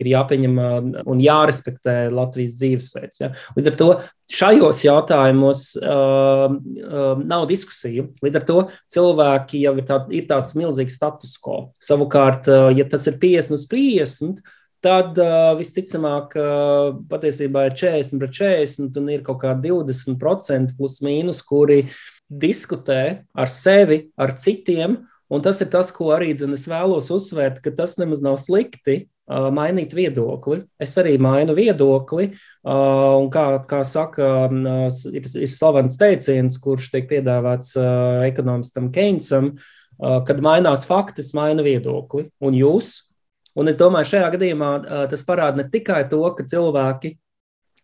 ir 0.00 0.10
jāpieņem 0.12 0.58
un 1.04 1.22
jārespektē 1.22 1.96
Latvijas 2.14 2.56
dzīvesveids. 2.60 3.22
Ja? 3.22 3.32
Līdz 3.58 3.70
ar 3.72 3.78
to 3.80 3.88
šajos 4.32 4.82
jautājumos 4.86 5.68
uh, 5.78 6.48
uh, 6.50 7.22
nav 7.22 7.46
diskusiju. 7.50 8.10
Līdz 8.24 8.40
ar 8.40 8.46
to 8.48 8.58
cilvēki 8.92 9.62
jau 9.66 9.76
ir, 9.78 9.86
tā, 9.86 10.02
ir 10.14 10.28
tāds 10.30 10.56
milzīgs 10.58 10.98
status 10.98 11.36
quo. 11.42 11.70
Savukārt, 11.82 12.50
uh, 12.50 12.70
ja 12.74 12.88
tas 12.90 13.06
ir 13.10 13.20
50 13.22 13.54
uz 13.54 13.68
50, 13.70 14.42
tad 14.84 15.18
uh, 15.22 15.52
visticamāk, 15.58 16.34
uh, 16.38 16.98
patiesībā 17.10 17.68
ir 17.68 17.78
40 17.78 18.20
pret 18.22 18.34
40 18.40 19.00
un 19.00 19.14
ir 19.14 19.24
kaut 19.26 19.40
kādi 19.44 19.70
20% 19.70 20.76
plus 20.78 21.00
mīnus, 21.06 21.42
kuri 21.46 21.84
uh, 21.84 21.96
diskutē 22.30 23.26
ar 23.34 23.50
sevi, 23.50 24.06
ar 24.18 24.34
citiem. 24.40 25.04
Un 25.26 25.42
tas 25.42 25.58
ir 25.62 25.70
tas, 25.72 25.90
ko 25.90 26.12
arī 26.14 26.30
dzen, 26.36 26.54
es 26.54 26.68
vēlos 26.70 27.10
uzsvērt, 27.10 27.58
ka 27.64 27.72
tas 27.74 27.96
nemaz 27.98 28.20
nav 28.22 28.36
slikti 28.38 29.08
uh, 29.26 29.48
mainīt 29.54 29.94
viedokli. 29.96 30.60
Es 30.78 30.94
arī 31.02 31.16
mainu 31.18 31.56
viedokli, 31.56 32.28
uh, 32.30 33.16
un 33.18 33.26
kā, 33.34 33.46
kā 33.66 33.82
saka, 33.86 34.28
uh, 34.46 34.86
ir, 35.10 35.26
ir 35.26 35.50
slavens 35.50 35.98
teiciens, 35.98 36.60
kurš 36.62 36.92
tiek 36.92 37.08
piedāvāts 37.10 37.74
uh, 37.80 38.22
ekonomistam 38.28 38.92
Keynesam, 38.94 39.56
uh, 39.56 40.20
kad 40.28 40.42
mainās 40.46 40.86
fakti, 40.86 41.26
maina 41.34 41.66
viedokli. 41.66 42.28
Un 42.38 42.54
jūs, 42.54 42.94
un 43.58 43.66
es 43.66 43.82
domāju, 43.82 44.12
šajā 44.14 44.30
gadījumā 44.36 44.72
uh, 44.78 45.04
tas 45.10 45.26
parāda 45.26 45.64
ne 45.64 45.66
tikai 45.74 46.04
to, 46.12 46.22
ka 46.38 46.46
cilvēki 46.46 47.16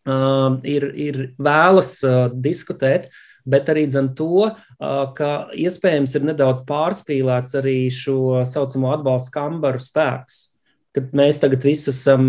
uh, 0.06 0.62
ir, 0.62 0.88
ir 0.94 1.22
vēlas 1.42 1.96
uh, 2.06 2.28
diskutēt, 2.30 3.10
uh, 3.10 3.28
bet 3.44 3.68
arī 3.72 3.86
to, 4.16 4.50
ka 4.78 5.30
iespējams 5.54 6.14
ir 6.16 6.24
nedaudz 6.30 6.62
pārspīlēts 6.68 7.58
arī 7.58 7.90
šo 7.90 8.44
saucamo 8.46 8.92
atbalstu 8.94 9.34
kambaru 9.34 9.82
spēks. 9.82 10.48
Kad 10.92 11.14
mēs 11.16 11.38
tagad 11.40 11.64
visi 11.64 11.88
esam 11.88 12.28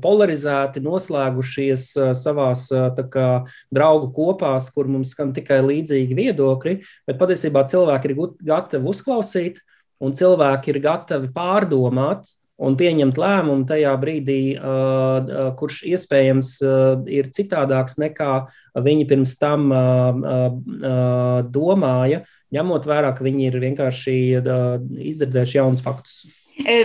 polarizēti, 0.00 0.80
noslēgušies 0.80 1.90
savā 2.16 2.46
draugu 3.68 4.08
kopās, 4.16 4.70
kur 4.72 4.88
mums 4.88 5.12
skan 5.12 5.34
tikai 5.36 5.58
līdzīgi 5.60 6.16
viedokļi, 6.16 6.78
bet 7.04 7.20
patiesībā 7.20 7.66
cilvēki 7.68 8.08
ir 8.08 8.16
gatavi 8.40 8.88
uzklausīt, 8.88 9.60
un 10.00 10.16
cilvēki 10.16 10.72
ir 10.72 10.80
gatavi 10.84 11.28
pārdomāt, 11.36 12.24
un 12.62 12.76
pieņemt 12.78 13.18
lēmumu 13.18 13.66
tajā 13.66 13.94
brīdī, 13.98 14.38
kurš 15.58 15.80
iespējams 15.90 16.52
ir 17.10 17.32
citādāks 17.34 17.98
nekā 17.98 18.30
viņi 18.84 19.08
pirms 19.10 19.34
tam 19.40 19.66
domāja, 21.54 22.22
ņemot 22.54 22.86
vērā, 22.86 23.10
ka 23.16 23.26
viņi 23.26 23.50
ir 23.50 23.60
vienkārši 23.66 24.16
izdzirdējuši 25.10 25.60
jaunus 25.60 25.84
faktus. 25.84 26.24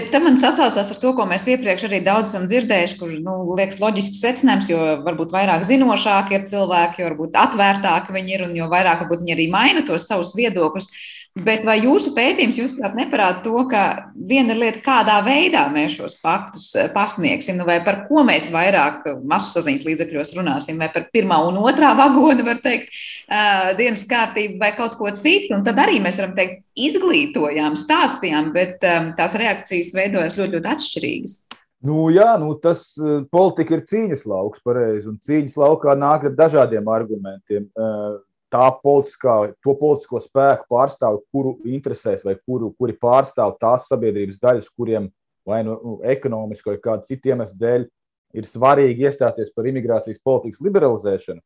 Tam 0.09 0.23
man 0.25 0.39
sasaucās 0.41 0.89
ar 0.89 0.97
to, 0.97 1.11
ko 1.13 1.27
mēs 1.29 1.43
iepriekš 1.53 1.83
arī 1.85 1.99
daudz 2.01 2.31
esam 2.31 2.47
dzirdējuši, 2.49 2.95
kur 2.97 3.11
nu, 3.21 3.35
liekas 3.53 3.77
loģisks 3.77 4.17
secinājums, 4.23 4.71
jo 4.71 4.79
varbūt 5.05 5.29
vairāk 5.35 5.61
zinošāki 5.69 6.39
ir 6.39 6.47
cilvēki, 6.49 7.03
jo 7.03 7.11
varbūt 7.11 7.37
atvērtāki 7.37 8.15
viņi 8.15 8.33
ir 8.33 8.45
un 8.47 8.57
jo 8.57 8.65
vairāk 8.71 9.03
varbūt 9.03 9.21
viņi 9.21 9.35
arī 9.35 9.45
maina 9.53 9.85
tos 9.85 10.09
savus 10.09 10.33
viedokļus. 10.39 10.89
Bet 11.37 11.61
vai 11.63 11.75
jūsu 11.77 12.11
pētījums, 12.15 12.57
jūsuprāt, 12.57 12.95
neparāda 12.97 13.43
to, 13.45 13.61
ka 13.69 13.83
viena 14.27 14.55
lieta, 14.57 14.81
kādā 14.83 15.19
veidā 15.23 15.67
mēs 15.71 15.93
šos 15.99 16.17
faktus 16.23 16.71
eh, 16.75 16.87
pasniegsim, 16.91 17.59
nu 17.59 17.67
vai 17.67 17.77
par 17.85 18.01
ko 18.07 18.23
mēs 18.27 18.49
vairāk 18.51 19.05
masu 19.29 19.53
saziņas 19.53 19.85
līdzekļos 19.85 20.33
runāsim, 20.39 20.81
vai 20.81 20.89
par 20.93 21.05
pirmā 21.13 21.37
un 21.45 21.61
otrā 21.61 21.93
vagona, 21.97 22.43
var 22.47 22.59
teikt, 22.63 22.89
uh, 23.29 23.69
dienas 23.77 24.03
kārtību 24.09 24.57
vai 24.61 24.71
kaut 24.77 24.97
ko 24.99 25.13
citu, 25.21 25.53
un 25.55 25.63
tad 25.67 25.79
arī 25.79 26.01
mēs 26.03 26.19
varam 26.19 26.33
teikt, 26.37 26.63
izglītojām, 26.89 27.77
stāstījām, 27.77 28.49
bet 28.55 28.83
um, 28.89 29.13
tās 29.19 29.37
reakcijas 29.39 29.93
veidojas 29.95 30.39
ļoti, 30.39 30.57
ļoti 30.57 30.71
atšķirīgas. 30.73 31.37
Nu, 31.85 32.09
jā, 32.11 32.33
nu, 32.41 32.51
tas 32.59 32.89
politika 33.31 33.77
ir 33.77 33.85
cīņas 33.87 34.25
lauks, 34.27 34.59
pareizi. 34.65 35.07
Un 35.07 35.19
cīņas 35.23 35.55
laukā 35.61 35.93
nāk 35.95 36.25
ar 36.27 36.33
dažādiem 36.35 36.89
argumentiem. 36.91 37.69
Tā 38.49 38.65
politiskā, 38.81 39.35
to 39.61 39.75
politisko 39.77 40.17
spēku 40.23 40.65
pārstāvju, 40.73 41.21
kuru 41.29 41.51
interesēs 41.69 42.23
vai 42.25 42.33
kuru, 42.39 42.71
kuri 42.79 42.95
pārstāv 42.97 43.53
tās 43.61 43.85
sabiedrības 43.91 44.39
daļas, 44.41 44.71
kuriem 44.73 45.11
vai 45.45 45.61
nu, 45.65 45.75
nu 45.83 45.99
ekonomiski 46.05 46.71
vai 46.71 46.79
kādu 46.81 47.05
citu 47.05 47.29
iemeslu 47.29 47.59
dēļ 47.61 47.85
ir 48.39 48.49
svarīgi 48.49 49.05
iestāties 49.05 49.53
par 49.53 49.69
imigrācijas 49.69 50.21
politikas 50.25 50.61
liberalizēšanu. 50.65 51.41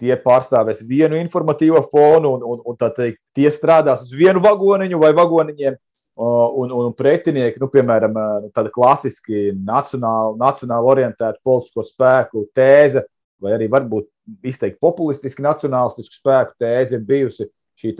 Tie 0.00 0.14
pārstāvēs 0.16 0.80
vienu 0.88 1.18
informatīvo 1.20 1.82
fonu, 1.92 2.38
un, 2.38 2.44
un, 2.54 2.64
un 2.72 2.80
teikt, 2.80 3.20
tie 3.36 3.50
strādās 3.52 4.06
uz 4.06 4.16
vienu 4.16 4.40
vagoniņu 4.40 5.00
vai 5.00 5.12
vagoniņiem, 5.16 5.76
un, 6.20 6.72
un 6.72 6.92
pretinieki, 6.96 7.60
nu, 7.60 7.68
piemēram, 7.72 8.16
nu, 8.16 8.50
tāda 8.56 8.72
klasiski 8.72 9.50
nacionāli, 9.56 10.38
nacionāli 10.40 10.92
orientēta 10.94 11.40
politisko 11.44 11.84
spēku 11.86 12.46
tēze, 12.56 13.04
vai 13.40 13.54
arī 13.56 13.68
varbūt 13.72 14.08
izteikti 14.46 14.80
populistiski 14.82 15.44
nacionālistisku 15.44 16.20
spēku 16.20 16.56
tēze 16.60 16.98
ir 16.98 17.04
bijusi 17.06 17.48
šī 17.80 17.94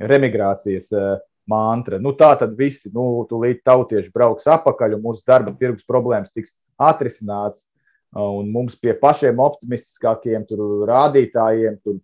remigrācijas 0.00 0.90
uh, 0.94 1.14
mantra. 1.50 1.98
Nu, 2.00 2.14
tā 2.16 2.32
tad 2.40 2.56
visi, 2.58 2.90
nu, 2.94 3.24
tūlīt 3.30 3.62
tautieši 3.66 4.12
brauks 4.14 4.48
apakaļ 4.50 4.96
un 4.96 5.04
mūsu 5.04 5.24
darba 5.26 5.54
tirgus 5.58 5.86
problēmas 5.88 6.32
tiks 6.34 6.54
atrisināts. 6.80 7.68
Un 8.14 8.50
mums 8.54 8.76
pie 8.78 8.92
pašiem 8.94 9.40
optimistiskākiem 9.42 10.44
rādītājiem, 10.86 11.80
tur, 11.82 11.98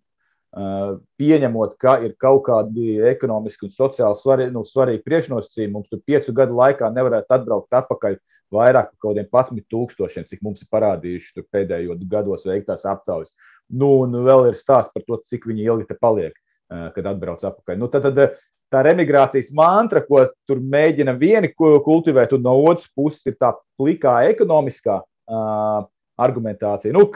pieņemot, 0.51 1.77
ka 1.79 1.95
ir 2.03 2.15
kaut 2.19 2.43
kādi 2.49 2.97
ekonomiski 3.07 3.69
un 3.69 3.71
sociāli 3.71 4.19
svarīgi, 4.19 4.51
nu, 4.51 4.65
svarīgi 4.67 5.03
priekšnosacījumi, 5.05 5.71
mums 5.71 5.89
tur 5.91 6.01
piecu 6.03 6.33
gadu 6.35 6.57
laikā 6.59 6.89
nevarētu 6.91 7.37
atbraukt 7.37 7.79
atpakaļ 7.79 8.17
vairāk 8.51 8.91
par 8.91 8.97
kaut 8.99 9.13
kādiem 9.13 9.29
11 9.31 9.67
tūkstošiem, 9.71 10.27
cik 10.27 10.41
mums 10.43 10.63
ir 10.65 10.71
parādījuši 10.75 11.45
pēdējo 11.47 11.95
gados 12.11 12.43
veiktās 12.49 12.83
aptaujas. 12.89 13.31
Nu, 13.71 14.01
un 14.03 14.17
vēl 14.25 14.49
ir 14.49 14.59
stāsts 14.59 14.91
par 14.91 15.05
to, 15.07 15.21
cik 15.23 15.47
viņi 15.47 15.69
ilgi 15.69 15.87
te 15.87 15.95
paliek, 15.95 16.35
kad 16.67 17.07
atbrauc 17.13 17.43
atpakaļ. 17.47 17.79
Nu, 17.79 17.87
tad, 17.91 18.09
tad, 18.09 18.35
tā 18.71 18.83
remigrācijas 18.87 19.53
mantra, 19.55 20.03
ko 20.03 20.25
tur 20.47 20.59
mēģina 20.59 21.15
vieni 21.19 21.53
kultivēt, 21.55 22.35
un 22.35 22.43
no 22.43 22.57
otras 22.59 22.91
puses 22.91 23.23
ir 23.31 23.39
tā 23.39 23.53
plikā 23.79 24.21
ekonomiskā 24.31 24.99
uh, 24.99 25.87
argumentācija. 26.19 26.91
Nu, 26.95 27.07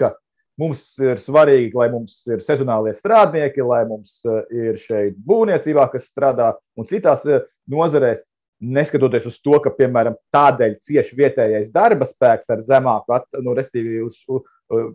mums 0.61 0.85
ir 1.03 1.19
svarīgi, 1.21 1.73
lai 1.75 1.89
mums 1.93 2.21
ir 2.29 2.43
sezonālie 2.43 2.93
strādnieki, 2.95 3.63
lai 3.65 3.83
mums 3.89 4.21
ir 4.53 4.79
šeit 4.81 5.17
būvniecībā, 5.27 5.89
kas 5.91 6.09
strādā, 6.11 6.53
un 6.79 6.87
citās 6.89 7.27
nozarēs. 7.71 8.23
Neskatoties 8.65 9.25
uz 9.27 9.35
to, 9.43 9.57
ka, 9.59 9.67
piemēram, 9.75 10.13
tādēļ 10.31 10.77
cieši 10.79 11.17
vietējais 11.17 11.73
darba 11.73 12.05
spēks 12.07 12.47
ar 12.55 12.61
zemāku, 12.63 13.17
nu, 13.43 13.51
respektīvi, 13.53 13.99
uz, 14.07 14.21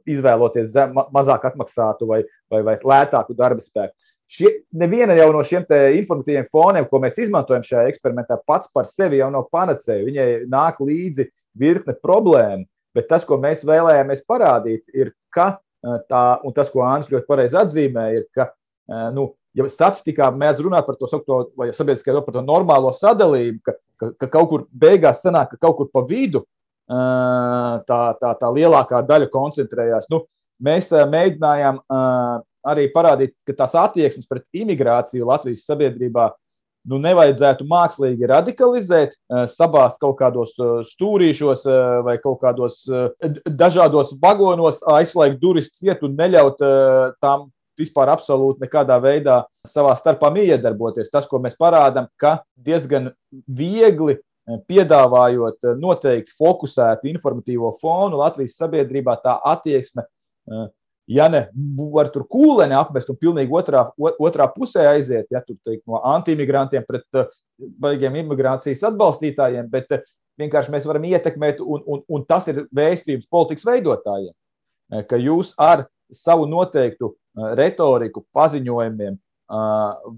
izvēloties 0.09 0.71
zem, 0.73 0.97
mazāk 1.13 1.45
atmaksātu 1.51 2.09
vai, 2.09 2.23
vai, 2.51 2.63
vai 2.67 2.79
lētāku 2.81 3.37
darba 3.37 3.61
spēku. 3.61 3.93
Šie, 4.31 4.49
neviena 4.73 5.13
jau 5.19 5.29
no 5.35 5.43
šiem 5.45 5.67
informatīviem 5.99 6.49
foniem, 6.49 6.89
ko 6.89 7.03
mēs 7.03 7.19
izmantojam 7.21 7.65
šajā 7.67 7.89
eksperimentā, 7.91 8.39
pats 8.49 8.71
par 8.73 8.89
sevi 8.89 9.19
jau 9.21 9.29
nav 9.35 9.49
panacēja. 9.53 10.07
Viņai 10.07 10.29
nāk 10.51 10.81
līdzi 10.81 11.29
virkne 11.61 11.97
problēmu, 12.01 12.65
bet 12.97 13.09
tas, 13.11 13.27
ko 13.27 13.39
mēs 13.41 13.65
vēlējāmies 13.67 14.25
parādīt, 14.29 14.85
ir, 14.97 15.13
ka 15.35 15.53
tā, 16.11 16.25
un 16.45 16.55
tas, 16.57 16.71
ko 16.73 16.85
Anna 16.87 17.07
ļoti 17.07 17.29
pareizi 17.29 17.59
atzīmē, 17.61 18.07
ir, 18.19 18.27
ka 18.37 18.51
nu, 19.15 19.31
ja 19.57 19.67
statistikā 19.71 20.31
mēdz 20.35 20.63
runāt 20.65 20.87
par 20.87 20.99
to 20.99 21.09
sakto, 21.11 21.43
vai 21.59 21.71
sabiedriskajā 21.75 22.23
par 22.27 22.37
to 22.37 22.45
normālo 22.45 22.93
sadalījumu, 22.95 23.63
ka, 23.67 23.77
ka, 24.01 24.11
ka 24.21 24.31
kaut 24.35 24.51
kur 24.53 24.67
beigās 24.71 25.23
sanāk, 25.25 25.55
ka 25.55 25.69
kaut 25.69 25.79
kur 25.81 25.91
pa 25.93 26.05
vidu 26.07 26.45
tā, 26.91 28.03
tā, 28.21 28.35
tā 28.41 28.53
lielākā 28.55 29.03
daļa 29.07 29.31
koncentrējās. 29.33 30.11
Nu, 30.11 30.25
mēs 30.63 30.91
mēģinājām 30.91 31.81
arī 32.71 32.87
parādīt, 32.93 33.35
ka 33.47 33.57
tās 33.63 33.75
attieksmes 33.79 34.29
pret 34.29 34.45
imigrāciju 34.53 35.29
Latvijas 35.29 35.65
sabiedrībā 35.69 36.29
nu, 36.89 36.99
nevajadzētu 37.03 37.67
mākslīgi 37.69 38.29
radikalizēt, 38.31 39.17
sabāzt 39.53 40.01
kaut 40.03 40.17
kādos 40.21 40.55
stūrīšos 40.93 41.67
vai 42.07 42.17
kaut 42.23 42.41
kādos 42.43 42.83
dažādos 43.45 44.15
vagonos, 44.23 44.81
aizslēgt 44.97 45.41
durvis 45.43 45.73
ciet 45.77 46.05
un 46.07 46.17
neļaut 46.19 46.63
tām 47.21 47.49
vispār 47.81 48.13
absolūti 48.13 48.65
nekādā 48.65 48.99
veidā 49.01 49.43
savā 49.67 49.95
starpā 49.97 50.33
iedarboties. 50.41 51.11
Tas, 51.13 51.29
ko 51.29 51.41
mēs 51.41 51.57
parādām, 51.61 52.11
ka 52.21 52.41
diezgan 52.57 53.11
viegli 53.47 54.19
piedāvājot 54.69 55.77
noteikti 55.79 56.35
fokusētu 56.37 57.09
informatīvo 57.13 57.73
fonu 57.81 58.21
Latvijas 58.21 58.59
sabiedrībā, 58.59 59.17
tā 59.23 59.37
attieksme 59.53 60.07
ja 61.11 61.27
ne 61.33 61.45
var 61.95 62.11
tur 62.15 62.25
kūleni 62.31 62.77
apmest 62.79 63.11
un 63.11 63.19
pilnīgi 63.19 63.55
otrā, 63.57 63.85
otrā 63.99 64.47
pusē 64.55 64.87
aiziet, 64.93 65.29
ja 65.33 65.43
tur 65.45 65.59
teikt, 65.67 65.85
no 65.91 66.03
antimigrantiem 66.15 66.87
pret 66.87 67.07
uh, 67.19 67.31
baigiem 67.83 68.21
imigrācijas 68.23 68.85
atbalstītājiem, 68.91 69.71
bet 69.73 69.97
uh, 69.97 70.05
vienkārši 70.41 70.75
mēs 70.75 70.87
varam 70.89 71.07
ietekmēt, 71.11 71.61
un, 71.61 71.83
un, 71.87 72.05
un 72.09 72.27
tas 72.29 72.47
ir 72.53 72.65
vēstījums 72.77 73.29
politikas 73.31 73.67
veidotājiem, 73.69 74.35
ka 75.11 75.19
jūs 75.21 75.53
ar 75.61 75.85
savu 76.11 76.47
noteiktu 76.51 77.13
retoriku, 77.59 78.25
paziņojumiem 78.35 79.19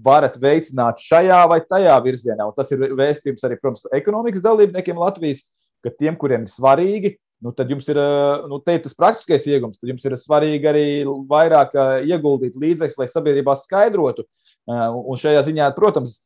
varat 0.05 0.37
veicināt 0.41 1.01
šajā 1.01 1.39
vai 1.49 1.59
tajā 1.65 1.95
virzienā. 2.05 2.45
Un 2.45 2.55
tas 2.57 2.69
ir 2.73 2.85
vēstījums 2.93 3.45
arī, 3.47 3.57
protams, 3.61 3.87
ekonomikas 3.93 4.43
dalībniekiem 4.45 4.99
Latvijas, 5.01 5.43
ka 5.83 5.91
tiem, 5.93 6.17
kuriem 6.19 6.45
ir 6.45 6.51
svarīgi, 6.53 7.15
nu, 7.43 7.51
tad 7.51 7.71
jums 7.71 7.87
ir 7.91 7.99
eh, 7.99 8.45
nu, 8.49 8.59
tas 8.63 8.95
praktiskais 8.97 9.47
iegums. 9.51 9.79
Tad 9.79 9.91
jums 9.91 10.05
ir 10.07 10.15
svarīgi 10.19 10.69
arī 10.69 10.85
vairāk 11.29 11.75
eh, 11.75 12.11
ieguldīt 12.13 12.55
līdzekļus, 12.59 12.99
lai 13.01 13.09
sabiedrībā 13.11 13.55
skaidrotu. 13.59 14.23
Eh, 14.23 14.85
un 14.95 15.19
šajā 15.19 15.43
ziņā, 15.49 15.71
protams, 15.77 16.21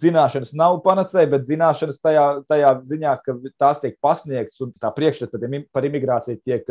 zināšanas 0.00 0.52
nav 0.60 0.78
panacēja, 0.84 1.30
bet 1.32 1.46
zināšanas 1.48 2.02
tajā, 2.04 2.26
tajā 2.50 2.74
ziņā, 2.86 3.14
ka 3.24 3.36
tās 3.60 3.80
tiek 3.82 3.96
pasniegtas 4.04 4.60
un 4.66 4.74
tā 4.80 4.90
priekšstata 4.92 5.40
par 5.72 5.86
imigrāciju 5.88 6.42
tiek 6.44 6.68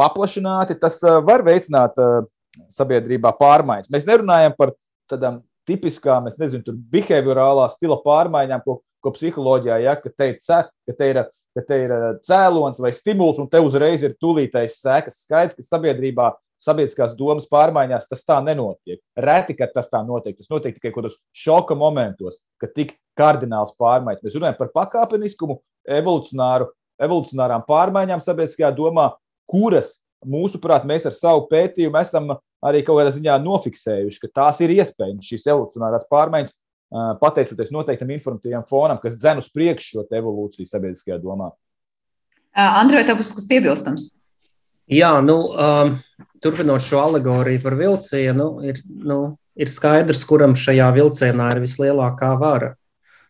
paplašināti, 0.00 0.78
tas 0.80 0.96
var 1.04 1.44
veicināt 1.44 2.00
sabiedrībā 2.72 3.34
pārmaiņas. 3.36 3.90
Mēs 3.92 4.08
nerunājam 4.08 4.56
par 4.56 4.72
tādām 5.12 5.42
tipiskām, 5.68 6.28
es 6.30 6.38
nezinu, 6.40 6.64
tur 6.66 6.78
behaviorālā 6.92 7.66
stila 7.72 8.00
pārmaiņām, 8.04 8.64
ko, 8.64 8.80
ko 9.00 9.12
psiholoģijā, 9.16 9.80
ja, 9.84 9.96
ka 10.00 10.12
te 10.12 10.32
ir, 10.32 10.40
ka 10.44 10.96
te 10.96 11.10
ir 11.12 11.22
ka 11.56 11.62
te 11.66 11.78
ir 11.84 11.92
eh, 11.94 12.06
cēlonis 12.26 12.80
vai 12.82 12.92
stimuls, 12.94 13.40
un 13.42 13.48
te 13.50 13.60
uzreiz 13.62 14.04
ir 14.06 14.16
tūlītais 14.22 14.78
sekas. 14.82 15.22
Skaidrs, 15.24 15.56
ka 15.58 15.66
sabiedrībā, 15.66 16.30
sabiedriskās 16.60 17.16
domas 17.18 17.48
pārmaiņās 17.50 18.08
tas 18.10 18.24
tā 18.26 18.38
nenotiek. 18.44 19.00
Reti, 19.18 19.56
kad 19.58 19.74
tas 19.74 19.90
tā 19.92 20.02
notiek. 20.06 20.36
Tas 20.38 20.50
notiek 20.52 20.76
tikai 20.76 20.92
kādos 20.94 21.18
šoka 21.36 21.76
momentos, 21.78 22.38
kad 22.60 22.74
tik 22.76 22.94
kardināls 23.18 23.74
pārmaiņas. 23.80 24.22
Mēs 24.26 24.38
runājam 24.38 24.60
par 24.60 24.70
pakāpeniskumu, 24.76 25.58
evolucionāru, 26.00 26.70
evolucionārām 27.00 27.66
pārmaiņām 27.68 28.22
sabiedriskajā 28.24 28.70
domā, 28.76 29.10
kuras, 29.50 29.98
mūsuprāt, 30.26 30.86
mēs 30.88 31.06
ar 31.08 31.14
savu 31.16 31.46
pētījumu 31.50 31.98
esam 32.00 32.34
arī 32.64 32.82
kaut 32.84 33.00
kādā 33.00 33.12
ziņā 33.14 33.38
nofiksējuši, 33.44 34.20
ka 34.22 34.32
tās 34.40 34.60
ir 34.64 34.74
iespējamas 34.76 35.28
šīs 35.30 35.48
evolucionārās 35.48 36.06
pārmaiņas 36.10 36.54
pateicoties 37.20 37.70
noteiktam 37.72 38.10
informatīvam 38.10 38.64
fonam, 38.66 38.98
kas 39.02 39.16
dzen 39.16 39.40
uz 39.40 39.48
priekšu 39.54 40.00
šo 40.00 40.06
evolūciju 40.18 40.68
sabiedriskajā 40.68 41.20
domā. 41.22 41.52
Andrej, 42.58 43.06
tev 43.06 43.20
būs 43.20 43.30
kas 43.36 43.46
piebilstams? 43.46 44.08
Jā, 44.90 45.12
nu, 45.22 45.36
um, 45.54 45.92
turpinot 46.42 46.82
šo 46.82 46.98
alegoriju 47.04 47.62
par 47.62 47.76
vilcienu, 47.78 48.48
ir, 48.66 48.80
nu, 49.06 49.20
ir 49.54 49.70
skaidrs, 49.70 50.26
kuram 50.26 50.58
šajā 50.58 50.88
vilcienā 50.96 51.52
ir 51.54 51.62
vislielākā 51.62 52.32
vara. 52.40 52.74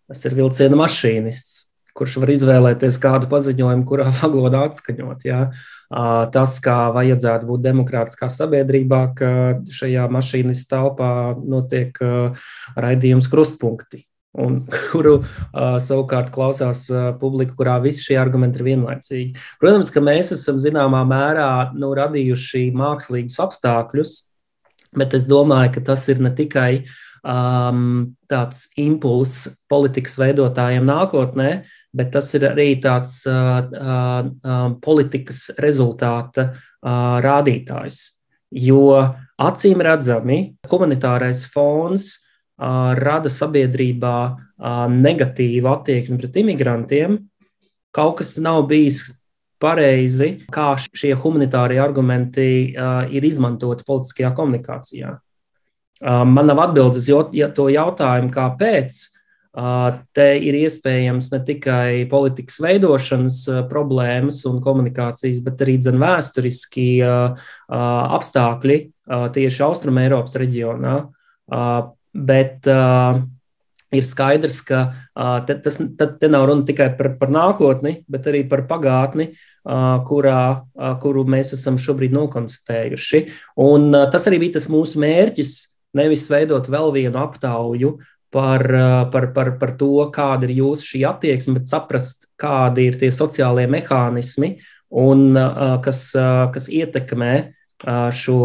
Tas 0.09 0.24
ir 0.24 0.38
vilciena 0.41 0.80
mašīnists 0.80 1.61
kurš 2.01 2.16
var 2.22 2.32
izvēlēties 2.32 2.99
kādu 3.03 3.28
paziņojumu, 3.30 3.86
kurā 3.88 4.09
vagonā 4.20 4.64
atskaņot. 4.70 5.26
Jā. 5.28 5.43
Tas, 5.91 6.53
kā 6.62 6.76
vajadzētu 6.95 7.49
būt 7.49 7.64
demokrātiskā 7.64 8.28
sabiedrībā, 8.30 9.01
ka 9.18 9.30
šajā 9.74 10.05
mašīnas 10.14 10.62
telpā 10.70 11.11
notiek 11.43 11.99
raidījums 12.78 13.26
krustpunkti. 13.32 14.05
Un, 14.38 14.61
kuru 14.93 15.16
uh, 15.18 15.80
savukārt 15.82 16.30
klausās 16.30 16.84
uh, 16.93 17.09
publika, 17.18 17.57
kurā 17.59 17.80
visi 17.82 18.05
šie 18.07 18.20
argumenti 18.22 18.61
ir 18.61 18.68
vienlaicīgi. 18.68 19.43
Protams, 19.59 19.91
ka 19.91 19.99
mēs 20.07 20.30
esam 20.36 20.61
zināmā 20.62 21.01
mērā 21.11 21.51
nu, 21.74 21.91
radījuši 21.99 22.68
mākslīgus 22.78 23.41
apstākļus, 23.43 24.12
bet 24.95 25.18
es 25.18 25.26
domāju, 25.26 25.74
ka 25.74 25.82
tas 25.91 26.07
ir 26.14 26.22
ne 26.22 26.30
tikai 26.38 26.70
uh, 26.84 26.95
um, 27.24 28.14
tāds 28.30 28.68
impulss 28.80 29.49
politikas 29.70 30.16
veidotājiem 30.20 30.86
nākotnē, 30.88 31.51
bet 31.97 32.12
tas 32.14 32.28
ir 32.38 32.47
arī 32.51 32.68
tāds 32.82 33.20
politikas 34.84 35.51
rezultāta 35.59 36.51
rādītājs. 36.80 38.01
Jo 38.51 38.82
acīm 39.38 39.82
redzami 39.84 40.41
humanitārais 40.70 41.45
fons 41.53 42.12
rada 42.61 43.30
sabiedrībā 43.32 44.16
negatīvu 44.91 45.70
attieksmi 45.70 46.18
pret 46.20 46.36
imigrantiem. 46.43 47.16
Kaut 47.95 48.18
kas 48.20 48.36
nav 48.43 48.66
bijis 48.70 49.05
pareizi, 49.61 50.47
kā 50.53 50.72
šie 50.80 51.14
humanitārie 51.20 51.80
argumenti 51.82 52.74
ir 52.74 53.26
izmantoti 53.28 53.84
politiskajā 53.86 54.30
komunikācijā. 54.36 55.14
Man 56.01 56.47
nav 56.49 56.62
atbildes 56.64 57.09
uz 57.12 57.55
to 57.57 57.66
jautājumu, 57.68 58.30
kāpēc. 58.32 59.01
Te 59.51 60.26
ir 60.38 60.55
iespējams 60.61 61.32
ne 61.32 61.40
tikai 61.42 62.05
politikas 62.11 62.61
veidošanas 62.62 63.40
problēmas 63.70 64.44
un 64.46 64.61
komunikācijas, 64.62 65.40
bet 65.42 65.64
arī 65.64 65.74
dzen, 65.80 65.98
vēsturiski 65.98 66.86
apstākļi 67.66 68.78
tieši 69.34 69.64
Austrum 69.66 69.98
Eiropas 69.98 70.38
reģionā. 70.38 70.94
Bet 72.30 72.68
ir 73.90 74.07
skaidrs, 74.07 74.61
ka 74.62 74.84
te, 75.48 75.57
tas 75.64 75.80
te 75.98 76.30
nav 76.30 76.46
runa 76.46 76.62
tikai 76.68 76.92
par, 76.94 77.16
par 77.18 77.34
nākotni, 77.34 78.05
bet 78.07 78.30
arī 78.30 78.44
par 78.46 78.62
pagātni, 78.70 79.32
kurā, 80.07 80.44
kuru 81.03 81.26
mēs 81.26 81.51
esam 81.59 81.74
šobrīd 81.82 82.14
nokonstatējuši. 82.14 83.24
Un 83.66 83.90
tas 84.14 84.30
arī 84.30 84.44
bija 84.44 84.61
tas 84.61 84.70
mūsu 84.70 85.03
mērķis 85.03 85.59
Nevis 85.96 86.28
veidot 86.30 86.68
vēl 86.70 86.92
vienu 86.94 87.18
aptauju 87.18 87.96
par, 88.34 88.64
par, 89.12 89.30
par, 89.34 89.54
par 89.58 89.72
to, 89.78 89.92
kāda 90.14 90.46
ir 90.48 90.56
jūsu 90.60 90.92
šī 90.94 91.04
attieksme, 91.10 91.58
bet 91.58 91.70
saprast, 91.70 92.28
kādi 92.40 92.88
ir 92.90 92.98
tie 93.00 93.10
sociālie 93.14 93.66
mehānismi, 93.70 94.56
un, 94.90 95.34
kas, 95.84 96.04
kas 96.54 96.68
ietekmē 96.70 97.34
šo, 98.14 98.38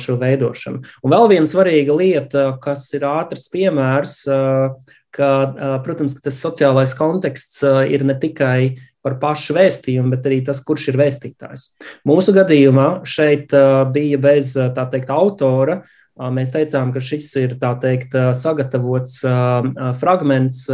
šo 0.00 0.18
veidošanu. 0.20 0.82
Un 1.04 1.14
vēl 1.14 1.28
viena 1.32 1.50
svarīga 1.50 1.96
lieta, 1.96 2.46
kas 2.62 2.88
ir 2.96 3.06
ātrs 3.08 3.48
piemērs, 3.52 4.20
ka, 5.14 5.30
protams, 5.84 6.16
ka 6.18 6.28
tas 6.28 6.40
sociālais 6.42 6.94
konteksts 6.98 7.62
ir 7.88 8.04
ne 8.06 8.16
tikai 8.18 8.60
par 9.04 9.18
pašu 9.22 9.54
vēstījumu, 9.56 10.12
bet 10.14 10.26
arī 10.28 10.40
tas, 10.46 10.62
kurš 10.64 10.90
ir 10.92 10.98
vēstītājs. 11.00 11.68
Mūsu 12.08 12.34
gadījumā 12.36 12.88
šeit 13.08 13.54
bija 13.94 14.18
bez 14.20 14.56
tā 14.56 14.84
teikt 14.90 15.12
autora, 15.14 15.78
uh, 15.80 15.98
Mēs 16.18 16.50
teicām, 16.50 16.90
ka 16.90 17.00
šis 17.02 17.28
ir 17.38 17.54
teikt, 17.62 18.16
sagatavots 18.34 19.20
fragments, 20.00 20.64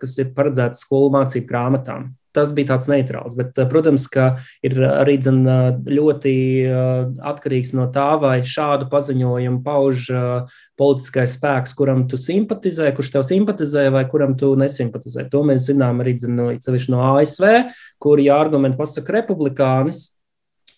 kas 0.00 0.14
ir 0.22 0.32
paredzēts 0.36 0.86
skolu 0.86 1.12
mācību 1.12 1.48
grāmatām. 1.50 2.06
Tas 2.32 2.52
bija 2.56 2.70
tāds 2.70 2.88
neitrāls, 2.88 3.34
bet, 3.36 3.58
protams, 3.68 4.06
ka 4.08 4.38
ir 4.64 4.78
arī 4.88 5.18
dzen, 5.20 5.42
ļoti 5.84 6.32
atkarīgs 7.32 7.74
no 7.76 7.90
tā, 7.92 8.14
vai 8.22 8.38
šādu 8.48 8.88
paziņojumu 8.92 9.60
pauž 9.66 10.08
politiskais 10.80 11.36
spēks, 11.36 11.76
kuram 11.76 12.06
tu 12.08 12.16
simpatizē, 12.16 12.88
kurš 12.96 13.12
tev 13.12 13.26
simpatizē, 13.28 13.84
vai 13.92 14.06
kuram 14.08 14.32
tu 14.40 14.54
nesimpatizē. 14.56 15.28
To 15.34 15.44
mēs 15.44 15.68
zinām 15.68 16.00
arī 16.00 16.16
dzen, 16.16 16.40
no, 16.40 16.48
no 16.94 17.04
ASV, 17.12 17.46
kur, 18.00 18.24
ja 18.24 18.40
argumenti 18.40 18.80
pasaka 18.80 19.20
republikānis, 19.20 20.08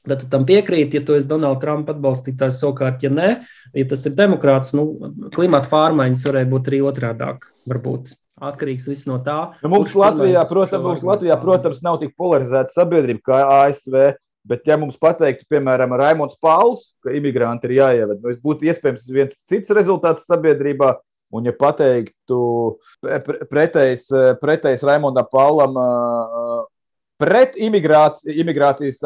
Tad 0.04 0.20
tu 0.20 0.26
tam 0.28 0.42
piekrīti, 0.44 0.98
ja 0.98 1.04
tu 1.04 1.14
esi 1.16 1.28
Donalda 1.30 1.62
Trumpa 1.62 1.94
atbalstītājs, 1.94 2.58
savukārt, 2.60 3.00
ja 3.06 3.08
nē, 3.08 3.28
ja 3.72 3.84
tas 3.88 4.04
ir 4.04 4.12
demokrāts, 4.18 4.74
nu, 4.76 4.84
klimata 5.32 5.70
pārmaiņas 5.72 6.26
varēja 6.28 6.50
būt 6.50 6.68
arī 6.68 6.80
otrādāk. 6.84 7.48
Varbūt. 7.70 8.12
Atkarīgs 8.42 8.88
viss 8.90 9.06
no 9.06 9.20
tā. 9.22 9.54
Nu, 9.62 9.70
mums, 9.70 9.94
Latvijā, 9.94 10.42
protams, 10.50 10.82
mums 10.82 11.06
Latvijā, 11.06 11.36
protams, 11.38 11.82
nav 11.86 12.00
tik 12.00 12.16
polarizēta 12.18 12.72
sabiedrība 12.74 13.22
kā 13.30 13.40
ASV. 13.62 14.14
Bet, 14.44 14.66
ja 14.68 14.76
mums 14.76 14.98
pateiktu, 15.00 15.46
piemēram, 15.48 15.94
Raimons 15.96 16.36
Pauls, 16.42 16.90
ka 17.00 17.14
imigranti 17.16 17.70
ir 17.70 17.78
jāieved, 17.78 18.18
nu, 18.20 18.34
būtu 18.44 18.66
iespējams 18.68 19.06
viens 19.08 19.38
cits 19.48 19.72
rezultāts 19.72 20.26
sabiedrībā. 20.28 20.98
Un, 21.34 21.48
ja 21.48 21.54
pateiktu 21.56 22.36
pretējs, 23.50 24.04
pretējs 24.42 24.84
Raimondam 24.86 25.26
Paulam, 25.32 25.78
pret 27.18 27.56
imigrācijas, 27.56 28.36
imigrācijas 28.44 29.00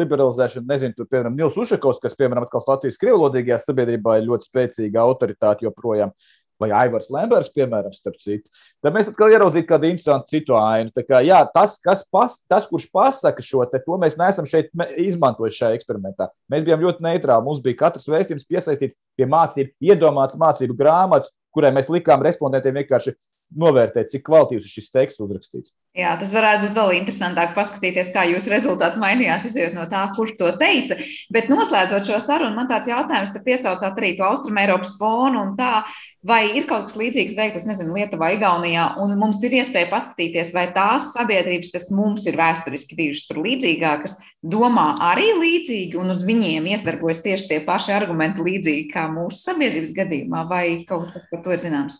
liberalizēšanu. 0.00 0.66
Nezinu, 0.70 0.96
tur, 0.96 1.10
piemēram, 1.10 1.36
Nils 1.36 1.58
Ušakovs, 1.60 2.00
kas, 2.02 2.16
piemēram, 2.18 2.48
atkal 2.48 2.64
Latvijas 2.72 2.98
krievlodīgajā 3.02 3.60
sabiedrībā 3.66 4.18
ir 4.18 4.28
ļoti 4.30 4.48
spēcīga 4.48 5.04
autoritāte 5.04 5.68
joprojām. 5.68 6.14
Vai 6.60 6.70
Aivars 6.82 7.08
Lembergs, 7.12 7.50
piemēram, 7.54 7.94
starp 7.96 8.18
citu. 8.20 8.50
Tad 8.84 8.94
mēs 8.94 9.10
atkal 9.10 9.32
ieraudzītu 9.32 9.68
kādu 9.70 9.88
interesantu 9.88 10.34
citu 10.34 10.56
ainu. 10.58 10.92
Tā 10.96 11.04
kā, 11.06 11.22
jā, 11.26 11.40
tas, 11.54 11.78
pas, 12.12 12.36
tas, 12.50 12.68
kurš 12.70 12.90
pasaka 12.94 13.44
šo 13.44 13.64
te, 13.70 13.80
to 13.84 13.98
mēs 14.00 14.18
neesam 14.20 14.48
šeit 14.48 14.70
izmantojuši 15.00 15.62
šajā 15.62 15.80
eksperimentā. 15.80 16.30
Mēs 16.52 16.66
bijām 16.68 16.84
ļoti 16.84 17.06
neitrāli. 17.06 17.46
Mums 17.46 17.62
bija 17.64 17.80
katrs 17.86 18.08
vēstījums 18.10 18.48
piesaistīts 18.48 18.98
pie 19.18 19.28
mācību, 19.30 19.74
iedomāts 19.90 20.38
mācību 20.40 20.76
grāmatas, 20.78 21.32
kurai 21.54 21.72
mēs 21.74 21.90
likām 21.92 22.22
respondentiem 22.24 22.76
vienkārši 22.82 23.16
novērtēt, 23.56 24.10
cik 24.12 24.24
kvalitīvs 24.26 24.66
ir 24.66 24.74
šis 24.78 24.92
teksts 24.94 25.22
uzrakstīts. 25.24 25.72
Jā, 25.98 26.12
tas 26.20 26.30
varētu 26.30 26.68
būt 26.68 26.76
vēl 26.76 26.92
interesantāk 27.00 27.56
paskatīties, 27.56 28.12
kā 28.14 28.22
jūsu 28.30 28.52
rezultāti 28.52 29.00
mainījās, 29.02 29.48
izjūt 29.48 29.74
no 29.74 29.88
tā, 29.90 30.04
kurš 30.14 30.36
to 30.38 30.52
teica. 30.60 30.94
Bet 31.34 31.48
noslēdzot 31.50 32.06
šo 32.06 32.20
sarunu, 32.22 32.54
man 32.54 32.68
tāds 32.70 32.86
jautājums, 32.86 33.32
te 33.34 33.42
piesaucāt 33.42 33.98
arī 33.98 34.12
to 34.18 34.28
Austrumēropas 34.28 34.92
fonu 35.00 35.40
un 35.42 35.56
tā, 35.58 35.80
vai 36.22 36.44
ir 36.54 36.68
kaut 36.70 36.86
kas 36.86 36.94
līdzīgs 37.00 37.34
veikts, 37.34 37.66
nezinu, 37.66 37.96
Lietuvā, 37.96 38.28
Igaunijā, 38.36 38.84
un 39.02 39.16
mums 39.18 39.42
ir 39.42 39.56
iespēja 39.58 39.88
paskatīties, 39.90 40.52
vai 40.54 40.68
tās 40.76 41.10
sabiedrības, 41.16 41.72
kas 41.74 41.88
mums 41.96 42.28
ir 42.30 42.38
vēsturiski 42.38 42.98
bijušas 43.00 43.26
tur 43.32 43.40
līdzīgākas, 43.48 44.14
domā 44.46 44.92
arī 45.10 45.32
līdzīgi, 45.40 45.98
un 45.98 46.14
uz 46.14 46.22
viņiem 46.28 46.70
iesdarbojas 46.70 47.24
tieši 47.26 47.50
tie 47.50 47.58
paši 47.66 47.96
argumenti 47.98 48.46
līdzīgi 48.46 48.86
kā 48.94 49.08
mūsu 49.10 49.42
sabiedrības 49.42 49.96
gadījumā, 49.98 50.46
vai 50.46 50.64
kaut 50.86 51.10
kas 51.16 51.26
par 51.32 51.42
to 51.42 51.56
ir 51.56 51.64
zināms? 51.66 51.98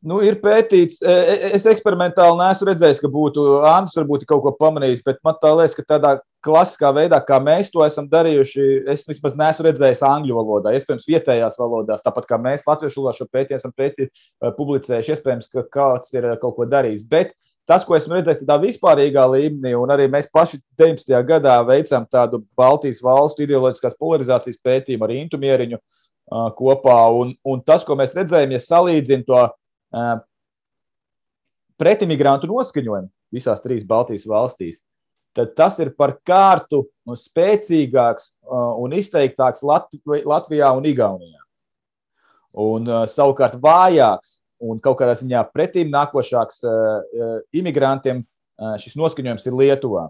Nu, 0.00 0.22
ir 0.24 0.38
pētīts, 0.40 1.02
e, 1.04 1.12
e, 1.12 1.48
es 1.58 1.66
eksperimentāli 1.68 2.38
neesmu 2.38 2.70
redzējis, 2.70 3.02
ka 3.02 3.08
būtu 3.12 3.42
Andris 3.68 3.98
varbūt 3.98 4.22
kaut 4.28 4.40
ko 4.46 4.52
pamanījis, 4.56 5.02
bet 5.04 5.18
man 5.26 5.36
liekas, 5.42 5.74
ka 5.76 5.84
tādā 5.84 6.12
klasiskā 6.40 6.88
veidā, 6.96 7.18
kā 7.20 7.36
mēs 7.44 7.68
to 7.74 7.84
esam 7.84 8.08
darījuši, 8.08 8.64
es 8.88 9.04
vismaz 9.10 9.36
neesmu 9.36 9.66
redzējis 9.68 10.00
angļu 10.08 10.38
valodā, 10.38 10.72
iespējams, 10.78 11.04
vietējās 11.10 11.60
valodās, 11.60 12.06
tāpat 12.06 12.30
kā 12.32 12.40
mēs 12.40 12.64
latviešu 12.64 13.02
valodā 13.02 13.18
šo 13.18 13.28
pētījumu 13.28 13.60
esam 13.60 13.76
pētī, 13.76 14.08
e, 14.08 14.54
publicējuši, 14.56 15.14
iespējams, 15.18 15.52
ka 15.52 15.66
kāds 15.76 16.16
ir 16.16 16.30
kaut 16.40 16.56
ko 16.56 16.70
darījis. 16.72 17.04
Bet 17.04 17.36
tas, 17.68 17.84
ko 17.84 18.00
esmu 18.00 18.16
redzējis 18.16 18.46
tādā 18.46 18.56
vispārīgā 18.64 19.28
līmenī, 19.36 19.76
un 19.76 19.92
arī 19.92 20.08
mēs 20.08 20.32
paši 20.32 20.62
19. 20.80 21.12
gadā 21.28 21.60
veicām 21.68 22.08
tādu 22.08 22.40
Baltijas 22.56 23.04
valstu 23.04 23.44
ideoloģiskās 23.44 24.00
polarizācijas 24.00 24.64
pētījumu 24.64 25.04
ar 25.04 25.18
Intu 25.20 25.44
Mieriņu 25.44 25.84
kopā, 26.56 27.00
un, 27.20 27.36
un 27.44 27.60
tas, 27.66 27.84
ko 27.84 27.98
mēs 27.98 28.14
redzējām, 28.16 28.54
ja 28.54 28.60
salīdzinām 28.64 29.28
to 29.28 29.48
pretimigrantu 31.80 32.50
noskaņojumu 32.50 33.10
visās 33.34 33.62
trīs 33.62 33.86
Baltijas 33.86 34.26
valstīs, 34.28 34.82
tad 35.36 35.54
tas 35.58 35.78
ir 35.82 35.92
par 35.94 36.16
kārtu 36.26 36.82
nu, 37.06 37.16
spēcīgāks 37.16 38.34
un 38.82 38.96
izteiktāks 38.98 39.62
Latvijā 39.64 40.72
un 40.76 40.88
Igaunijā. 40.90 41.42
Un 42.60 42.88
savukārt 43.06 43.60
vājāks 43.62 44.40
un 44.66 44.80
kaut 44.82 44.98
kādā 44.98 45.14
ziņā 45.16 45.44
pretīm 45.54 45.92
nākošāks 45.92 46.64
imigrantiem 47.56 48.24
šis 48.82 48.98
noskaņojums 48.98 49.46
ir 49.46 49.60
Lietuvā. 49.62 50.08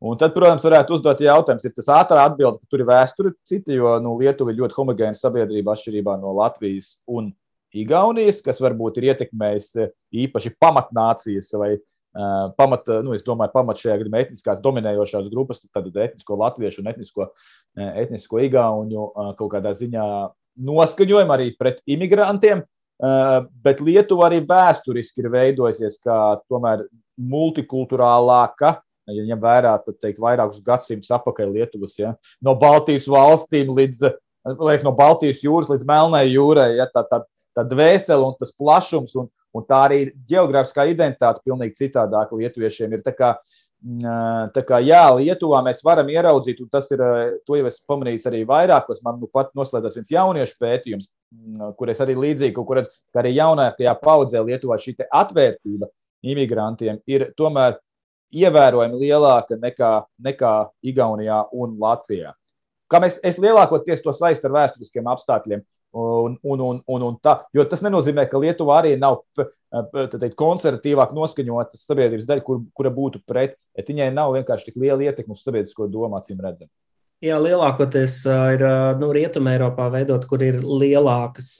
Un 0.00 0.16
tad, 0.16 0.32
protams, 0.32 0.64
varētu 0.64 0.96
uzdot 0.96 1.20
jautājumu, 1.20 1.60
ir 1.60 1.72
tas 1.76 1.90
ātrā 1.92 2.22
atbilde, 2.24 2.62
ka 2.62 2.72
tur 2.72 2.80
ir 2.80 2.88
vēsture 2.88 3.34
cita, 3.44 3.74
jo 3.76 3.98
nu, 4.00 4.14
Lietuva 4.16 4.54
ir 4.54 4.62
ļoti 4.62 4.78
homogēna 4.78 5.18
sabiedrība 5.18 5.74
atšķirībā 5.74 6.14
no 6.22 6.32
Latvijas 6.38 6.94
un 7.04 7.28
Igaunijas, 7.76 8.40
kas 8.42 8.58
varbūt 8.62 8.98
ir 8.98 9.10
ietekmējis 9.12 9.70
eh, 9.78 9.92
īpaši 10.24 10.54
pamatnācijas 10.58 11.52
vai 11.60 11.70
uh, 11.76 12.50
pamat, 12.58 12.90
nu, 13.06 13.14
es 13.14 13.22
domāju, 13.26 13.54
pamat 13.54 13.78
šajā 13.82 14.00
gadījumā 14.00 14.24
etniskās 14.24 14.62
dominējošās 14.64 15.30
grupas, 15.30 15.62
tad 15.70 15.86
etnisko 15.94 16.38
latviešu 16.40 16.82
un 16.82 16.90
etnisko, 16.90 17.30
etnisko 17.78 18.42
igauņu 18.48 19.06
uh, 19.06 19.32
kaut 19.38 19.54
kādā 19.54 19.74
ziņā 19.78 20.04
noskaņojumu 20.66 21.36
arī 21.36 21.52
pret 21.58 21.80
imigrantiem. 21.86 22.64
Uh, 23.00 23.46
bet 23.64 23.78
Lietuva 23.80 24.26
arī 24.26 24.42
vēsturiski 24.44 25.22
ir 25.22 25.30
veidojusies 25.32 25.96
kā 26.04 26.16
tomēr 26.50 26.82
multikulturālāka, 27.16 28.74
ja 29.08 29.26
ņem 29.30 29.40
vērā, 29.40 29.72
teikt, 29.88 30.20
vairākus 30.20 30.60
gadsimtus 30.64 31.12
atpakaļ 31.16 31.54
Lietuvas, 31.54 31.96
ja, 31.98 32.12
no 32.44 32.54
Baltijas 32.60 33.08
valstīm 33.10 33.72
līdz, 33.76 34.02
liek, 34.60 34.84
no 34.84 34.92
Baltijas 34.96 35.40
jūras 35.44 35.70
līdz 35.72 35.86
Melnai 35.88 36.26
jūrai, 36.28 36.74
ja, 36.76 36.86
tā, 36.92 37.06
tā, 37.08 37.22
tā 37.56 37.64
dvēsele 37.66 38.26
un 38.26 38.36
tas 38.38 38.52
plašums, 38.56 39.16
un, 39.20 39.28
un 39.56 39.66
tā 39.66 39.80
arī 39.88 40.00
geogrāfiskā 40.28 40.86
identitāte 40.90 41.42
pilnīgi 41.44 41.78
citādāka 41.82 42.38
lietuviešiem 42.38 42.94
ir. 42.94 43.02
Tā 43.06 43.14
kā, 43.16 43.32
mm, 43.82 44.52
tā 44.54 44.64
kā, 44.66 44.80
jā, 44.84 45.02
Lietuvā 45.18 45.62
mēs 45.66 45.82
varam 45.86 46.10
ieraudzīt, 46.12 46.62
un 46.62 46.70
tas 46.72 46.90
ir, 46.94 47.04
to 47.46 47.58
jau 47.58 47.68
es 47.70 47.80
pamanīju 47.90 48.26
arī 48.30 48.42
vairākos, 48.48 49.02
man 49.06 49.20
nu 49.22 49.30
pat 49.32 49.52
noslēdzas 49.58 49.98
viens 49.98 50.14
jauniešu 50.14 50.58
pētījums, 50.62 51.10
mm, 51.34 51.76
kur 51.78 51.92
es 51.92 52.02
arī 52.04 52.18
līdzīgi, 52.18 52.56
kur 52.58 52.80
redzu, 52.80 52.94
ka 53.12 53.24
arī 53.24 53.34
jaunākajā 53.36 53.96
paudzē 54.02 54.44
Lietuvā 54.46 54.78
šī 54.80 54.96
atvērtība 55.08 55.90
imigrantiem 56.20 57.00
ir 57.08 57.30
tomēr 57.38 57.78
ievērojami 58.30 58.98
lielāka 59.00 59.58
nekā, 59.58 59.94
nekā 60.22 60.52
Igaunijā 60.86 61.42
un 61.56 61.74
Latvijā. 61.80 62.34
Kā 62.90 62.98
mēs, 63.02 63.20
es 63.26 63.38
lielākoties 63.42 64.02
to 64.02 64.12
saistu 64.14 64.48
ar 64.48 64.56
vēsturiskiem 64.56 65.06
apstākļiem. 65.12 65.62
Un, 65.90 66.36
un, 66.46 66.60
un, 66.62 66.76
un, 66.86 67.02
un 67.02 67.16
tā, 67.18 67.32
jo 67.50 67.64
tas 67.66 67.80
nenozīmē, 67.82 68.28
ka 68.30 68.38
Lietuva 68.38 68.76
arī 68.78 68.92
nav 68.94 69.24
teikt, 69.34 70.36
konservatīvāk 70.38 71.10
noskaņota 71.16 71.80
sabiedrības 71.80 72.28
daļa, 72.28 72.44
kur, 72.46 72.60
kura 72.78 72.92
būtu 72.94 73.24
pret, 73.26 73.56
viņai 73.74 74.06
nav 74.14 74.36
vienkārši 74.36 74.68
tik 74.68 74.78
liela 74.78 75.08
ietekme 75.08 75.34
uz 75.34 75.42
sabiedrisko 75.42 75.88
domu, 75.90 76.14
acīm 76.20 76.38
redzam. 76.44 76.70
Jā, 77.20 77.40
lielākoties 77.42 78.20
ir 78.54 78.62
nu, 79.02 79.10
Rietumē, 79.12 79.58
Eiropā 79.58 79.90
veidot, 79.92 80.22
kur 80.30 80.40
ir 80.46 80.62
lielākas 80.62 81.56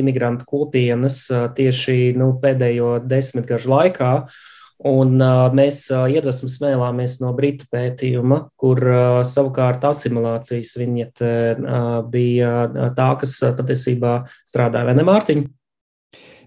imigrantu 0.00 0.48
kopienas 0.48 1.20
tieši 1.54 2.16
nu, 2.18 2.32
pēdējo 2.40 2.96
desmitgažu 3.04 3.70
laikā. 3.70 4.10
Uh, 4.24 4.40
Un 4.84 5.16
uh, 5.16 5.46
mēs 5.56 5.86
uh, 5.88 6.04
iedvesmu 6.12 6.50
smēlāmies 6.52 7.16
no 7.22 7.30
britu 7.36 7.64
pētījuma, 7.72 8.42
kur 8.60 8.80
uh, 8.84 9.20
savukārt 9.24 9.84
asimilācijas 9.88 10.74
viņiete 10.76 11.30
uh, 11.56 11.86
bija 12.12 12.90
tā, 12.92 13.06
kas 13.22 13.38
uh, 13.40 13.54
patiesībā 13.56 14.18
strādāja, 14.44 14.90
vai 14.90 14.96
ne, 14.98 15.06
Mārtiņa? 15.08 15.46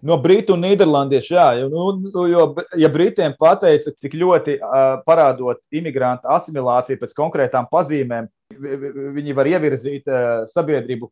No 0.05 0.19
Britu 0.21 0.53
un 0.53 0.61
Nīderlandiešu, 0.61 1.33
jā, 1.33 1.45
nu, 1.71 1.87
jo, 2.29 2.43
ja 2.77 2.89
Britiem 2.93 3.33
pateica, 3.39 3.95
cik 3.97 4.13
ļoti 4.21 4.59
uh, 4.59 4.99
parādot 5.07 5.63
imigrantu 5.73 6.29
asimilāciju 6.35 7.01
pēc 7.01 7.15
konkrētām 7.17 7.65
pazīmēm, 7.71 8.27
viņi 9.17 9.35
var 9.37 9.49
ievirzīt 9.49 10.05
uh, 10.11 10.43
sabiedrību 10.51 11.09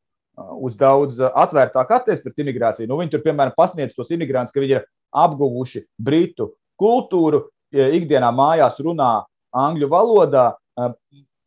uz 0.68 0.76
daudz 0.78 1.18
atvērtāku 1.26 1.96
attieksmi 1.96 2.28
pret 2.28 2.44
imigrāciju. 2.44 2.90
Nu, 2.92 3.00
viņi 3.00 3.14
tur, 3.16 3.24
piemēram, 3.24 3.56
pasniedz 3.58 3.96
tos 3.96 4.12
imigrantus, 4.14 4.54
ka 4.54 4.62
viņi 4.62 4.78
ir 4.78 4.86
apguvuši 5.16 5.86
britu 5.98 6.52
kultūru, 6.80 7.46
ikdienā 7.76 8.32
mājās 8.36 8.80
runā 8.84 9.26
angļu 9.56 9.90
valodā, 9.92 10.50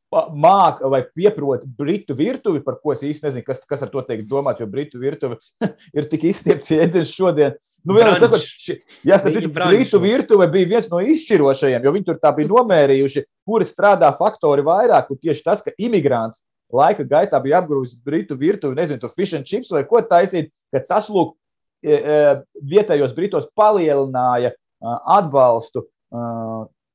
māca 0.08 0.88
vai 0.88 1.02
pieprot 1.04 1.64
britu 1.76 2.14
virtuvi, 2.16 2.62
par 2.64 2.78
ko 2.80 2.94
es 2.94 3.02
īsti 3.04 3.26
nezinu, 3.26 3.44
kas, 3.44 3.60
kas 3.68 3.82
ar 3.84 3.90
to 3.92 4.02
teikt 4.06 4.28
domāts, 4.30 4.62
jo 4.62 4.68
britu 4.70 5.00
virtuve 5.00 5.36
ir 5.96 6.08
tik 6.08 6.24
izstiepts 6.30 6.72
jēdziens 6.72 7.12
šodien. 7.12 7.58
Nu, 7.86 7.96
sakot, 8.20 8.42
ši, 8.42 8.78
jāsaka, 9.06 9.42
britu 9.54 10.00
virtuve 10.02 10.48
bija 10.52 10.70
viens 10.72 10.88
no 10.90 11.00
izšķirošajiem, 11.04 11.84
jo 11.84 11.92
viņi 11.94 12.08
tur 12.08 12.20
tā 12.22 12.32
bija 12.36 12.50
nomērījuši, 12.50 13.24
kuri 13.46 13.68
strādā 13.68 14.10
faktori 14.18 14.64
vairāk, 14.66 15.12
un 15.12 15.20
tieši 15.20 15.44
tas, 15.44 15.62
ka 15.64 15.76
imigrants 15.76 16.42
laika 16.72 17.04
gaitā 17.08 17.40
bija 17.44 17.60
apgrūvis 17.62 17.94
britu 18.04 18.36
virtuvi, 18.36 18.76
nezinu, 18.80 19.00
tur 19.00 19.12
fish 19.12 19.36
and 19.36 19.48
chips 19.48 19.70
vai 19.72 19.84
ko 19.88 20.02
taisīt, 20.04 20.50
ka 20.74 20.82
tas, 20.88 21.08
lūk, 21.12 21.36
vietējos 21.78 23.14
britos 23.14 23.46
palielināja 23.56 24.50
atbalstu 24.82 25.84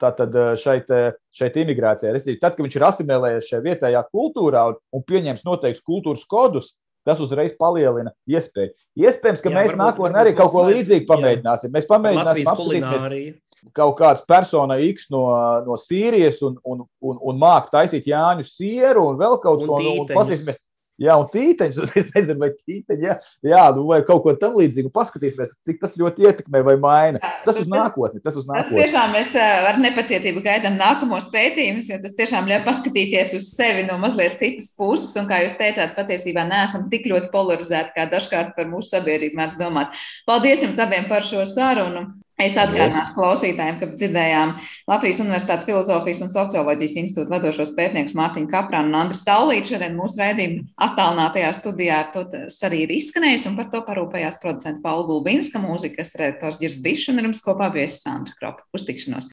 tātad 0.03 0.36
šeit, 0.59 0.89
šeit 1.36 1.57
imigrācijai. 1.61 2.38
Tad, 2.41 2.55
kad 2.55 2.63
viņš 2.65 2.77
ir 2.79 2.88
asimilējies 2.89 3.49
šajā 3.51 3.65
vietējā 3.67 4.05
kultūrā 4.11 4.65
un, 4.71 4.79
un 4.95 5.05
pieņems 5.07 5.45
noteiktus 5.47 5.86
kultūras 5.86 6.25
kodus, 6.29 6.73
tas 7.07 7.19
uzreiz 7.23 7.53
palielina 7.59 8.13
iespēju. 8.31 8.73
Iespējams, 9.03 9.43
ka 9.43 9.51
jā, 9.51 9.55
mēs 9.57 9.73
nākotnē 9.79 10.21
arī 10.23 10.36
kaut 10.38 10.53
ko 10.53 10.65
līdzīgu 10.69 11.07
pamēģināsim. 11.09 11.73
Mēs 11.73 11.88
pamēģināsim 11.89 12.51
apskatīties 12.51 13.41
kaut 13.75 13.95
kāds 13.99 14.23
persona 14.27 14.75
X 14.89 15.07
no, 15.13 15.23
no 15.67 15.77
Sīrijas 15.79 16.41
un, 16.43 16.57
un, 16.67 16.84
un, 17.03 17.19
un 17.31 17.39
māk 17.39 17.69
taisīt 17.71 18.09
Jāņu 18.11 18.47
sieru 18.47 19.07
un 19.11 19.19
vēl 19.19 19.38
kaut 19.43 19.63
un 19.63 19.71
ko 19.71 19.79
tādu. 20.09 20.55
Jā, 21.01 21.15
un 21.17 21.25
tīteņš, 21.33 21.77
es 21.99 22.09
nezinu, 22.13 22.37
vai 22.43 22.51
tīteņi, 22.53 23.07
jā, 23.07 23.15
jā 23.49 23.63
nu, 23.73 23.87
vai 23.89 23.99
kaut 24.05 24.21
ko 24.25 24.33
tam 24.37 24.57
līdzīgu. 24.59 24.91
Paskatīsimies, 24.93 25.55
cik 25.65 25.81
tas 25.81 25.95
ļoti 25.99 26.27
ietekmē 26.27 26.61
vai 26.67 26.75
maina. 26.81 27.21
Tas 27.47 27.57
uz 27.61 27.69
nākotni, 27.69 28.21
tas 28.23 28.37
uz 28.37 28.45
nākotni. 28.49 28.77
Tas 28.77 28.91
tiešām 28.91 29.15
mēs 29.17 29.33
ar 29.41 29.79
nepacietību 29.81 30.43
gaidām 30.45 30.77
nākamos 30.77 31.29
pētījumus, 31.33 31.89
jo 31.89 31.99
tas 32.03 32.17
tiešām 32.19 32.49
ļauj 32.51 32.63
paskatīties 32.67 33.35
uz 33.39 33.49
sevi 33.55 33.87
no 33.89 33.97
mazliet 34.01 34.37
citas 34.41 34.69
puses. 34.77 35.15
Un, 35.17 35.29
kā 35.29 35.41
jūs 35.45 35.57
teicāt, 35.57 35.95
patiesībā 35.97 36.45
neesam 36.49 36.85
tik 36.93 37.09
ļoti 37.09 37.33
polarizēti, 37.33 37.95
kā 37.97 38.05
dažkārt 38.13 38.53
par 38.57 38.69
mūsu 38.69 38.93
sabiedrību 38.93 39.41
mēs 39.41 39.57
domājam. 39.57 40.05
Paldies 40.29 40.65
jums 40.65 40.81
abiem 40.81 41.09
par 41.09 41.25
šo 41.25 41.41
sarunu. 41.49 42.11
Es 42.41 42.55
atgādināšu 42.57 43.13
klausītājiem, 43.13 43.75
ka 43.77 43.88
dzirdējām 43.91 44.55
Latvijas 44.89 45.19
Universitātes 45.21 45.67
Filozofijas 45.67 46.23
un 46.25 46.31
Socioloģijas 46.34 46.95
institūta 47.03 47.36
vadošos 47.36 47.75
pētniekus 47.77 48.15
Mārtiņu 48.17 48.49
Kaprānu 48.49 48.89
un 48.89 48.97
Andru 49.03 49.19
Saulītu. 49.21 49.75
Šodien 49.75 49.93
mūsu 49.99 50.17
raidījuma 50.17 50.65
attālinātajā 50.88 51.51
studijā 51.59 51.99
tas 52.15 52.57
arī 52.65 52.84
ir 52.88 52.95
izskanējis, 52.97 53.45
un 53.51 53.59
par 53.59 53.69
to 53.69 53.84
parūpējās 53.86 54.41
producenta 54.41 54.81
Paula 54.81 55.05
Gulbinska, 55.11 55.61
mūzikas 55.61 56.15
redaktors 56.17 56.57
Girs 56.61 56.81
Bišs 56.81 57.13
un 57.13 57.21
ar 57.21 57.29
jums 57.29 57.43
kopā 57.45 57.69
viesis 57.75 58.01
Sandra 58.01 58.34
Kropa. 58.39 58.65
Uz 58.73 58.89
tikšanos! 58.89 59.21